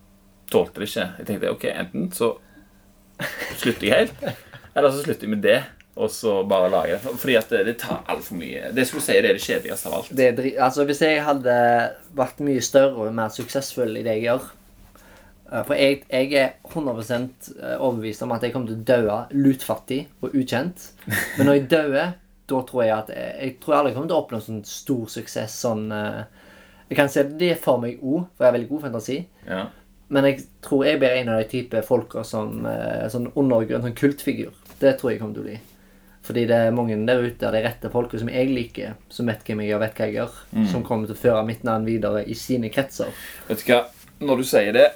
tålte 0.50 0.80
det 0.80 0.88
ikke. 0.88 1.08
Jeg 1.18 1.28
tenkte 1.28 1.52
ok, 1.52 1.66
enten 1.74 2.12
så 2.16 2.32
slutter 3.58 3.88
jeg 3.90 4.06
helt, 4.06 4.24
eller 4.76 4.94
så 4.94 5.04
slutter 5.04 5.28
jeg 5.28 5.34
med 5.36 5.44
det. 5.44 5.58
Og 5.98 6.10
så 6.14 6.36
bare 6.46 6.70
lager 6.70 6.98
det. 6.98 7.14
Fordi 7.18 7.34
at 7.40 7.50
det, 7.50 7.64
det 7.66 7.74
tar 7.82 8.04
altfor 8.06 8.38
mye. 8.38 8.68
Det 8.74 8.84
skulle 8.86 9.02
si 9.02 9.16
det 9.18 9.32
er 9.32 9.38
det 9.38 9.42
kjedeligste 9.42 9.90
av 9.90 9.96
alt. 9.98 10.12
Det 10.14 10.28
er 10.28 10.62
altså, 10.68 10.86
hvis 10.86 11.02
jeg 11.02 11.24
hadde 11.26 11.56
vært 12.18 12.42
mye 12.46 12.62
større 12.62 13.08
og 13.08 13.16
mer 13.18 13.32
suksessfull 13.34 13.98
i 13.98 14.04
det 14.06 14.14
jeg 14.20 14.28
gjør 14.28 14.44
eh, 14.46 15.64
For 15.66 15.74
jeg, 15.74 16.04
jeg 16.06 16.36
er 16.38 16.52
100% 16.70 17.50
overbevist 17.80 18.22
om 18.26 18.34
at 18.36 18.46
jeg 18.46 18.54
kommer 18.54 18.70
til 18.70 18.78
å 18.78 18.86
daue 18.92 19.18
lutfattig 19.34 20.04
og 20.22 20.36
ukjent. 20.38 20.92
Men 21.08 21.50
når 21.50 21.58
jeg 21.58 21.68
dauer, 21.74 22.12
da 22.48 22.60
tror 22.68 22.84
jeg 22.84 22.94
at 22.94 23.10
jeg, 23.12 23.32
jeg 23.42 23.56
tror 23.64 23.80
aldri 23.80 23.96
kommer 23.96 24.12
til 24.12 24.16
å 24.16 24.20
oppnå 24.22 24.40
sånn 24.44 24.62
stor 24.68 25.08
suksess 25.12 25.56
sånn 25.66 25.88
eh, 25.92 26.20
Jeg 26.88 27.00
kan 27.00 27.10
se 27.12 27.26
det 27.42 27.56
for 27.60 27.82
meg 27.82 27.98
òg, 27.98 28.30
for 28.36 28.46
jeg 28.46 28.48
har 28.48 28.54
veldig 28.54 28.70
god 28.70 28.84
fantasi. 28.86 29.18
Ja. 29.48 29.66
Men 30.08 30.24
jeg 30.24 30.46
tror 30.64 30.86
jeg 30.86 31.00
blir 31.02 31.18
en 31.18 31.34
av 31.34 31.42
de 31.42 31.50
type 31.50 31.82
folka 31.84 32.22
som 32.24 32.62
eh, 32.70 33.04
sånn 33.12 33.28
undergrunn, 33.34 33.82
sånn 33.84 33.98
kultfigur. 33.98 34.54
Det 34.78 34.94
tror 34.96 35.12
jeg 35.12 35.20
kommer 35.20 35.36
til 35.36 35.42
å 35.42 35.48
bli. 35.50 35.58
Fordi 36.28 36.44
det 36.50 36.56
er 36.60 36.74
mange 36.76 36.96
der 37.08 37.22
ute, 37.24 37.48
de 37.54 37.64
rette 37.64 37.88
folka 37.88 38.20
som 38.20 38.28
jeg 38.28 38.50
liker, 38.52 38.96
som 39.08 39.30
vet 39.30 39.46
hvem 39.46 39.62
jeg 39.64 39.72
er 39.72 39.78
og 39.78 39.84
vet 39.86 39.96
hva 39.96 40.08
jeg 40.08 40.18
gjør, 40.18 40.40
som 40.68 40.82
kommer 40.84 41.08
til 41.08 41.16
å 41.16 41.22
føre 41.22 41.44
mitt 41.48 41.62
navn 41.64 41.88
videre 41.88 42.20
i 42.28 42.36
sine 42.36 42.68
kretser. 42.68 43.14
Vet 43.48 43.64
du 43.64 43.70
hva? 43.72 43.86
Når 44.18 44.42
du 44.42 44.44
sier 44.50 44.74
det, 44.74 44.88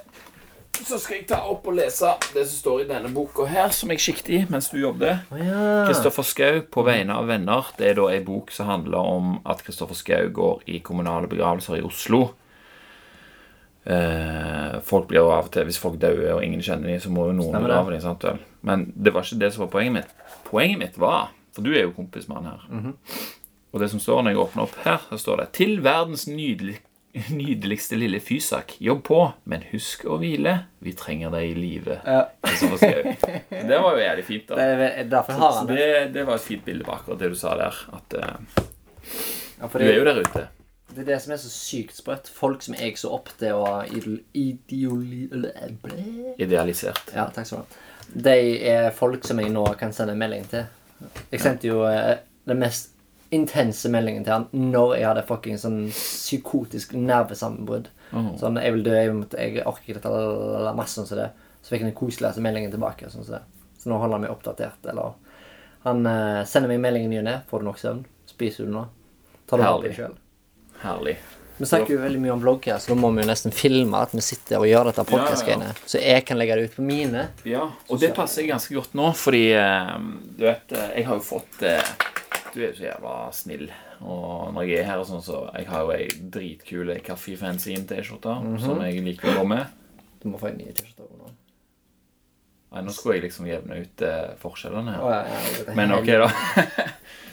så 0.82 0.98
skal 0.98 1.20
jeg 1.20 1.26
ta 1.30 1.38
opp 1.46 1.66
og 1.70 1.76
lese 1.76 2.10
det 2.34 2.42
som 2.48 2.58
står 2.58 2.82
i 2.82 2.86
denne 2.88 3.10
boka 3.14 3.46
her, 3.46 3.70
som 3.74 3.92
jeg 3.92 4.02
kikket 4.02 4.30
i 4.32 4.40
mens 4.50 4.70
du 4.72 4.80
jobbet. 4.80 5.28
oh, 5.30 5.38
ja. 5.38 5.64
Kristoffer 5.86 6.26
Schou 6.26 6.62
på 6.74 6.84
vegne 6.86 7.16
av 7.16 7.28
venner. 7.30 7.68
Det 7.78 7.90
er 7.90 7.98
da 8.00 8.08
ei 8.10 8.22
bok 8.24 8.50
som 8.54 8.70
handler 8.70 9.12
om 9.14 9.34
at 9.48 9.62
Kristoffer 9.64 9.98
Schou 9.98 10.32
går 10.34 10.64
i 10.66 10.80
kommunale 10.84 11.30
begravelser 11.30 11.78
i 11.78 11.84
Oslo. 11.86 12.32
Eh, 13.84 14.78
folk 14.86 15.08
blir 15.10 15.18
jo 15.18 15.30
av 15.34 15.48
og 15.48 15.50
til 15.50 15.64
Hvis 15.66 15.80
folk 15.82 15.96
dør 15.98 16.36
og 16.36 16.44
ingen 16.46 16.60
kjenner 16.62 16.86
dem, 16.86 17.00
så 17.02 17.10
må 17.10 17.24
jo 17.26 17.32
noen 17.34 17.50
Stemmer 17.50 17.72
av 17.74 17.90
dem. 17.90 18.00
sant 18.04 18.22
vel? 18.22 18.38
Men 18.62 18.84
det 18.94 19.10
var 19.10 19.26
ikke 19.26 19.40
det 19.40 19.52
som 19.54 19.64
var 19.64 19.72
poenget 19.72 19.96
mitt. 19.96 20.12
Poenget 20.46 20.78
mitt 20.78 20.98
var 21.02 21.32
For 21.52 21.66
du 21.66 21.72
er 21.74 21.82
jo 21.88 21.96
kompis 21.96 22.28
med 22.30 22.36
han 22.38 22.52
her. 22.52 22.62
Mhm. 22.70 22.94
Og 23.72 23.80
det 23.80 23.88
som 23.90 24.00
står 24.04 24.22
når 24.22 24.34
jeg 24.34 24.40
åpner 24.42 24.62
opp 24.66 24.74
her, 24.84 25.04
så 25.10 25.18
står 25.18 25.36
det 25.40 25.52
Til 25.56 25.78
verdens 25.82 26.26
nydelig, 26.28 26.78
nydeligste 27.32 27.96
lille 27.98 28.20
fysak. 28.20 28.76
Jobb 28.84 29.02
på, 29.08 29.20
men 29.48 29.64
husk 29.72 30.04
å 30.04 30.18
hvile. 30.20 30.58
Vi 30.84 30.92
trenger 30.92 31.32
deg 31.32 31.50
i 31.50 31.54
live. 31.58 31.98
Ja. 32.06 32.26
Det 33.50 33.78
var 33.82 33.96
jo 33.96 34.04
jævlig 34.04 34.24
fint, 34.28 34.48
da. 34.48 34.56
Det 34.60 34.78
det. 35.66 35.76
det, 35.76 36.12
det 36.14 36.26
var 36.28 36.34
et 36.38 36.46
fint 36.46 36.64
bilde 36.64 36.84
på 36.84 36.92
akkurat 36.94 37.18
det 37.18 37.32
du 37.32 37.38
sa 37.40 37.56
der. 37.56 37.82
At 37.96 38.14
eh, 38.14 38.66
Ja, 39.58 39.68
du 39.72 39.78
er 39.84 39.96
jo 39.98 40.04
der 40.04 40.20
ute. 40.22 40.48
Det 40.94 41.04
er 41.04 41.08
det 41.14 41.18
som 41.24 41.32
er 41.34 41.40
så 41.40 41.50
sykt 41.52 41.96
sprøtt. 41.98 42.28
Folk 42.32 42.62
som 42.64 42.76
jeg 42.78 42.98
så 43.00 43.12
opp 43.16 43.30
til 43.40 43.58
og. 43.58 43.88
Idealisert. 46.42 47.12
Ja, 47.14 47.28
takk 47.34 47.48
skal 47.48 47.62
du 47.62 47.64
ha. 47.64 47.88
De 48.28 48.38
er 48.68 48.90
folk 48.96 49.24
som 49.24 49.40
jeg 49.40 49.52
nå 49.54 49.64
kan 49.80 49.94
sende 49.96 50.16
en 50.16 50.20
melding 50.20 50.44
til. 50.50 50.66
Jeg 51.32 51.42
sendte 51.42 51.70
jo 51.70 51.82
eh, 51.88 52.18
den 52.48 52.60
mest 52.62 52.90
intense 53.32 53.88
meldingen 53.88 54.26
til 54.26 54.34
han 54.34 54.72
når 54.72 54.96
jeg 54.98 55.06
hadde 55.08 55.24
fucking 55.28 55.58
sånn 55.60 55.78
psykotisk 55.94 56.92
nervesammenbrudd. 56.98 57.88
Åh. 58.12 58.28
Sånn, 58.40 58.60
jeg 58.60 58.76
vil 58.76 58.84
dø, 58.84 58.94
jeg, 58.98 59.14
måtte, 59.16 59.40
jeg 59.40 59.64
orker 59.64 59.86
ikke 59.86 59.96
dette, 59.98 60.12
lalalala, 60.12 60.74
masse 60.76 60.98
sånn 60.98 61.08
som 61.08 61.22
det. 61.22 61.30
Så 61.62 61.72
fikk 61.72 61.84
han 61.84 61.92
den 61.92 61.98
koseligste 61.98 62.44
meldingen 62.44 62.74
tilbake. 62.74 63.08
Sånn 63.12 63.24
som 63.24 63.38
det. 63.38 63.44
Så 63.80 63.90
nå 63.90 63.98
holder 64.02 64.18
han 64.18 64.26
meg 64.26 64.34
oppdatert. 64.34 64.90
Eller 64.92 65.14
han 65.86 66.04
eh, 66.06 66.42
sender 66.48 66.74
meg 66.74 66.82
meldingen 66.84 67.10
i 67.10 67.16
ny 67.16 67.22
og 67.22 67.28
ne. 67.30 67.38
Får 67.48 67.62
du 67.62 67.70
nok 67.70 67.80
søvn? 67.80 68.04
Spiser 68.28 68.68
du 68.68 68.74
nå? 68.74 68.84
Tar 69.48 69.58
du 69.58 69.64
vare 69.64 69.80
på 69.80 69.88
deg 69.88 69.96
sjøl? 69.96 70.18
Herlig. 70.82 71.16
Vi 71.58 71.66
snakker 71.68 71.94
jo 71.94 72.00
veldig 72.02 72.18
mye 72.18 72.32
om 72.34 72.40
vlogg 72.42 72.64
her, 72.66 72.78
så 72.82 72.90
nå 72.90 72.96
må 72.98 73.10
vi 73.14 73.22
jo 73.22 73.28
nesten 73.28 73.52
filme 73.54 73.98
at 74.02 74.14
vi 74.16 74.22
sitter 74.24 74.58
og 74.58 74.66
gjør 74.66 74.88
dette 74.88 75.04
podcast-greiene. 75.06 75.68
Så 75.86 76.00
jeg 76.02 76.24
kan 76.26 76.40
legge 76.40 76.56
det 76.58 76.64
ut 76.70 76.78
på 76.78 76.86
mine. 76.86 77.26
Ja, 77.46 77.68
og 77.86 78.00
det 78.02 78.10
passer 78.16 78.48
ganske 78.48 78.74
godt 78.74 78.96
nå, 78.98 79.10
fordi 79.14 79.44
eh, 79.54 79.92
du 80.38 80.42
vet 80.48 80.74
eh, 80.74 80.88
Jeg 80.98 81.06
har 81.06 81.20
jo 81.20 81.26
fått 81.26 81.62
eh, 81.68 81.92
Du 82.54 82.58
er 82.58 82.70
jo 82.70 82.72
så 82.80 82.88
jævla 82.88 83.14
snill. 83.36 83.68
Og 84.02 84.50
når 84.56 84.66
jeg 84.66 84.80
er 84.82 84.88
her 84.90 85.04
og 85.04 85.06
sånn, 85.06 85.22
så 85.22 85.44
Jeg 85.54 85.68
har 85.70 85.84
jo 85.86 85.94
ei 85.94 86.08
dritkul 86.34 86.90
Kaffe-fanzine-T-skjorte 87.06 88.34
som 88.64 88.82
jeg 88.82 89.04
liker 89.06 89.30
å 89.30 89.38
gå 89.42 89.46
med. 89.54 89.78
Du 90.24 90.28
må 90.32 90.40
få 90.42 90.50
en 90.50 90.58
ny 90.58 90.72
T-skjorte. 90.72 91.06
nå. 91.20 91.30
Nei, 92.72 92.82
nå 92.86 92.92
skulle 92.96 93.18
jeg 93.18 93.26
liksom 93.26 93.48
jevne 93.50 93.82
ut 93.84 94.02
eh, 94.06 94.32
forskjellene 94.40 94.94
her. 94.94 95.02
ja, 95.12 95.22
ja, 95.28 95.64
er 95.68 95.76
Men 95.76 95.92
ok, 95.92 96.08
da. 96.22 96.28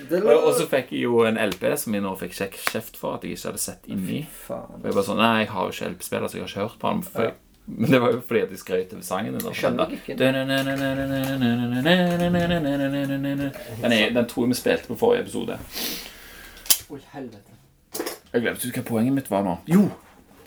Det 0.10 0.20
Og 0.24 0.54
så 0.56 0.66
fikk 0.72 0.94
jeg 0.96 1.06
jo 1.06 1.22
en 1.28 1.40
LP 1.40 1.64
som 1.80 1.96
jeg 1.96 2.04
nå 2.04 2.12
fikk 2.20 2.36
kjeft 2.40 3.00
for 3.00 3.18
at 3.18 3.24
jeg 3.24 3.36
ikke 3.36 3.52
hadde 3.52 3.62
sett 3.64 3.88
inni. 3.92 4.24
Faen. 4.48 4.80
Og 4.80 4.88
jeg 4.88 4.96
bare 4.96 5.08
sånn, 5.08 5.20
Nei, 5.20 5.44
jeg 5.44 5.52
har 5.54 5.68
jo 5.68 5.76
ikke 5.76 5.94
LP-spiller, 5.94 6.32
så 6.32 6.40
jeg 6.40 6.44
har 6.46 6.52
ikke 6.52 6.66
hørt 6.66 6.82
på 6.82 6.92
den. 6.94 7.06
For 7.08 7.38
men 7.70 7.92
det 7.92 8.00
var 8.02 8.14
jo 8.16 8.22
fordi 8.26 8.40
at 8.42 8.50
jeg 8.50 8.60
skrøt 8.64 8.94
over 8.96 9.04
sangen 9.06 9.36
Jeg 9.38 9.58
skjønner 9.60 9.92
ikke. 9.94 10.16
Den, 10.18 10.36
er, 13.94 14.10
den 14.16 14.26
tror 14.32 14.46
jeg 14.46 14.50
vi 14.50 14.58
spilte 14.58 14.90
på 14.90 14.98
forrige 14.98 15.22
episode. 15.28 15.60
Oi, 16.90 17.00
helvete. 17.14 17.58
Jeg 18.34 18.42
glemte 18.42 18.72
hva 18.74 18.84
poenget 18.88 19.14
mitt 19.14 19.30
var 19.30 19.46
nå. 19.46 19.54
Jo, 19.70 19.84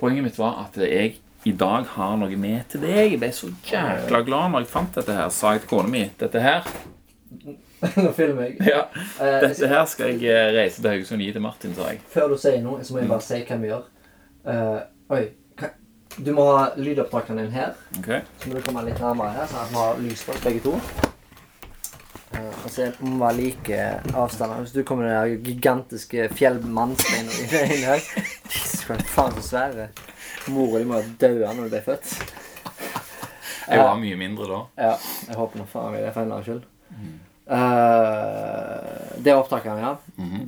poenget 0.01 0.27
mitt 0.27 0.39
var 0.41 0.65
at 0.65 0.75
jeg 0.83 1.21
i 1.45 1.53
dag 1.59 1.87
har 1.97 2.17
noe 2.21 2.37
med 2.39 2.63
til 2.71 2.81
deg. 2.85 3.13
Jeg 3.17 3.19
ble 3.23 3.31
så 3.35 3.49
jækla 3.67 4.21
glad 4.27 4.53
når 4.53 4.65
jeg 4.65 4.71
fant 4.71 4.95
dette 5.01 5.17
her. 5.17 5.29
Sa 5.35 5.53
jeg 5.57 5.65
til 5.65 5.73
kona 5.73 5.91
mi 5.91 6.05
dette 6.21 6.43
her. 6.43 6.67
Nå 7.99 8.13
filmer 8.15 8.47
jeg. 8.47 8.59
Ja, 8.71 8.85
Eh, 9.23 9.39
Dette 9.43 9.67
her 9.71 9.85
skal 9.91 10.13
jeg 10.13 10.31
eh, 10.31 10.53
reise 10.55 10.79
til 10.83 10.91
Haugesund 10.93 11.19
og 11.21 11.27
gi 11.27 11.33
til 11.35 11.43
Martin, 11.43 11.73
sa 11.75 11.89
jeg. 11.91 11.99
Før 12.13 12.29
du 12.31 12.37
sier 12.39 12.61
noe, 12.63 12.85
så 12.87 12.95
må 12.95 13.01
jeg 13.03 13.11
bare 13.11 13.25
si 13.27 13.41
hva 13.49 13.57
vi 13.59 13.71
gjør. 13.73 13.87
Uh, 14.47 15.17
oi. 15.17 15.23
Du 16.23 16.29
må 16.37 16.45
ha 16.53 16.69
lydopptakeren 16.77 17.41
din 17.41 17.55
her. 17.57 17.73
Ok? 17.99 18.11
Så 18.43 18.51
må 18.51 18.59
du 18.59 18.63
komme 18.67 18.85
litt 18.87 19.01
nærmere 19.03 19.33
her, 19.35 19.49
sånn 19.51 19.63
at 19.65 19.73
vi 19.73 19.81
har 19.81 20.01
lys 20.05 20.23
på 20.29 20.37
begge 20.45 20.63
to. 20.67 20.75
Uh, 22.33 22.53
og 22.65 22.69
så 22.73 22.89
må 23.03 23.25
ha 23.27 23.33
like 23.37 23.81
avstander. 24.15 24.63
Hvis 24.63 24.75
du 24.77 24.83
kommer 24.89 25.09
med 25.09 25.35
den 25.35 25.43
gigantiske 25.51 26.29
fjellmannsteinen 26.39 27.33
inn 27.43 27.87
her 27.89 27.99
Jesus, 28.53 28.85
hva 28.89 28.99
faen 29.17 29.35
så 29.41 29.47
svære. 29.51 29.89
Mora 30.51 30.79
di 30.79 30.87
må 30.89 30.99
ha 30.99 31.03
daua 31.23 31.53
når 31.55 31.69
du 31.69 31.75
ble 31.77 31.83
født. 31.85 32.15
Jeg 33.69 33.79
var 33.79 33.99
mye 34.01 34.17
mindre 34.19 34.49
da. 34.51 34.61
Ja, 34.89 34.95
jeg 35.29 35.39
håper 35.39 35.61
nå 35.61 35.67
faen 35.71 35.95
meg 35.95 36.03
det 36.03 36.11
for 36.15 36.25
en 36.25 36.33
annen 36.35 36.47
skyld. 36.47 36.65
Eh, 37.53 39.21
det 39.23 39.31
er 39.31 39.39
opptakene, 39.39 39.85
ja. 39.85 39.93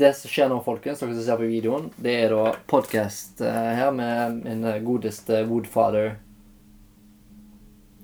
Det 0.01 0.11
som 0.19 0.33
skjer 0.33 0.51
nå, 0.51 0.59
folkens, 0.67 1.01
dere 1.01 1.15
som 1.15 1.25
ser 1.27 1.41
på 1.41 1.49
videoen, 1.51 1.89
det 1.97 2.15
er 2.25 2.35
da 2.35 2.55
podkast 2.71 3.43
her 3.45 3.95
med 3.95 4.43
min 4.43 4.67
eh, 4.67 4.83
godeste 4.85 5.45
Woodfather. 5.49 6.17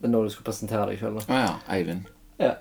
Det 0.01 0.09
er 0.09 0.15
nå 0.15 0.25
du 0.25 0.33
skal 0.33 0.47
presentere 0.47 0.89
deg 0.93 1.03
sjøl. 1.03 1.19
Å 1.21 1.43
ja, 1.43 1.55
Eivind. 1.75 2.09
Ja. 2.41 2.55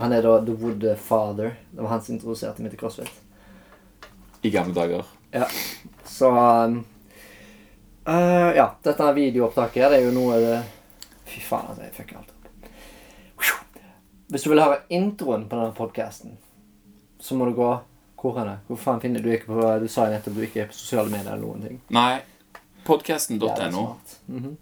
Han 0.00 0.14
er 0.14 0.24
da 0.24 0.38
The 0.46 0.56
Woodfather. 0.58 1.56
Det 1.70 1.82
var 1.82 1.96
han 1.96 2.04
som 2.06 2.16
introduserte 2.16 2.64
meg 2.64 2.74
til 2.74 2.80
CrossFit. 2.80 3.24
I 4.46 4.50
gamle 4.54 4.74
dager. 4.74 5.06
Ja. 5.34 5.46
Så 6.06 6.30
um, 6.30 6.80
eh, 8.08 8.56
Ja, 8.56 8.66
dette 8.84 9.12
videoopptaket 9.14 9.82
her, 9.84 9.92
det 9.92 10.00
er 10.00 10.08
jo 10.08 10.14
noe 10.16 10.40
det, 10.42 10.58
Fy 11.28 11.40
faen, 11.44 11.68
altså. 11.70 11.84
Jeg 11.84 11.94
fucker 11.96 12.20
alt 12.20 12.30
opp. 12.32 12.34
Hvis 14.28 14.44
du 14.44 14.50
vil 14.52 14.60
høre 14.60 14.82
introen 14.92 15.46
på 15.48 15.56
denne 15.56 15.72
podkasten, 15.76 16.36
så 17.20 17.36
må 17.36 17.48
du 17.48 17.54
gå 17.56 17.68
Hvor 18.18 18.40
er 18.42 18.48
det? 18.48 18.56
Hvor 18.66 18.80
faen 18.82 19.00
finner 19.00 19.22
du 19.22 19.30
ikke 19.30 19.52
på 19.52 19.68
Du 19.82 19.86
sa 19.88 20.08
jo 20.08 20.16
nettopp 20.16 20.34
du 20.34 20.42
ikke 20.44 20.64
er 20.64 20.72
på 20.72 20.76
sosiale 20.76 21.12
medier 21.12 21.32
eller 21.32 21.44
noen 21.44 21.62
ting. 21.62 21.78
Nei, 21.94 22.20
podkasten.no. 22.84 23.84
Mm 24.26 24.42
-hmm. 24.42 24.56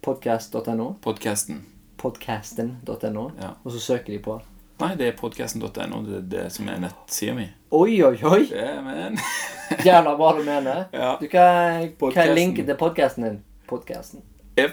Podcast.no. 0.00 0.94
Podkasten. 1.02 1.66
Podcasten.no. 1.96 3.30
Ja. 3.40 3.50
Og 3.64 3.72
så 3.72 3.80
søker 3.80 4.12
de 4.12 4.18
på 4.18 4.40
Nei, 4.80 4.94
det 4.96 5.08
er 5.10 5.16
podkasten.no. 5.18 6.00
Det 6.06 6.16
er 6.16 6.26
det 6.32 6.46
som 6.54 6.68
er 6.72 6.80
nettsida 6.80 7.34
mi. 7.36 7.46
Oi, 7.76 8.00
oi, 8.02 8.16
oi! 8.24 8.40
Yeah, 8.48 8.80
men 8.84 9.18
Jævla 9.86 10.16
bra 10.16 10.32
du 10.38 10.42
mener. 10.46 10.84
Ja. 10.92 11.16
Du 11.20 11.28
kan, 11.28 12.34
linke 12.34 12.64
til 12.66 12.76
podkasten 12.80 13.26
din. 13.26 13.38
Podcasten. 13.68 14.24
Yep. 14.58 14.72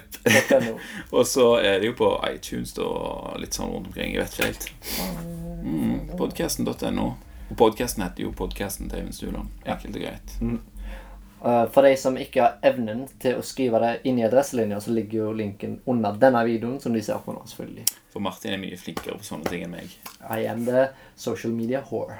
Og 1.11 1.27
så 1.27 1.57
er 1.59 1.79
det 1.79 1.91
jo 1.91 1.97
på 1.99 2.09
iTunes 2.31 2.73
og 2.81 3.37
litt 3.41 3.55
sånn 3.55 3.69
rundt 3.71 3.91
omkring. 3.91 4.15
Jeg 4.15 4.23
vet 4.23 4.33
ikke 4.33 4.47
helt. 4.47 4.71
Mm, 5.63 6.17
podkasten.no. 6.17 7.11
Og 7.47 7.59
podkasten 7.59 8.03
heter 8.03 8.25
jo 8.25 8.33
Podkasten 8.35 8.89
til 8.89 9.03
Eivind 9.03 9.15
Stuland. 9.15 9.51
Enkelt 9.67 9.95
og 9.95 10.03
greit. 10.03 10.33
Uh, 10.41 10.57
for 11.71 11.85
de 11.85 11.93
som 11.99 12.17
ikke 12.19 12.41
har 12.41 12.55
evnen 12.65 13.05
til 13.21 13.37
å 13.39 13.43
skrive 13.45 13.79
det 13.83 13.91
inn 14.09 14.17
i 14.19 14.25
adresselinja, 14.25 14.79
så 14.83 14.91
ligger 14.95 15.19
jo 15.19 15.35
linken 15.37 15.77
under 15.87 16.17
denne 16.19 16.41
videoen, 16.47 16.79
som 16.83 16.95
de 16.95 17.03
ser 17.05 17.21
på 17.23 17.35
nå, 17.35 17.43
selvfølgelig. 17.47 17.85
For 18.13 18.23
Martin 18.23 18.55
er 18.55 18.61
mye 18.61 18.79
flinkere 18.79 19.19
på 19.19 19.27
sånne 19.27 19.51
ting 19.51 19.63
enn 19.67 19.75
meg. 19.75 19.93
I 20.23 20.47
am 20.51 20.65
the 20.67 20.87
social 21.15 21.53
media 21.53 21.83
whore. 21.87 22.17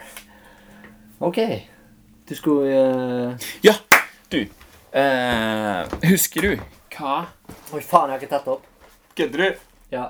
Ok. 1.20 1.42
Du 2.30 2.36
skulle 2.38 2.78
uh... 2.78 3.50
Ja, 3.66 3.74
du. 4.30 4.44
Uh, 4.94 5.84
husker 6.08 6.48
du 6.48 6.68
hva 6.98 7.18
Oi, 7.76 7.82
faen, 7.84 8.10
jeg 8.10 8.16
har 8.16 8.22
ikke 8.22 8.32
tatt 8.32 8.48
det 8.48 8.54
opp. 8.56 8.68
Kødder 9.18 9.44
du? 9.44 9.64
Ja. 9.94 10.06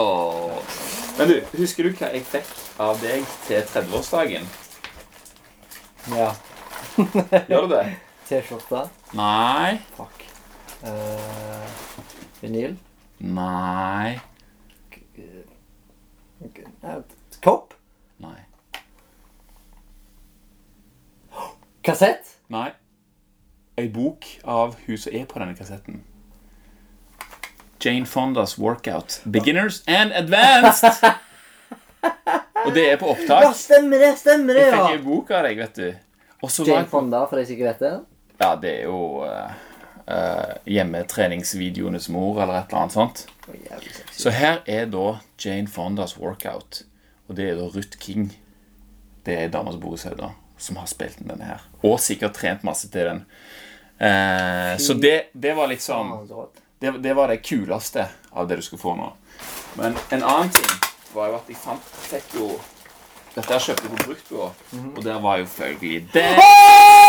Åh. 0.00 0.58
Men 1.18 1.32
du, 1.32 1.36
husker 1.58 1.88
du 1.88 1.96
hva 1.98 2.12
jeg 2.14 2.24
fikk 2.28 2.52
av 2.80 3.00
deg 3.02 3.24
til 3.48 3.64
30-årsdagen? 3.74 4.46
ja. 6.14 6.30
Gjør 7.50 7.66
du 7.66 7.74
det? 7.74 7.86
T-skjorte. 8.28 8.82
Nei. 9.16 9.78
Fuck. 9.96 10.24
Uh, 10.84 10.90
vinyl. 12.42 12.74
Nei. 13.20 14.18
Uh, 16.84 17.00
kopp. 17.42 17.74
Nei. 18.22 18.36
Kassett. 21.82 22.36
Nei. 22.52 22.70
Ei 23.78 23.88
bok 23.94 24.26
av 24.44 24.74
hun 24.86 24.98
som 24.98 25.14
er 25.14 25.24
på 25.30 25.38
denne 25.40 25.54
kassetten. 25.56 26.02
Jane 27.78 28.06
Fondas 28.10 28.56
Workout. 28.58 29.20
Beginners 29.24 29.82
and 29.86 30.12
Advanced! 30.12 30.98
Og 32.66 32.72
det 32.74 32.88
er 32.90 32.96
på 32.98 33.06
Ja, 33.06 33.14
opptak. 33.14 33.54
stemmer 33.56 34.02
det! 34.02 34.12
Stemmer 34.18 34.58
det, 34.58 34.64
Jeg 34.66 34.74
fikk 34.74 34.82
ja! 34.82 34.94
ei 34.96 35.02
bok 35.04 35.30
av 35.30 35.46
deg, 35.46 35.60
vet 35.62 35.78
du. 35.78 35.86
Og 36.42 36.50
så 36.50 36.64
var 36.64 36.72
Jane 36.72 36.80
jeg 36.82 36.88
på 36.90 36.96
Fonda, 36.96 37.20
for 37.30 37.38
de 37.38 37.44
som 37.46 37.54
ikke 37.54 37.68
vet 37.70 37.84
det. 37.86 37.92
Ja, 38.38 38.54
det 38.56 38.70
er 38.80 38.84
jo 38.86 39.24
uh, 39.26 39.50
uh, 40.06 40.52
hjemmetreningsvideoenes 40.64 42.08
mor, 42.14 42.42
eller 42.42 42.60
et 42.60 42.70
eller 42.70 42.84
annet 42.84 42.94
sånt. 42.94 43.24
Så 44.14 44.30
her 44.30 44.60
er 44.66 44.86
da 44.92 45.18
Jane 45.38 45.68
Fondas 45.68 46.16
Workout. 46.18 46.82
Og 47.28 47.36
det 47.36 47.50
er 47.50 47.58
da 47.58 47.66
Ruth 47.72 47.98
King. 47.98 48.30
Det 49.26 49.34
er 49.36 49.50
dama 49.52 49.74
som 49.74 49.82
bor 49.82 49.96
i 49.96 50.00
Sauda, 50.00 50.30
som 50.58 50.78
har 50.80 50.88
spilt 50.88 51.20
inn 51.20 51.32
denne 51.32 51.50
her. 51.50 51.64
Og 51.82 51.98
sikkert 52.00 52.38
trent 52.38 52.64
masse 52.66 52.88
til 52.92 53.10
den. 53.10 53.24
Uh, 53.98 54.78
så 54.78 54.94
det, 54.94 55.32
det 55.34 55.56
var 55.58 55.66
liksom 55.66 56.14
det, 56.78 56.90
det 57.02 57.14
var 57.18 57.28
det 57.28 57.42
kuleste 57.42 58.06
av 58.30 58.48
det 58.48 58.60
du 58.60 58.62
skulle 58.62 58.82
få 58.82 58.94
nå. 58.94 59.10
Men 59.74 59.98
en 60.14 60.22
annen 60.22 60.54
ting 60.54 60.70
var 61.14 61.32
jo 61.32 61.38
at 61.40 61.50
jeg 61.50 61.58
fant 61.58 61.94
fikk 62.08 62.36
jo 62.38 62.50
Dette 63.34 63.52
her 63.54 63.60
kjøpte 63.62 63.84
jeg 63.86 63.92
på 63.92 64.06
Bruktbua, 64.08 64.46
og 64.96 65.02
der 65.04 65.20
var 65.22 65.36
jo 65.38 65.44
følgelig 65.46 66.08
det. 66.10 67.07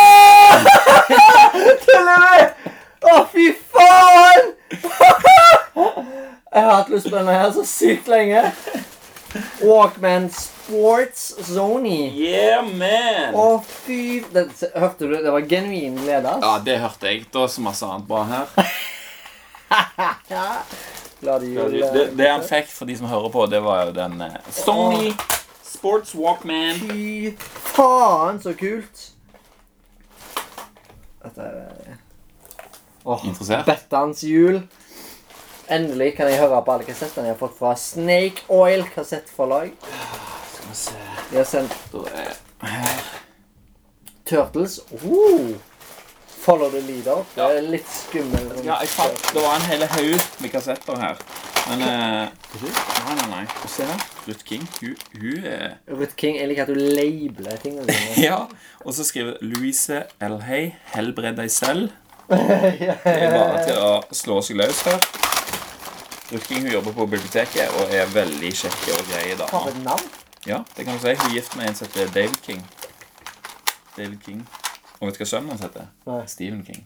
Tuller 1.86 2.20
du? 2.26 2.70
Å, 3.10 3.18
fy 3.32 3.50
faen! 3.72 4.50
Jeg 6.50 6.64
har 6.66 6.72
hatt 6.74 6.90
lyst 6.92 7.08
på 7.10 7.16
denne 7.16 7.36
her 7.38 7.52
så 7.56 7.64
sykt 7.68 8.10
lenge. 8.12 8.42
Walkman 9.62 10.26
Sports 10.34 11.28
Zony. 11.46 12.10
Yeah, 12.18 12.66
man! 12.66 13.36
Å, 13.38 13.60
fy 13.86 14.20
det, 14.34 14.48
Hørte 14.74 15.06
du? 15.08 15.16
Det 15.22 15.32
var 15.32 15.46
genuin 15.48 16.00
glede. 16.02 16.30
ass. 16.34 16.42
Ja, 16.44 16.56
det 16.66 16.80
hørte 16.82 17.12
jeg. 17.12 17.28
Det 17.32 17.40
var 17.44 17.52
så 17.54 17.62
masse 17.66 17.86
annet 17.86 18.08
bra 18.10 18.24
her. 18.32 18.46
Glad 21.20 21.44
i 21.44 21.54
jul. 21.54 21.78
Det, 21.94 22.06
det 22.18 22.30
han 22.32 22.44
fikk 22.48 22.72
for 22.74 22.90
de 22.90 22.98
som 22.98 23.08
hører 23.12 23.30
på, 23.34 23.46
det 23.52 23.60
var 23.64 23.86
jo 23.90 23.96
den 23.96 24.18
eh, 24.26 24.38
Sony 24.56 25.14
Sports 25.68 26.16
Walkman. 26.18 26.80
Fy 26.90 27.36
faen, 27.76 28.40
så 28.44 28.56
kult. 28.58 29.10
Dette 31.30 31.46
er 31.46 31.98
Åh, 33.06 33.22
Interessert? 33.30 33.66
Bettans 33.66 34.24
jul. 34.28 34.60
Endelig 35.70 36.16
kan 36.18 36.28
jeg 36.30 36.40
høre 36.42 36.60
på 36.66 36.74
alle 36.74 36.86
kassettene 36.88 37.30
jeg 37.30 37.36
har 37.36 37.40
fått 37.40 37.56
fra 37.60 37.76
Snake 37.78 38.44
Oil 38.50 38.84
kassettforlag. 38.96 39.72
Skal 40.52 40.70
vi 40.70 40.76
se 40.76 40.96
De 41.32 41.38
har 41.38 41.48
sendt 41.48 41.76
Da 41.94 42.04
er 42.26 43.00
Turtles. 44.26 44.80
Oh. 45.06 45.56
Follow 46.40 46.70
the 46.72 46.82
leader. 46.82 47.24
Det 47.36 47.42
Ja. 47.42 47.50
er 47.58 47.62
litt 47.62 47.88
skummel. 47.90 48.50
Ja, 48.66 48.78
jeg 48.82 48.90
fant 48.90 49.34
Det 49.34 49.42
var 49.44 49.56
en 49.56 49.62
hel 49.70 49.84
haug 49.88 50.22
med 50.42 50.52
kassetter 50.52 50.98
her. 50.98 51.18
Men 51.70 51.82
eh, 51.82 52.30
Nei, 52.60 53.16
nei, 53.16 53.28
nei. 53.30 53.46
Se 53.68 53.84
her. 53.86 54.06
Ruth 54.30 54.44
King. 54.46 54.64
Hun, 54.80 54.96
hun 55.22 55.46
er 55.50 55.76
Ruth 55.90 56.16
King, 56.20 56.38
jeg 56.40 56.48
liker 56.52 56.68
at 56.68 56.70
du 56.70 56.78
labeler 56.78 57.58
tingene 57.64 57.88
dine. 57.90 58.14
Ja. 58.30 58.44
Og 58.86 58.94
så 58.94 59.04
skriver 59.08 59.38
Louise 59.42 60.04
Elhey 60.22 60.72
'Helbred 60.94 61.36
deg 61.42 61.50
selv'. 61.52 61.90
Det 62.30 62.94
er 63.10 63.32
bare 63.34 63.64
til 63.66 63.78
å 63.82 63.92
slå 64.14 64.40
seg 64.46 64.60
løs 64.62 64.82
her. 64.86 65.00
Ruth 66.30 66.46
King 66.46 66.62
hun 66.68 66.72
jobber 66.76 66.94
på 66.94 67.06
biblioteket 67.10 67.74
og 67.82 67.90
er 67.96 68.06
veldig 68.14 68.52
kjekk 68.54 68.84
og 68.94 69.06
grei 69.10 69.32
Har 69.34 69.48
dame. 69.50 69.70
et 69.72 69.80
navn? 69.84 70.10
Ja, 70.46 70.60
det 70.78 70.86
kan 70.86 70.94
du 70.94 71.02
si. 71.02 71.16
Hun 71.18 71.26
er 71.32 71.34
gift 71.34 71.56
med 71.58 71.68
en 71.72 71.76
som 71.76 71.88
heter 71.90 72.12
David 72.14 72.38
King. 72.46 72.62
David 73.98 74.20
King. 74.26 74.44
Og 75.00 75.08
vet 75.08 75.18
du 75.18 75.24
hva 75.24 75.30
sønnen 75.32 75.50
hans 75.56 75.62
heter? 75.66 75.90
Nei. 76.06 76.22
Stephen 76.30 76.62
King. 76.68 76.86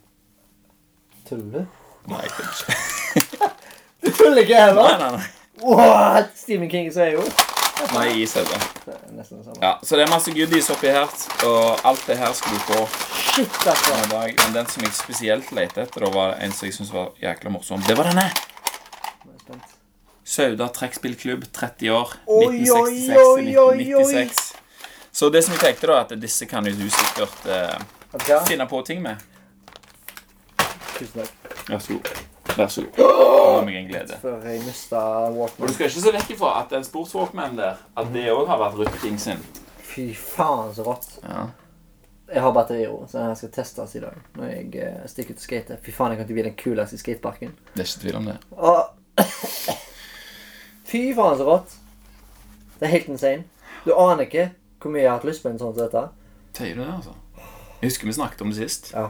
Tuller 1.28 1.52
du? 1.60 1.66
Nei, 2.08 2.22
jeg 2.24 2.32
kødder 2.38 2.56
ikke. 2.64 3.50
Du 4.04 4.10
tuller 4.12 4.42
ikke 4.44 4.64
Nei, 4.76 4.96
nei, 5.00 5.12
nei. 5.18 5.28
What? 5.64 6.34
Stephen 6.36 6.70
King 6.70 6.92
sier 6.94 7.16
jo. 7.18 7.26
Nei, 7.94 8.08
i 8.22 8.28
sauda. 8.28 8.60
Ja, 9.62 9.80
så 9.84 9.98
det 9.98 10.06
er 10.06 10.12
masse 10.12 10.32
goodies 10.36 10.70
oppi 10.72 10.92
her, 10.94 11.10
og 11.48 11.84
alt 11.88 12.04
det 12.08 12.18
her 12.20 12.34
skal 12.38 12.56
du 12.56 12.62
få 12.68 12.86
Shit, 13.34 13.68
altså. 13.68 13.94
en 13.98 14.10
dag. 14.12 14.36
Men 14.38 14.54
den 14.54 14.68
som 14.70 14.84
jeg 14.86 14.94
spesielt 14.94 15.52
lette 15.58 15.88
etter, 15.88 16.04
da 16.06 16.12
var 16.14 16.36
en 16.44 16.52
som 16.54 16.68
jeg 16.68 16.76
syntes 16.78 16.94
var 16.94 17.12
jækla 17.22 17.54
morsom. 17.54 17.82
Det 17.88 17.96
var 17.98 18.12
denne! 18.12 18.28
Sauda 20.24 20.70
trekkspillklubb, 20.72 21.48
30 21.54 21.92
år. 21.92 22.14
1966 22.28 23.18
oi, 23.18 23.42
til 23.42 23.58
oi, 23.58 23.58
oi, 23.58 23.64
oi. 23.64 23.80
1996. 23.82 24.44
Så 25.14 25.30
det 25.30 25.44
som 25.46 25.54
jeg 25.58 25.64
tenkte, 25.66 25.90
da, 25.92 26.00
at 26.06 26.14
disse 26.22 26.48
kan 26.50 26.66
jo 26.66 26.74
du 26.78 26.88
sikkert 26.90 27.50
eh, 27.50 28.46
finne 28.48 28.68
på 28.70 28.82
ting 28.88 29.04
med. 29.04 29.22
Tusen 30.98 31.20
takk. 31.20 31.52
Vær 31.68 31.84
så 31.84 31.98
god. 31.98 32.33
Vær 32.58 32.68
så 32.70 32.84
god. 32.86 33.00
Var 33.54 33.66
meg 33.66 33.76
en 33.80 33.88
glede. 33.90 34.18
Før 34.22 34.44
jeg 34.48 34.62
mistet 34.66 34.98
Og 35.00 35.38
Walkman. 35.38 35.68
du 35.68 35.74
skal 35.74 35.90
ikke 35.90 36.04
se 36.04 36.14
vekk 36.14 36.32
ifra 36.36 36.52
at 36.62 36.72
den 36.74 36.84
sportswalkmanen 36.86 37.58
der, 37.60 37.82
at 37.98 38.10
det 38.14 38.28
òg 38.34 38.48
har 38.50 38.60
vært 38.62 38.78
Ruth 38.80 38.98
King 39.02 39.20
sin. 39.22 39.42
Fy 39.84 40.08
faen, 40.18 40.72
så 40.76 40.86
rått. 40.88 41.10
Ja. 41.24 41.48
Jeg 42.34 42.42
har 42.42 42.54
batterier, 42.56 42.94
så 43.12 43.22
her 43.28 43.34
skal 43.38 43.52
testes 43.54 43.96
i 43.96 44.02
dag. 44.02 44.16
Når 44.38 44.50
jeg 44.50 44.76
eh, 44.82 45.02
stikker 45.12 45.36
ut 45.36 45.42
og 45.42 45.46
skater. 45.46 45.82
Fy 45.86 45.92
faen, 45.94 46.14
jeg 46.14 46.18
kan 46.22 46.26
ikke 46.30 46.38
bli 46.40 46.46
den 46.48 46.56
kuleste 46.58 46.98
i 46.98 47.02
skateparken. 47.04 47.52
Det 47.76 47.84
er 47.84 47.90
ikke 47.90 48.04
tvil 48.06 48.20
om 48.22 48.30
det. 48.32 48.38
Åh. 48.58 48.84
Fy 50.90 51.02
faen, 51.18 51.38
så 51.38 51.48
rått. 51.48 51.76
Det 52.80 52.88
er 52.88 52.94
helt 52.96 53.10
insane. 53.14 53.44
Du 53.86 53.94
aner 53.98 54.26
ikke 54.26 54.48
hvor 54.84 54.92
mye 54.92 55.04
jeg 55.06 55.12
har 55.12 55.20
hatt 55.20 55.28
lyst 55.28 55.44
på 55.44 55.52
en 55.52 55.60
sånn 55.62 55.76
som 55.76 55.86
dette. 55.86 56.02
Tøyer 56.58 56.76
du 56.76 56.82
det, 56.84 56.90
altså? 56.92 57.14
Jeg 57.82 57.90
husker 57.92 58.08
vi 58.10 58.16
snakket 58.18 58.42
om 58.44 58.52
det 58.52 58.58
sist. 58.60 58.90
Ja. 58.96 59.10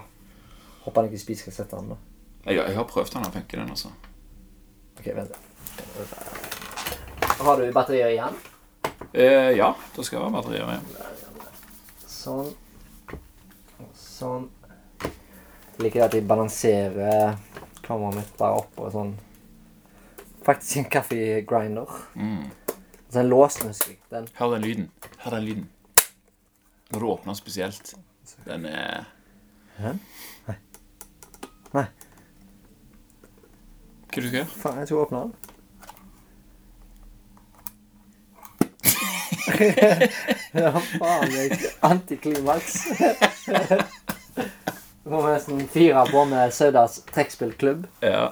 Håper 0.83 1.01
han 1.01 1.09
ikke 1.09 1.21
spiser 1.23 1.49
kassettene, 1.49 1.95
da. 1.95 2.12
Jeg, 2.43 2.57
jeg 2.59 2.75
har 2.75 2.87
prøvd 2.89 3.13
den, 3.13 3.27
og 3.27 3.33
funker 3.33 3.61
den, 3.61 3.69
altså. 3.69 3.91
Ok, 4.99 5.05
vent. 5.15 5.37
Har 7.43 7.59
du 7.59 7.71
batterier 7.75 8.11
igjen? 8.11 8.35
Eh, 9.13 9.53
ja, 9.57 9.69
da 9.95 10.03
skal 10.03 10.19
det 10.19 10.25
være 10.25 10.35
batterier 10.35 10.73
igjen. 10.73 10.87
Sånn. 12.07 12.51
Sånn. 13.99 14.49
Jeg 15.03 15.87
liker 15.87 16.05
at 16.05 16.15
jeg 16.15 16.27
balanserer 16.29 17.37
kameraet 17.83 18.19
mitt 18.19 18.35
der 18.39 18.59
oppe 18.61 18.85
og 18.85 18.91
sånn 18.93 19.13
Faktisk 20.43 20.81
en 20.81 20.87
kaffegrinder. 20.91 21.91
Mm. 22.19 22.49
Så 23.07 23.19
en 23.21 23.29
lås, 23.31 23.61
nå 23.61 23.69
husker 23.69 23.93
jeg. 23.93 23.99
Den. 24.11 24.25
Hør 24.35 24.57
den 24.57 24.65
lyden. 24.67 24.89
Hør 25.23 25.37
den 25.37 25.45
lyden. 25.47 25.69
Når 26.91 26.99
du 26.99 27.05
åpner 27.13 27.37
spesielt. 27.39 27.93
Den 28.43 28.65
er 28.67 29.05
Hæ? 29.77 29.93
Nei. 30.47 30.55
Nei. 31.73 31.85
Hva 34.13 34.21
du 34.21 34.27
skal 34.27 34.37
gjøre? 34.37 34.49
Faen, 34.61 34.77
jeg 34.77 34.87
skal 34.87 34.97
åpne 35.01 35.19
den. 35.23 35.33
ja, 40.63 40.69
faen 40.99 41.31
meg. 41.33 41.55
Antiklimaks. 41.89 42.75
Nå 45.03 45.09
må 45.15 45.23
vi 45.23 45.31
nesten 45.33 45.65
fire 45.73 46.05
på 46.11 46.27
med 46.29 46.53
Saudas 46.53 46.99
trekkspillklubb. 47.09 47.87
Ja. 48.05 48.29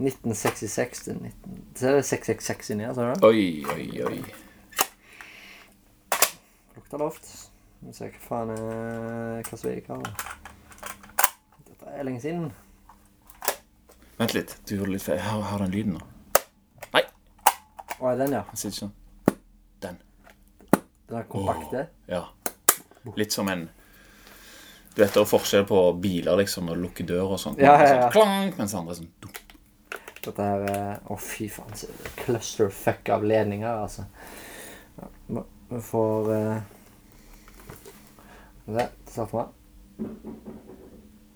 1966 0.00 1.04
til 1.04 1.20
19... 1.20 1.60
Så 1.76 1.92
er 1.92 2.00
det 2.00 2.08
666 2.08 2.72
inni 2.72 2.88
her, 2.88 2.96
ser 2.96 3.02
du 3.02 3.12
det? 3.12 3.22
Oi, 3.28 3.44
oi, 3.76 3.86
oi. 4.08 4.18
Lukter 6.78 7.04
luft. 7.04 7.28
Vi 7.84 7.92
ser 7.92 8.08
hva 8.16 8.24
faen 8.24 8.56
er 8.56 9.44
hva 9.44 9.52
som 9.52 9.68
er 9.68 9.76
i 9.76 9.86
har. 9.92 10.04
Dette 11.68 11.92
er 11.92 12.08
lenge 12.08 12.24
siden. 12.24 12.52
Vent 14.22 14.34
litt. 14.36 14.56
Du 14.68 14.76
gjorde 14.76 14.94
litt 14.94 15.02
feil. 15.02 15.18
Hør, 15.24 15.42
hør 15.50 15.64
den 15.66 15.72
lyden 15.74 15.96
nå. 15.98 16.02
Nei. 16.94 17.02
Å, 17.98 18.10
er 18.12 18.18
den, 18.22 18.34
ja. 18.38 18.42
Den 18.52 18.60
sitter 18.60 18.84
sånn. 18.84 18.92
Den. 19.82 19.98
Den 21.10 21.18
er 21.18 21.62
det? 21.72 21.86
Ja. 22.12 22.22
Litt 23.18 23.34
som 23.34 23.48
en 23.50 23.64
Du 24.94 25.00
vet 25.02 25.10
det 25.16 25.22
er 25.22 25.26
forskjell 25.26 25.64
på 25.66 25.78
biler 26.04 26.36
liksom 26.38 26.66
når 26.68 26.78
du 26.78 26.82
lukker 26.84 27.06
dør 27.08 27.32
og 27.34 27.40
sånt. 27.40 27.58
Ja, 27.62 27.72
ja, 27.80 27.86
ja. 27.88 27.94
Sånn, 28.04 28.12
klang, 28.14 28.52
mens 28.60 28.74
andre 28.78 28.92
er 28.94 28.98
sånn 29.00 29.10
dum. 29.24 29.38
Dette 30.22 30.44
her 30.46 30.66
er 30.70 31.00
Å, 31.10 31.16
fy 31.18 31.48
faen. 31.50 31.72
så 31.74 31.88
Clusterfuck 32.20 33.08
av 33.16 33.24
ledninger, 33.26 33.72
altså. 33.86 34.04
Vi- 35.32 35.48
vi 35.72 35.80
får 35.80 36.28
uh, 36.28 36.60
Det 38.76 38.84
starter 39.08 39.38
med. 39.40 39.46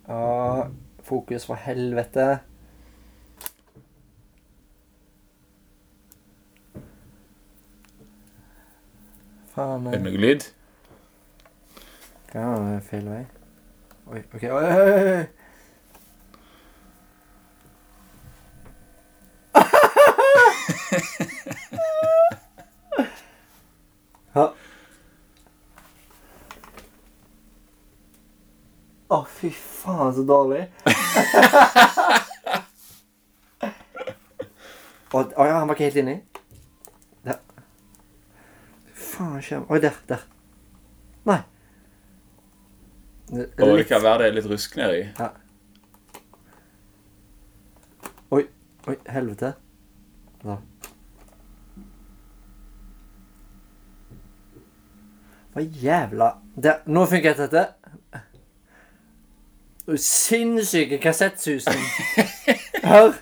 Ja, 0.07 0.69
fokus 1.09 1.47
for 1.49 1.57
helvete. 1.57 2.29
Faen 9.57 9.87
Er 9.87 9.91
det 9.91 9.99
eh, 9.99 10.05
noe 10.05 10.19
lyd? 10.21 10.43
Hva 12.29 12.41
er 12.75 12.81
feil 12.85 13.07
vei? 13.09 13.23
Oi, 14.13 14.21
OK. 14.21 14.43
Oi, 14.45 14.51
oi, 14.53 14.61
oi. 15.17 15.25
Ja. 24.37 24.45
Å, 29.09 29.25
fy 29.39 29.49
faen, 29.57 30.13
så 30.13 30.29
dårlig. 30.29 30.69
Å 35.17 35.25
oh, 35.25 35.47
ja, 35.49 35.55
han 35.57 35.65
var 35.65 35.73
ikke 35.79 35.89
helt 35.89 36.03
inni. 36.05 36.21
Faen, 39.17 39.41
skjer 39.43 39.65
Oi, 39.73 39.79
der. 39.81 39.97
Der. 40.09 40.25
Nei. 41.27 41.39
Det- 43.31 43.49
Og 43.63 43.79
det 43.79 43.87
kan 43.89 44.03
være 44.05 44.19
det 44.23 44.27
er 44.29 44.35
litt 44.37 44.47
rusk 44.51 44.77
nedi. 44.77 45.01
Ja. 45.19 45.29
Oi, 48.31 48.45
oi, 48.89 48.97
helvete. 49.11 49.55
Da. 50.45 50.57
Hva 55.55 55.63
jævla 55.83 56.31
Der, 56.63 56.83
Nå 56.87 57.07
funker 57.07 57.35
dette. 57.39 57.67
Sinnssyke 59.97 60.99
kassettsusen. 60.99 61.73
Hør. 62.91 63.13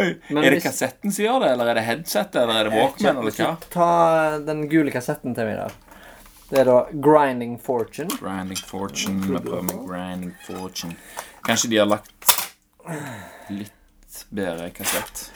Oi. 0.00 0.08
Men 0.30 0.44
er 0.44 0.50
det 0.50 0.58
hvis- 0.62 0.66
kassetten 0.70 1.12
som 1.12 1.24
gjør 1.24 1.40
det, 1.44 1.50
eller 1.54 1.70
er 1.70 1.74
det 1.80 1.84
headsetet, 1.84 2.36
eller 2.42 2.60
er 2.60 2.68
det 2.70 2.72
Walkman, 2.78 3.18
eller 3.22 3.36
hva? 3.36 3.50
Ta 3.70 4.38
den 4.46 4.64
gule 4.72 4.90
kassetten 4.94 5.34
til 5.36 5.44
meg 5.50 5.56
da. 5.60 5.68
Det 6.50 6.58
er 6.58 6.64
da 6.66 6.78
Grinding 6.92 7.58
Fortune. 7.62 8.10
Grinding 8.18 8.58
Fortune. 8.66 9.20
Vi 9.22 9.38
prøver 9.38 9.62
med 9.68 9.84
Grinding 9.86 10.32
Fortune. 10.46 10.96
Kanskje 11.46 11.70
de 11.70 11.76
har 11.78 11.86
lagt 11.86 12.32
litt 13.50 14.24
bedre 14.34 14.70
kassett. 14.74 15.30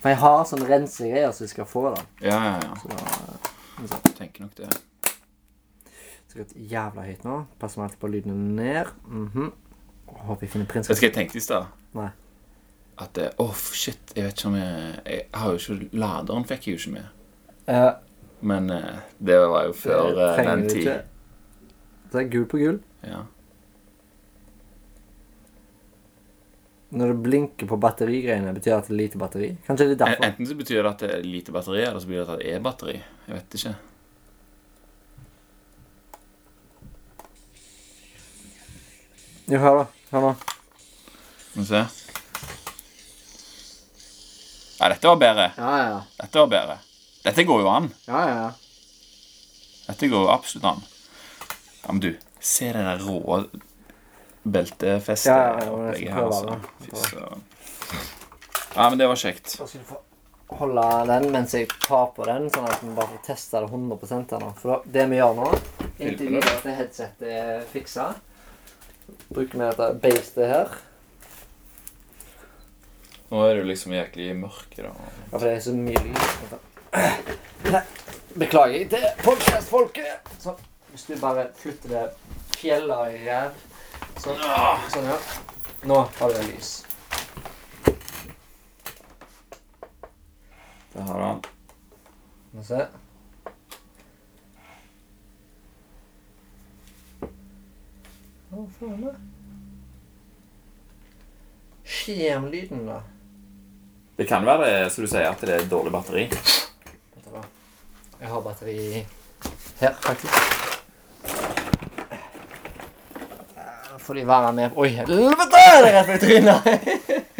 For 0.00 0.08
jeg 0.08 0.16
har 0.22 0.44
sånne 0.48 0.68
rensegreier 0.70 1.32
som 1.34 1.44
jeg 1.44 1.50
skal 1.52 1.66
få. 1.68 1.82
da 1.94 2.02
Ja, 2.22 2.38
ja, 2.44 2.60
ja. 2.62 2.74
Så 2.80 3.90
da 3.90 3.98
Tenker 4.16 4.40
nok 4.46 4.54
det. 4.56 4.70
skal 6.28 6.44
jeg 6.44 6.68
jævla 6.70 7.04
høyt 7.04 7.24
nå. 7.24 7.46
Passer 7.58 7.80
meg 7.80 7.90
alltid 7.90 8.00
på 8.00 8.10
lydene 8.12 8.36
ned. 8.56 8.86
Mhm. 9.08 9.52
Håper 10.06 10.40
jeg 10.46 10.50
finner 10.50 10.66
Vet 10.66 10.86
du 10.86 10.94
hva 10.94 11.00
jeg 11.00 11.14
tenkte 11.14 11.36
i 11.36 11.40
stad? 11.40 11.66
At 13.00 13.14
det, 13.16 13.30
oh, 13.40 13.56
shit, 13.56 14.12
jeg 14.16 14.26
vet 14.26 14.36
ikke 14.36 14.48
om 14.50 14.56
jeg 14.58 15.00
Jeg 15.06 15.26
har 15.32 15.54
jo 15.54 15.60
ikke 15.60 15.96
Laderen 15.96 16.44
fikk 16.44 16.66
jeg 16.68 16.76
jo 16.76 16.80
ikke 16.82 16.94
med. 16.98 17.06
Ja. 17.70 17.90
Men 18.40 18.70
eh, 18.72 19.02
det 19.18 19.36
var 19.40 19.68
jo 19.68 19.76
før 19.76 20.14
det 20.16 20.30
eh, 20.30 20.46
den 20.48 20.64
tid. 20.68 20.80
ikke. 20.80 20.96
Det 22.12 22.20
er 22.20 22.32
gul 22.32 22.46
på 22.50 22.60
gul. 22.60 22.80
Ja. 23.06 23.22
Når 26.90 27.12
det 27.12 27.22
blinker 27.22 27.68
på 27.70 27.76
batterigreiene, 27.78 28.52
betyr 28.54 28.72
det 28.72 28.78
at 28.80 28.88
det 28.88 28.94
er 28.96 28.98
lite 28.98 29.20
batteri? 29.20 29.50
Kanskje 29.66 29.86
det 29.92 29.94
er 29.94 30.00
derfor? 30.00 30.26
Enten 30.26 30.48
så 30.48 30.56
betyr 30.58 30.82
det 30.82 30.90
at 30.90 31.04
det 31.04 31.10
er 31.14 31.22
lite 31.22 31.54
batteri, 31.54 31.84
eller 31.84 32.02
så 32.02 32.10
betyr 32.10 32.24
det 32.24 32.34
at 32.34 32.42
det 32.42 32.54
er 32.54 32.64
batteri. 32.64 32.96
Jeg 33.28 33.36
vet 33.36 33.58
ikke. 33.60 33.74
Jo, 39.50 39.58
hør 39.58 39.80
da. 39.80 39.86
Hør 40.10 40.26
nå. 40.28 40.34
Skal 41.50 41.62
vi 41.62 41.66
se. 41.70 41.86
Ja, 44.80 44.88
dette 44.88 45.08
var 45.08 45.16
bedre. 45.20 45.52
Ja, 45.56 45.78
ja. 45.78 46.02
Dette 46.16 46.38
var 46.38 46.46
bedre. 46.46 46.78
Dette 47.22 47.44
går 47.44 47.60
jo 47.60 47.68
an. 47.68 47.90
Ja, 48.06 48.20
ja, 48.28 48.36
ja. 48.36 48.50
Dette 49.90 50.08
går 50.08 50.22
jo 50.24 50.30
absolutt 50.32 50.64
an. 50.64 50.80
Ja, 51.82 51.92
men 51.92 52.00
du, 52.00 52.14
se 52.40 52.70
det 52.72 52.84
der 52.86 53.02
rå 53.04 53.42
beltefestet 54.42 55.28
Ja, 55.28 55.58
ja, 55.60 55.68
opplegget 55.68 56.14
her, 56.14 56.30
altså. 56.30 56.56
Fy 56.80 56.96
søren. 56.96 57.44
Ja, 58.76 58.88
men 58.88 58.98
det 58.98 59.10
var 59.10 59.20
kjekt. 59.20 59.58
Da 59.58 59.66
skal 59.68 59.84
du 59.84 59.90
få 59.90 60.00
holde 60.60 60.84
den 61.12 61.28
mens 61.34 61.52
jeg 61.54 61.68
tar 61.84 62.08
på 62.16 62.24
den, 62.26 62.48
sånn 62.50 62.68
at 62.70 62.80
vi 62.82 62.96
bare 62.96 63.12
får 63.12 63.24
teste 63.28 63.60
det 63.60 63.68
100 63.68 64.24
her 64.32 64.42
nå. 64.42 64.52
For 64.58 64.86
det 64.96 65.08
vi 65.12 65.20
gjør 65.20 65.36
nå, 65.38 65.50
inntil 65.98 66.36
videre 66.38 66.56
at 66.56 66.70
headsetet 66.80 67.34
er 67.36 67.66
fiksa, 67.70 68.14
bruker 69.28 69.58
vi 69.58 69.66
dette 69.66 69.90
beistet 70.02 70.48
her. 70.50 70.78
Nå 73.30 73.40
er 73.46 73.52
det 73.54 73.60
jo 73.60 73.66
liksom 73.68 73.92
jæklig 73.94 74.32
mørke, 74.36 74.82
da. 74.82 74.90
Ja, 74.90 75.36
for 75.36 75.44
det 75.46 75.52
er 75.54 75.60
så 75.62 75.74
mye 75.76 76.00
lyd. 76.02 76.54
Nei, 77.70 77.82
Beklager 78.38 78.88
til 78.90 79.04
podcastfolket. 79.22 80.28
Sånn. 80.42 80.58
Hvis 80.90 81.04
du 81.06 81.12
bare 81.18 81.44
flytter 81.58 81.92
det 81.94 82.02
fjellet 82.58 83.14
i 83.14 83.20
her. 83.24 83.52
Sånn. 84.18 84.38
sånn, 84.90 85.06
ja. 85.10 85.18
Nå 85.86 86.00
har 86.18 86.34
du 86.34 86.40
lys. 86.48 86.72
Der 90.94 91.06
har 91.06 91.14
du 91.14 91.24
han. 91.24 91.44
Må 92.54 92.66
se. 92.66 92.82
Hva 98.50 98.66
faen 98.80 99.06
da? 99.06 99.14
Skjermlyden, 101.86 102.86
da. 102.90 103.00
Det 104.20 104.26
kan 104.28 104.44
være 104.44 104.90
som 104.92 105.00
du 105.00 105.08
sier, 105.08 105.30
at 105.30 105.40
det 105.40 105.54
er 105.54 105.62
dårlig 105.64 105.94
batteri. 105.94 106.26
Jeg 108.20 108.28
har 108.28 108.42
batteri 108.44 108.74
her, 109.80 109.94
faktisk. 109.96 110.34
Da 113.56 113.96
får 113.96 114.20
de 114.20 114.26
være 114.28 114.52
med 114.58 114.76
Oi, 114.76 114.90
helvete! 114.98 115.48
Det 115.56 115.88
er 115.88 115.96
rett 115.96 116.12
i 116.12 116.20
trynet! 116.26 116.68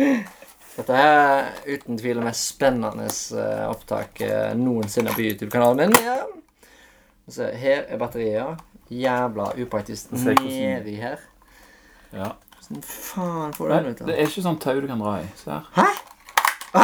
Dette 0.78 1.04
er 1.04 1.52
uten 1.68 2.00
tvil 2.00 2.22
det 2.22 2.28
mest 2.30 2.48
spennende 2.54 3.12
eh, 3.12 3.62
opptak 3.68 4.24
eh, 4.24 4.56
noensinne 4.56 5.12
på 5.12 5.28
YouTube-kanalen 5.28 5.84
min. 5.84 6.00
Ja. 6.00 6.22
Så 7.28 7.52
her 7.60 7.84
er 7.92 8.00
batteriet. 8.00 8.68
Jævla 8.88 9.52
upraktisk 9.60 10.16
nedi 10.16 10.96
her. 11.04 11.20
Ja. 12.16 12.38
Hvordan 12.56 12.88
faen 12.88 13.52
får 13.52 13.68
du 13.68 13.74
den 13.74 13.90
ut? 13.92 14.06
det 14.08 14.16
er 14.16 14.30
ikke 14.32 14.48
sånn 14.48 14.64
tau 14.64 14.80
du 14.80 14.88
kan 14.88 15.04
dra 15.04 15.18
i. 15.20 15.34
Se 15.36 15.52
her. 15.52 15.74
Hæ? 15.76 15.90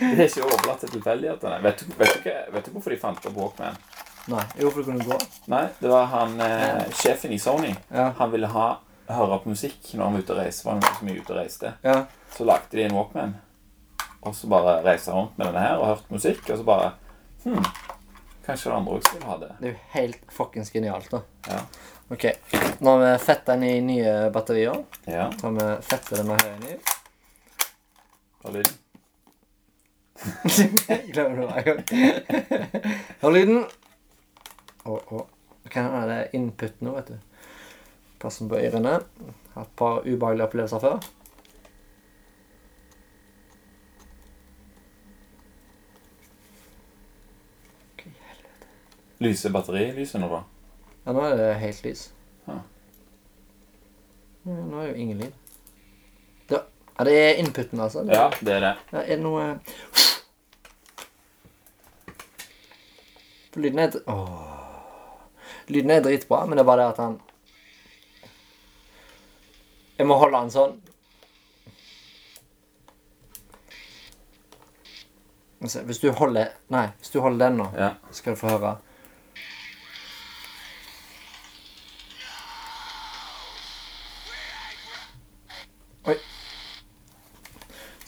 Det 0.00 0.16
er 0.16 0.26
ikke 0.28 0.44
overlatt 0.46 0.80
til 0.84 0.92
tilfeldighetene. 0.96 1.58
Vet, 1.64 1.82
du- 1.86 1.94
vet, 1.98 2.14
du 2.24 2.30
vet 2.54 2.64
du 2.66 2.70
hvorfor 2.74 2.90
de 2.94 2.98
fant 3.00 3.26
opp 3.26 3.36
Walkman? 3.36 3.76
Nei, 4.30 4.44
jo, 4.60 4.70
for 4.70 4.82
det 4.82 4.86
kunne 4.90 5.04
gå. 5.08 5.16
Nei, 5.50 5.62
det 5.80 5.90
var 5.90 6.06
han 6.12 6.34
eh, 6.44 6.84
sjefen 6.94 7.32
i 7.34 7.38
Sony. 7.40 7.72
Ja. 7.90 8.10
Han 8.18 8.30
ville 8.32 8.50
ha 8.52 8.66
høre 9.10 9.40
på 9.42 9.50
musikk 9.50 9.88
når 9.96 10.04
han 10.04 10.12
var 10.14 10.20
ute 10.24 10.34
og 10.36 10.38
reiste. 10.42 10.66
Var 10.68 10.76
han 10.76 10.82
så 11.00 11.06
mye 11.08 11.20
ute 11.22 11.32
og 11.34 11.38
reiste. 11.40 11.72
Ja. 11.82 11.96
Så 12.36 12.46
lagde 12.46 12.76
de 12.76 12.84
en 12.86 12.94
Walkman. 12.94 13.32
Og 14.20 14.34
så 14.36 14.46
bare 14.52 14.76
reiste 14.84 15.10
han 15.10 15.22
rundt 15.24 15.38
med 15.40 15.48
denne 15.50 15.64
her 15.64 15.80
og 15.80 15.86
hørte 15.94 16.14
musikk. 16.14 16.44
Og 16.52 16.60
så 16.60 16.66
bare 16.68 16.92
Hm, 17.40 17.64
kanskje 18.44 18.72
andre 18.76 18.92
også 18.98 19.08
skulle 19.14 19.24
ha 19.30 19.36
det. 19.40 19.46
Det 19.62 19.68
er 19.68 19.72
jo 19.72 19.78
helt 19.94 20.32
fuckings 20.36 20.68
genialt, 20.74 21.06
da. 21.10 21.22
Ja. 21.48 21.60
Ok, 22.12 22.26
nå 22.84 22.90
har 22.92 23.00
vi 23.00 23.12
fetta 23.24 23.54
den 23.54 23.62
i 23.64 23.80
nye 23.80 24.12
batterier. 24.34 24.82
ja. 25.08 25.30
Så 25.40 25.46
har 25.48 25.54
vi 25.56 25.68
fettet 25.88 26.18
det 26.18 26.24
med 26.28 26.42
høyre 26.42 26.56
inni. 26.58 26.76
Hør 28.44 28.56
lyden. 28.56 28.76
Glemmer 31.12 31.40
det 31.40 31.46
hver 31.50 31.62
gang. 31.62 31.80
Hør 33.20 33.30
lyden. 33.30 33.64
Og, 34.84 35.12
og. 35.12 35.28
Hva 35.70 35.82
er 36.00 36.06
det 36.08 36.20
input 36.34 36.80
nå, 36.82 36.94
vet 36.96 37.12
du? 37.12 37.46
Passen 38.20 38.48
på 38.50 38.58
ørene. 38.58 38.98
Hatt 39.54 39.68
et 39.68 39.74
par 39.76 40.00
ubehagelige 40.06 40.46
opplevelser 40.48 40.82
før. 40.82 41.00
Lyser 49.20 49.52
batterilyset 49.52 50.20
nå, 50.22 50.30
da? 50.32 50.40
Ja, 51.04 51.12
nå 51.12 51.24
er 51.28 51.36
det 51.36 51.48
helt 51.60 51.84
lys. 51.84 52.06
Ja, 52.48 52.56
nå 54.48 54.80
er 54.80 54.86
det 54.86 54.94
jo 54.94 55.00
ingen 55.04 55.20
lyd. 55.20 55.39
Ja, 57.00 57.04
det 57.08 57.12
er 57.16 57.38
inputen, 57.40 57.80
altså. 57.80 58.02
Det, 58.04 58.12
Ja, 58.12 58.26
det 58.44 58.52
er 58.58 58.60
det. 58.60 58.70
Ja, 58.92 58.98
er 59.00 59.16
det 59.16 59.22
noe 59.24 59.44
For 63.54 63.60
Lyden 63.64 63.78
er 63.80 63.94
Åh. 64.06 64.34
Lyden 65.72 65.90
er 65.94 66.02
dritbra, 66.04 66.42
men 66.46 66.58
det 66.58 66.62
er 66.66 66.68
bare 66.68 66.82
det 66.82 66.88
at 66.92 67.00
han 67.00 67.16
Jeg 69.98 70.06
må 70.10 70.18
holde 70.20 70.36
han 70.44 70.52
sånn. 70.52 70.76
Hvis 75.60 75.98
du 76.04 76.10
holder 76.16 76.52
Nei, 76.72 76.86
hvis 77.00 77.10
du 77.12 77.20
holder 77.24 77.48
den 77.48 77.58
nå, 77.62 77.66
Ja. 77.76 77.94
skal 78.12 78.34
du 78.36 78.40
få 78.44 78.48
høre. 78.58 78.76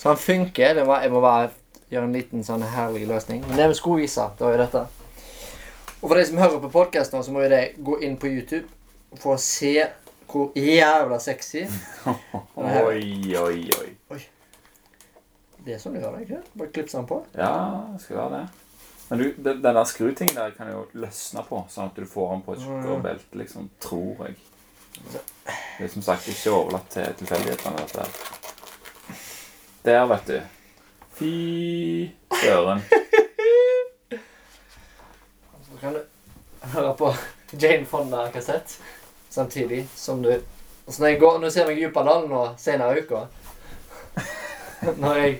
Så 0.02 0.08
han 0.08 0.16
funker. 0.16 0.74
Det 0.74 0.84
var, 0.84 1.02
jeg 1.02 1.12
må 1.14 1.20
bare 1.22 1.50
gjøre 1.92 2.08
en 2.08 2.14
liten 2.16 2.40
sånn 2.42 2.64
herlig 2.66 3.04
løsning. 3.06 3.44
Men 3.46 3.54
det 3.54 3.68
vi 3.70 3.76
skulle 3.78 4.02
vise, 4.02 4.24
det 4.34 4.42
var 4.42 4.56
jo 4.56 4.58
dette. 4.58 4.80
Og 6.00 6.08
for 6.08 6.18
de 6.18 6.24
som 6.26 6.40
hører 6.42 6.58
på 6.64 6.70
podkast 6.74 7.14
nå, 7.14 7.20
så 7.22 7.30
må 7.30 7.44
jo 7.44 7.52
de 7.52 7.60
gå 7.86 8.00
inn 8.02 8.16
på 8.18 8.32
YouTube 8.32 8.66
for 9.22 9.36
å 9.36 9.38
se 9.38 9.76
hvor 10.32 10.58
jævla 10.58 11.20
sexy 11.22 11.62
Oi, 12.56 13.36
oi, 13.38 13.62
oi. 14.10 14.20
Det 15.62 15.76
er 15.76 15.78
sånn 15.78 15.94
du 15.94 16.02
det, 16.02 16.26
ikke? 16.26 16.42
Bare 16.58 16.74
klipse 16.74 16.98
den 16.98 17.06
på. 17.06 17.22
Ja, 17.38 17.54
skal 18.02 18.24
være 18.24 18.40
det. 18.40 18.44
Men 19.06 19.22
du, 19.22 19.26
den 19.38 19.62
den 19.62 19.78
der 19.78 19.86
skrutingen 19.86 20.34
der 20.34 20.58
kan 20.58 20.74
jo 20.74 20.86
løsne 20.98 21.46
på, 21.46 21.62
sånn 21.70 21.92
at 21.92 22.02
du 22.02 22.10
får 22.10 22.34
den 22.34 22.46
på 22.48 22.58
et 22.58 22.66
tjukkere 22.66 23.00
belte, 23.06 23.38
liksom, 23.38 23.70
tror 23.86 24.26
jeg. 24.26 24.40
Det 25.12 25.86
er 25.86 25.94
som 25.94 26.10
sagt 26.10 26.26
ikke 26.34 26.58
overlatt 26.58 26.90
til 26.90 27.20
tilfeldighetene, 27.22 27.84
dette 27.84 28.02
der. 28.02 28.41
Der, 29.82 30.06
vet 30.06 30.26
du. 30.26 30.40
Fy 31.14 32.10
søren. 32.42 32.82
Så 35.70 35.78
kan 35.80 35.92
du 35.92 36.02
høre 36.60 36.96
på 36.96 37.14
Jane 37.58 37.86
Fonda-kassett 37.86 38.80
samtidig 39.28 39.86
som 39.94 40.22
du 40.22 40.40
Så 40.88 41.02
når 41.02 41.08
jeg 41.08 41.18
går, 41.18 41.38
når 41.38 41.44
jeg 41.46 41.52
ser 41.52 41.66
meg 41.66 41.78
i 41.78 41.82
Djupadalen 41.82 42.30
nå 42.30 42.42
senere 42.58 42.96
i 42.98 43.02
uka 43.02 43.20
Når 45.02 45.18
jeg 45.18 45.36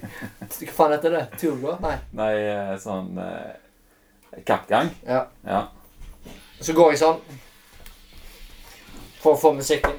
Hva 0.49 0.74
faen 0.76 0.95
heter 0.97 1.16
det? 1.16 1.22
Turgå? 1.38 1.76
Nei. 1.82 1.97
Nei, 2.18 2.32
eh, 2.51 2.74
sånn 2.82 3.18
eh, 3.18 4.43
Kappgang. 4.47 4.88
Ja. 5.07 5.26
Ja. 5.47 5.64
Så 6.61 6.72
går 6.74 6.95
jeg 6.95 7.03
sånn 7.03 7.18
for 9.22 9.34
å 9.36 9.38
få 9.38 9.53
musikken. 9.55 9.99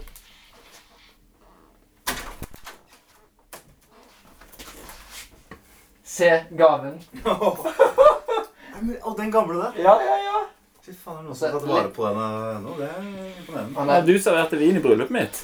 Se 6.14 6.44
gaven. 6.58 7.00
Og 9.08 9.18
den 9.18 9.32
gamle 9.32 9.58
der. 9.64 9.78
Ja, 9.82 9.94
ja, 10.02 10.18
ja. 10.22 10.42
Fy 10.84 10.92
faen, 10.94 11.16
er 11.16 11.22
det 11.22 11.30
noen 11.30 11.38
som 11.40 11.48
har 11.48 11.54
tatt 11.56 11.70
vare 11.70 11.92
på 11.96 12.06
den 12.06 12.18
ennå? 12.58 12.74
Det 12.78 12.90
er 12.90 13.06
imponerende. 13.40 13.76
Han 13.80 13.92
er, 13.94 14.04
du 14.06 14.18
serverte 14.22 14.60
vin 14.60 14.78
i 14.78 14.84
bryllupet 14.84 15.16
mitt. 15.16 15.40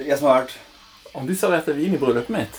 Jeg 0.00 0.16
som 0.18 0.30
har 0.30 0.40
vært 0.42 0.56
Om 1.16 1.28
du 1.28 1.34
serverte 1.38 1.74
vin 1.76 1.94
i 1.94 2.00
bryllupet 2.00 2.32
mitt 2.34 2.58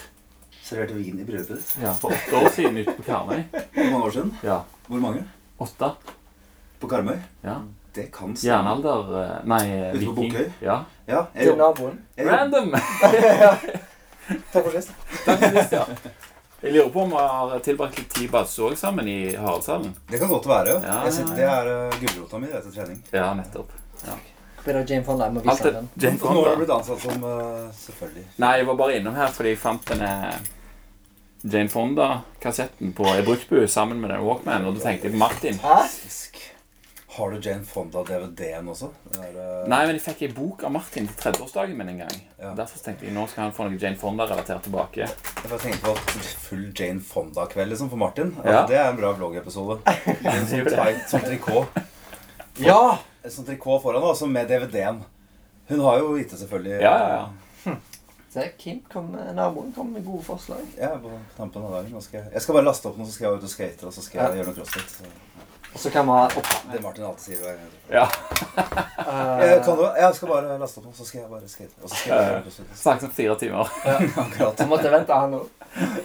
Serverte 0.64 0.96
vin 0.96 1.18
i 1.20 1.26
bryllupet 1.28 1.58
ditt. 1.58 1.74
Ja, 1.82 1.92
for 1.98 2.16
åtte 2.16 2.38
år 2.40 2.48
siden 2.56 2.78
ute 2.80 2.94
på 3.00 3.08
Karmøy. 3.10 3.42
Hvor 3.76 3.90
mange 3.92 4.04
år 4.06 4.16
siden? 4.20 4.32
Ja. 4.46 4.62
Hvor 4.88 5.04
mange? 5.04 5.26
Åtte. 5.68 5.92
På 6.80 6.92
Karmøy? 6.94 7.18
Ja. 7.44 7.58
Det 7.98 8.08
kan 8.14 8.38
stemme. 8.38 8.54
Jernalder 8.54 9.14
eh, 9.24 9.36
Nei, 9.50 9.62
eh, 9.74 9.92
Ute 9.98 10.06
på 10.06 10.16
viking. 10.22 10.32
Bukkøy? 10.38 10.48
Ja. 10.70 10.80
Ja, 11.10 11.26
jeg 11.36 11.50
til 11.52 11.60
naboen. 11.60 12.00
Jeg. 12.16 12.32
Random! 12.32 12.72
Takk 14.54 14.64
for 14.64 14.74
sist. 14.78 14.96
Takk 15.26 15.44
for 15.44 15.60
sist, 15.60 15.78
ja. 15.82 16.26
Jeg 16.62 16.74
lurer 16.74 16.89
på 16.89 17.01
om 17.01 17.12
vi 17.14 17.16
har 17.16 17.60
tilbrakt 17.66 17.99
litt 17.99 18.10
tid 18.16 18.32
bare 18.34 18.76
sammen 18.76 19.08
i 19.08 19.36
Haraldshallen. 19.36 19.93
Det 20.10 20.20
kan 20.20 20.32
godt 20.32 20.47
være, 20.49 20.74
ja. 20.74 20.80
Ja, 20.88 20.95
Jeg 21.05 21.14
sitter, 21.14 21.36
det 21.38 21.45
er 21.45 21.70
uh, 21.70 21.99
gulrota 22.01 22.39
mi 22.41 22.49
det 22.49 22.58
er 22.58 22.72
trening. 22.74 23.03
Ja, 23.14 23.28
nettopp. 23.38 23.76
Ja. 24.08 24.18
Jane 24.68 25.03
Fonda? 25.05 25.26
Jeg 25.30 25.34
må 25.34 25.43
vise 25.45 25.72
den. 25.72 25.89
Jane 26.01 26.18
Nå 26.20 26.41
har 26.43 26.55
du 26.55 26.60
blitt 26.60 26.74
ansatt 26.76 26.99
som 26.99 27.24
uh, 27.24 27.70
Selvfølgelig. 27.78 28.26
Nei, 28.43 28.53
jeg 28.60 28.68
var 28.68 28.80
bare 28.82 28.97
innom 28.97 29.16
her 29.16 29.30
fordi 29.32 29.53
jeg 29.53 29.62
fant 29.62 29.86
denne 29.93 30.10
Jane 31.45 31.70
Fonda-kassetten 31.70 32.91
på 32.97 33.05
ei 33.14 33.22
bruktbu 33.24 33.62
sammen 33.70 34.01
med 34.01 34.12
den 34.12 34.26
Walkman, 34.26 34.66
og 34.66 34.76
da 34.76 34.88
tenkte 34.89 35.08
jeg 35.08 35.14
på 35.14 35.22
Martin. 35.22 35.62
Hæ? 35.62 35.78
Har 37.18 37.32
du 37.34 37.39
Jane 37.41 37.65
Fonda-DVD-en 37.65 38.68
også? 38.70 38.91
Det 39.09 39.20
er, 39.26 39.38
eh, 39.41 39.68
Nei, 39.72 39.80
men 39.88 39.95
jeg 39.97 40.03
fikk 40.03 40.20
ei 40.28 40.34
bok 40.38 40.63
av 40.68 40.72
Martin 40.76 41.07
til 41.09 41.15
30-årsdagen 41.24 41.74
min 41.80 41.89
en 41.89 42.01
gang. 42.03 42.18
Ja. 42.38 42.51
Derfor 42.59 42.78
tenkte 42.86 43.07
jeg 43.07 43.15
nå 43.15 43.24
skal 43.32 43.47
han 43.47 43.55
få 43.57 43.65
noe 43.65 43.80
Jane 43.82 43.97
Fonda-relatert 43.97 44.68
tilbake. 44.68 45.07
Jeg 45.07 45.59
tenkte 45.63 45.82
på 45.82 45.95
full 46.45 46.68
Jane 46.78 47.01
Fonda-kveld 47.01 47.74
liksom, 47.74 47.89
for 47.89 47.97
Martin. 47.97 48.36
Ja. 48.43 48.59
Altså, 48.61 48.68
det 48.70 48.78
er 48.84 48.89
en 48.91 48.99
bra 49.01 49.13
vloggepisode. 49.18 49.80
Som 50.45 50.47
sånn, 50.53 51.03
sånn 51.13 51.26
trikot. 51.26 51.82
Ja! 52.57 52.97
Som 53.30 53.45
trikot 53.45 53.82
foran, 53.84 54.01
altså 54.03 54.26
med 54.30 54.47
DVD-en. 54.49 55.01
Hun 55.70 55.82
har 55.86 55.99
jo 55.99 56.13
gitt 56.18 56.32
det, 56.32 56.39
selvfølgelig. 56.41 56.80
Ja, 56.82 56.95
ja, 57.01 57.18
ja. 57.68 57.76
Se, 58.34 58.45
Kim 58.61 58.80
kom, 58.91 59.11
naboen 59.34 59.74
kom 59.74 59.89
med 59.93 60.05
gode 60.05 60.24
forslag. 60.26 60.61
Ja, 60.78 60.93
på 61.01 61.11
tampen 61.38 61.65
av 61.65 61.72
dagen. 61.80 61.91
Nå 61.93 62.01
skal 62.05 62.22
jeg, 62.22 62.32
jeg 62.38 62.45
skal 62.45 62.57
bare 62.59 62.68
laste 62.70 62.89
opp 62.89 62.97
noe, 62.99 63.07
så 63.09 63.13
skal 63.18 63.28
jeg 63.32 63.41
ut 63.41 63.47
og 63.49 63.53
skate, 63.53 63.86
og 63.89 63.93
så 63.95 64.03
skal 64.05 64.22
jeg 64.22 64.30
Ja. 64.30 64.39
gjøre 64.41 64.51
noe 64.51 64.57
crossfit. 64.61 64.89
Så. 64.99 65.13
Så 65.78 65.90
kan 65.94 66.06
man 66.06 66.26
opp... 66.26 66.48
Det 66.72 66.82
Martin 66.84 67.06
alltid 67.06 67.24
sier 67.24 67.42
hver 67.44 67.58
gang. 67.58 67.74
ja. 67.90 68.08
Jeg, 68.58 69.58
Eh, 69.58 69.64
kan 69.64 69.78
du, 69.78 69.84
jeg 69.96 70.16
skal 70.16 70.28
bare 70.30 70.56
laste 70.60 70.82
opp 70.82 70.96
så 70.98 71.06
skal 71.08 71.22
jeg 71.22 71.30
bare 71.32 71.48
skate. 71.48 71.72
Og 71.84 71.90
så 71.90 71.96
skal 71.96 72.12
jeg 72.12 72.32
bare 72.32 72.42
crossfit. 72.44 72.72
Snakkes 72.82 73.04
om 73.08 73.12
fire 73.16 73.36
timer. 73.40 73.70
Akkurat. 74.24 74.58
Du 74.58 74.66
måtte 74.68 74.92
vente 74.92 75.20
han 75.22 75.36
òg. 75.38 75.46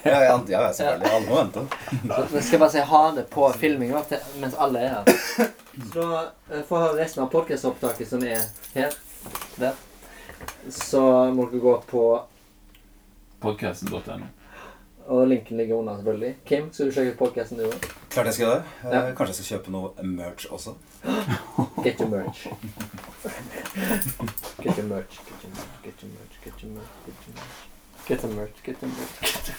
Ja, 0.05 0.19
ja, 0.23 0.37
ja, 0.53 0.61
selvfølgelig. 0.77 1.11
Alle 1.17 1.27
må 1.27 1.39
vente. 1.41 1.65
Så 2.13 2.37
Vi 2.37 2.43
skal 2.47 2.63
bare 2.63 2.75
si 2.77 2.85
ha 2.93 3.01
det 3.17 3.25
på 3.33 3.49
filminga 3.59 4.03
mens 4.43 4.55
alle 4.61 4.85
er 4.85 4.95
her. 4.99 5.49
Så 5.93 6.05
da 6.05 6.21
å 6.61 6.63
får 6.69 6.85
høre 6.85 6.99
resten 7.01 7.25
av 7.25 7.33
podkastopptaket 7.33 8.13
som 8.13 8.23
er 8.29 8.45
her. 8.77 8.95
Der. 9.57 9.75
Så 10.71 11.03
må 11.35 11.49
dere 11.51 11.63
gå 11.65 11.75
på 11.91 12.05
Podcasten.no. 13.43 14.27
Og 15.07 15.27
linken 15.29 15.57
ligger 15.57 15.77
unna, 15.77 15.97
selvfølgelig. 15.97 16.37
Kim, 16.47 16.73
skal 16.73 16.87
du 16.87 16.93
sjekke 16.93 17.13
ut 17.13 17.19
podkasten 17.19 17.59
du 17.59 17.65
òg? 17.67 17.87
Klart 18.11 18.27
jeg 18.27 18.35
skal 18.35 18.47
det. 18.51 18.63
Ja. 18.85 19.01
Eh, 19.01 19.15
kanskje 19.17 19.33
jeg 19.33 19.35
skal 19.35 19.49
kjøpe 19.57 19.71
noe 19.75 20.07
merch 20.07 20.47
også. 20.51 20.75
Get 21.85 22.01
your 22.01 22.09
merch. 22.09 22.47
Get 24.63 24.79
your 24.79 24.89
merch, 24.89 25.19
get 25.27 25.43
your 25.43 25.53
merch, 25.57 25.75
get 25.83 26.03
your 26.03 26.11
merch, 26.13 26.39
get 26.45 26.63
your 26.63 26.73
merch. 26.73 27.59
Get 28.07 28.23
your 28.23 28.33
merch. 28.35 28.63
Get 28.65 28.77
your 28.83 28.91
merch, 28.91 29.51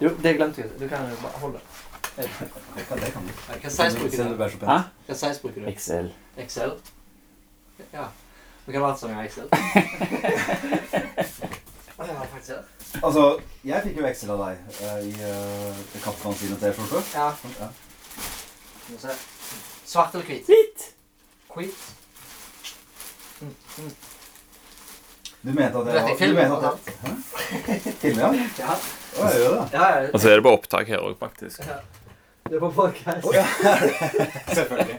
Jo, 0.00 0.08
det 0.22 0.36
glemte 0.36 0.60
jeg. 0.62 0.70
Du 0.80 0.88
kan 0.88 0.98
jo 1.10 1.16
bare 1.22 1.38
holde. 1.44 1.58
Det 2.16 2.28
kan, 2.88 2.98
det 2.98 3.14
du. 3.14 3.20
Hva 3.62 3.70
size 3.70 3.98
bruker 3.98 4.28
du? 4.28 4.66
Hva 4.66 5.14
size 5.14 5.40
bruker 5.42 5.60
du? 5.60 5.70
XL. 5.74 6.06
XL? 6.46 6.70
Ja. 7.92 8.04
Du 8.66 8.72
kan 8.72 8.80
late 8.80 8.98
som 9.00 9.10
jeg 9.10 9.16
har 9.16 9.26
XL. 9.28 9.48
Altså 13.02 13.38
jeg 13.64 13.82
fikk 13.86 13.96
jo 14.00 14.06
Excel 14.08 14.30
av 14.34 14.40
deg 14.44 14.56
eh, 14.84 14.98
i 15.08 15.12
uh, 15.24 15.82
Kattmannsinet 16.04 16.60
T-skjorte. 16.60 17.00
Ja. 17.14 17.28
Ja. 17.60 17.68
Skal 18.84 18.94
vi 18.94 18.98
se. 19.04 19.16
Svart 19.88 20.14
eller 20.14 20.26
hvit? 20.28 20.46
Hvit. 20.48 20.88
Hvit. 21.54 21.78
Du 25.44 25.52
mente 25.52 25.78
at 25.78 25.86
jeg 25.86 26.02
var- 26.02 26.16
du 26.18 26.34
mente 26.34 26.56
at 26.56 26.64
jeg- 27.74 27.94
Filmer, 28.00 28.22
ja? 28.22 28.34
Ja. 28.64 28.76
Å, 29.14 29.26
jeg 29.30 29.40
gjør 29.40 29.52
det. 29.54 29.66
Ja, 29.72 29.88
ja. 30.00 30.08
Og 30.12 30.20
så 30.20 30.28
er 30.30 30.34
det 30.40 30.44
på 30.46 30.52
opptak 30.56 30.88
her 30.88 30.98
òg, 31.04 31.16
faktisk. 31.20 31.60
ja. 31.68 31.76
Det 32.44 32.56
er 32.56 32.60
på 32.60 32.70
podcast. 32.76 33.24
Oh, 33.24 33.32
ja. 33.34 33.44
Selvfølgelig. 34.56 34.98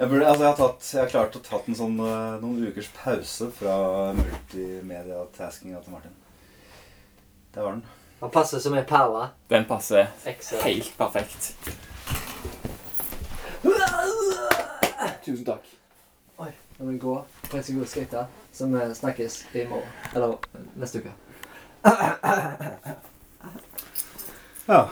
Jeg, 0.00 0.08
burde, 0.08 0.26
altså, 0.26 0.42
jeg, 0.42 0.48
har 0.48 0.56
tatt, 0.56 0.86
jeg 0.94 1.00
har 1.02 1.10
klart 1.12 1.36
å 1.36 1.42
tatt 1.44 1.68
en 1.68 1.76
sånn, 1.76 1.98
eh, 2.00 2.38
noen 2.40 2.62
ukers 2.70 2.88
pause 2.96 3.50
fra 3.58 3.74
multimedia-taskinga 4.16 5.82
til 5.84 5.92
Martin. 5.92 6.14
Der 7.54 7.62
var 7.62 7.70
den. 7.70 7.84
Han 8.20 8.30
passer 8.30 8.58
som 8.60 8.74
ei 8.74 8.82
perle. 8.84 9.28
Den 9.50 9.64
passer 9.64 10.06
Excel. 10.26 10.60
helt 10.62 10.92
perfekt. 10.98 11.54
Tusen 15.24 15.44
takk. 15.44 15.66
Oi, 16.38 16.50
nå 16.78 16.84
må 16.84 16.92
vi 16.92 16.98
gå. 16.98 17.14
på 17.50 17.56
en 17.56 17.78
god 17.80 17.86
gå 17.86 17.86
skate. 17.86 18.26
Så 18.52 18.66
vi 18.66 18.94
snakkes 18.94 19.40
i 19.54 19.64
morgen. 19.66 19.88
Eller 20.14 20.36
neste 20.76 20.98
uke. 20.98 21.12
Ja. 24.68 24.88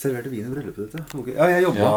Serverte 0.00 0.30
vin 0.32 0.46
i 0.46 0.50
bryllupet 0.50 0.86
ditt, 0.86 0.94
ja. 0.96 1.18
Ok. 1.20 1.26
ja 1.34 1.46
jeg 1.50 1.64
jobba 1.66 1.88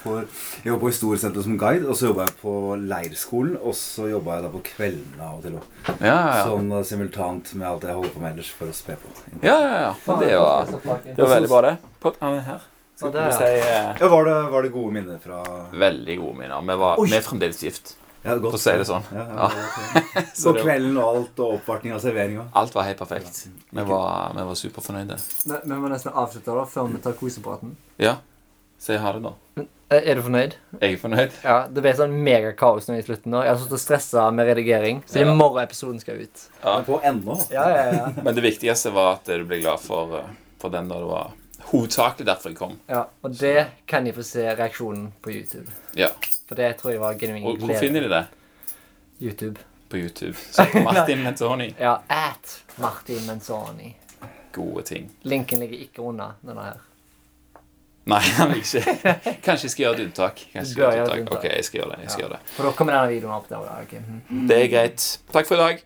for 0.00 0.24
Jeg 0.24 0.66
jobba 0.66 0.80
på 0.82 0.90
Historiesenteret 0.90 1.46
som 1.46 1.58
guide, 1.60 1.86
og 1.86 1.98
så 1.98 2.08
jobba 2.08 2.26
jeg 2.26 2.34
på 2.40 2.54
leirskolen, 2.90 3.54
og 3.60 3.76
så 3.78 4.08
jobba 4.10 4.38
jeg 4.38 4.46
da 4.46 4.50
på 4.50 4.62
kveldene 4.66 5.28
av 5.28 5.36
og 5.36 5.46
til 5.46 5.60
òg. 5.60 5.68
Ja, 5.92 5.94
ja, 6.02 6.16
ja. 6.16 6.42
Sånn 6.48 6.74
eh, 6.74 6.82
simultant 6.88 7.54
med 7.54 7.68
alt 7.68 7.86
jeg 7.86 7.98
holder 8.00 8.14
på 8.16 8.24
med 8.24 8.32
ellers 8.32 8.50
for 8.58 8.72
å 8.72 8.74
spe 8.74 8.98
på. 8.98 9.14
ja, 9.46 9.54
ja, 9.54 9.78
ja. 9.86 9.94
Men 10.08 10.20
det 10.24 10.34
var, 10.42 10.74
det 11.06 11.16
var 11.22 11.34
veldig 11.36 11.52
bra, 11.54 11.62
det. 11.68 11.94
På, 12.02 12.14
er 12.18 12.44
her. 12.50 12.68
Så 12.98 13.08
Skal 13.08 13.30
vi 13.30 13.38
si 13.38 13.70
eh, 13.70 13.94
Ja, 14.00 14.10
var 14.10 14.26
det, 14.26 14.36
var 14.52 14.66
det 14.66 14.74
gode 14.74 14.94
minner 14.98 15.22
fra 15.22 15.42
veldig 15.86 16.18
gode 16.18 16.38
minner. 16.42 16.66
Vi, 16.66 16.80
var, 16.82 16.98
vi 17.06 17.18
er 17.18 17.26
fremdeles 17.30 17.62
gift. 17.62 17.94
Ja, 18.24 18.36
godt. 18.38 18.52
For 18.54 18.58
å 18.58 18.62
si 18.62 18.74
det 18.78 18.86
sånn. 18.86 19.02
Ja, 19.12 19.24
ja, 19.34 19.46
okay. 19.50 20.24
Så 20.42 20.52
kvelden 20.54 20.96
og 20.96 21.06
alt, 21.16 21.40
og 21.42 21.56
oppvartning 21.58 21.92
av 21.96 22.00
serveringa. 22.04 22.44
alt 22.54 22.74
var 22.74 22.84
helt 22.86 22.98
perfekt. 23.02 23.48
Vi 23.70 23.82
var, 23.88 24.32
vi 24.36 24.44
var 24.50 24.54
superfornøyde. 24.60 25.16
Ne, 25.50 25.58
Vi 25.64 25.78
må 25.82 25.90
nesten 25.90 26.12
avslutte 26.14 26.54
da, 26.54 26.64
før 26.70 26.92
vi 26.92 27.00
tar 27.02 27.16
kosepraten. 27.18 27.74
Ja. 27.98 28.16
Si 28.82 28.94
ha 28.98 29.12
det, 29.14 29.22
da. 29.22 29.32
Eh, 29.92 30.00
Er 30.10 30.14
du 30.18 30.22
fornøyd? 30.22 30.54
Jeg 30.80 30.94
er 30.94 30.98
fornøyd. 31.02 31.34
Ja, 31.44 31.56
Det 31.70 31.82
ble 31.84 31.92
sånn 31.98 32.14
megakaos 32.24 32.86
nå 32.88 32.96
i 32.98 33.02
slutten. 33.04 33.30
nå. 33.34 33.42
Jeg 33.44 33.52
har 33.52 33.60
stått 33.60 33.76
og 33.76 33.82
stressa 33.82 34.24
med 34.34 34.46
redigering. 34.48 35.02
Så 35.06 35.18
i 35.20 35.26
Ja. 35.26 35.34
morgen 35.34 35.62
episoden 35.62 36.00
skal 36.00 36.14
ut. 36.22 36.46
Ja. 36.64 36.76
Men 36.78 36.84
på 36.86 37.00
ennå. 37.02 37.36
Ja, 37.50 37.68
ja, 37.68 37.84
ja. 37.92 38.08
Men 38.24 38.34
det 38.34 38.42
viktigste 38.42 38.90
var 38.94 39.14
at 39.18 39.24
du 39.24 39.44
ble 39.44 39.60
glad 39.60 39.78
for, 39.80 40.16
eh, 40.18 40.30
for 40.58 40.70
den 40.70 40.88
da 40.88 40.98
det 40.98 41.10
var 41.10 41.30
hovedsakelig 41.72 42.26
derfor 42.26 42.50
jeg 42.50 42.58
kom. 42.58 42.78
ja 42.88 43.04
Og 43.22 43.36
det 43.38 43.66
kan 43.86 44.04
de 44.04 44.12
få 44.12 44.22
se 44.24 44.46
reaksjonen 44.54 45.12
på 45.22 45.30
YouTube. 45.30 45.68
Ja. 45.94 46.08
For 46.52 46.60
det 46.60 46.70
tror 46.76 46.92
jeg 46.92 47.00
var 47.00 47.14
genuin 47.16 47.42
glede. 47.46 47.64
hvor 47.64 47.78
finner 47.80 48.00
de 48.04 48.08
det? 48.12 48.24
YouTube. 49.22 49.60
På 49.88 49.96
YouTube. 49.96 50.36
Så 50.52 50.66
Martin 50.84 51.22
Menzoni. 51.26 51.70
Ja, 51.80 51.94
at 52.12 52.58
Martin 52.76 53.24
Menzoni. 53.26 53.94
Gode 54.52 54.82
ting. 54.84 55.06
Linken 55.24 55.62
ligger 55.64 55.78
ikke 55.86 56.02
under 56.04 56.34
denne 56.44 56.64
her. 56.66 56.80
Nei, 58.12 58.18
han 58.36 58.50
vil 58.50 58.58
ikke. 58.60 59.14
Kanskje 59.46 59.64
jeg 59.68 59.70
skal 59.76 59.84
gjøre 59.86 59.94
et 59.94 60.04
unntak. 60.08 60.42
Kanskje 60.52 60.58
jeg 60.58 60.66
Du 60.66 60.72
skal 60.74 60.82
gjøre 60.82 61.06
et 61.06 61.20
unntak. 61.22 61.38
Ok, 61.38 61.44
jeg 61.56 61.64
skal 61.64 61.80
gjøre 61.80 61.90
det. 61.94 62.02
Jeg 62.02 62.10
skal 62.10 62.22
Ja. 62.22 62.26
gjøre 62.28 62.36
det. 62.42 62.52
For 62.58 62.68
da 62.68 62.72
kommer 62.76 62.96
denne 62.98 63.08
videoen 63.14 63.34
opp 63.38 63.48
der. 63.48 63.56
Okay. 63.86 64.02
ok. 64.02 64.28
Mhm. 64.28 64.46
Det 64.52 64.58
er 64.58 64.68
greit. 64.76 65.06
Takk 65.32 65.46
for 65.48 65.54
i 65.54 65.58
dag. 65.62 65.82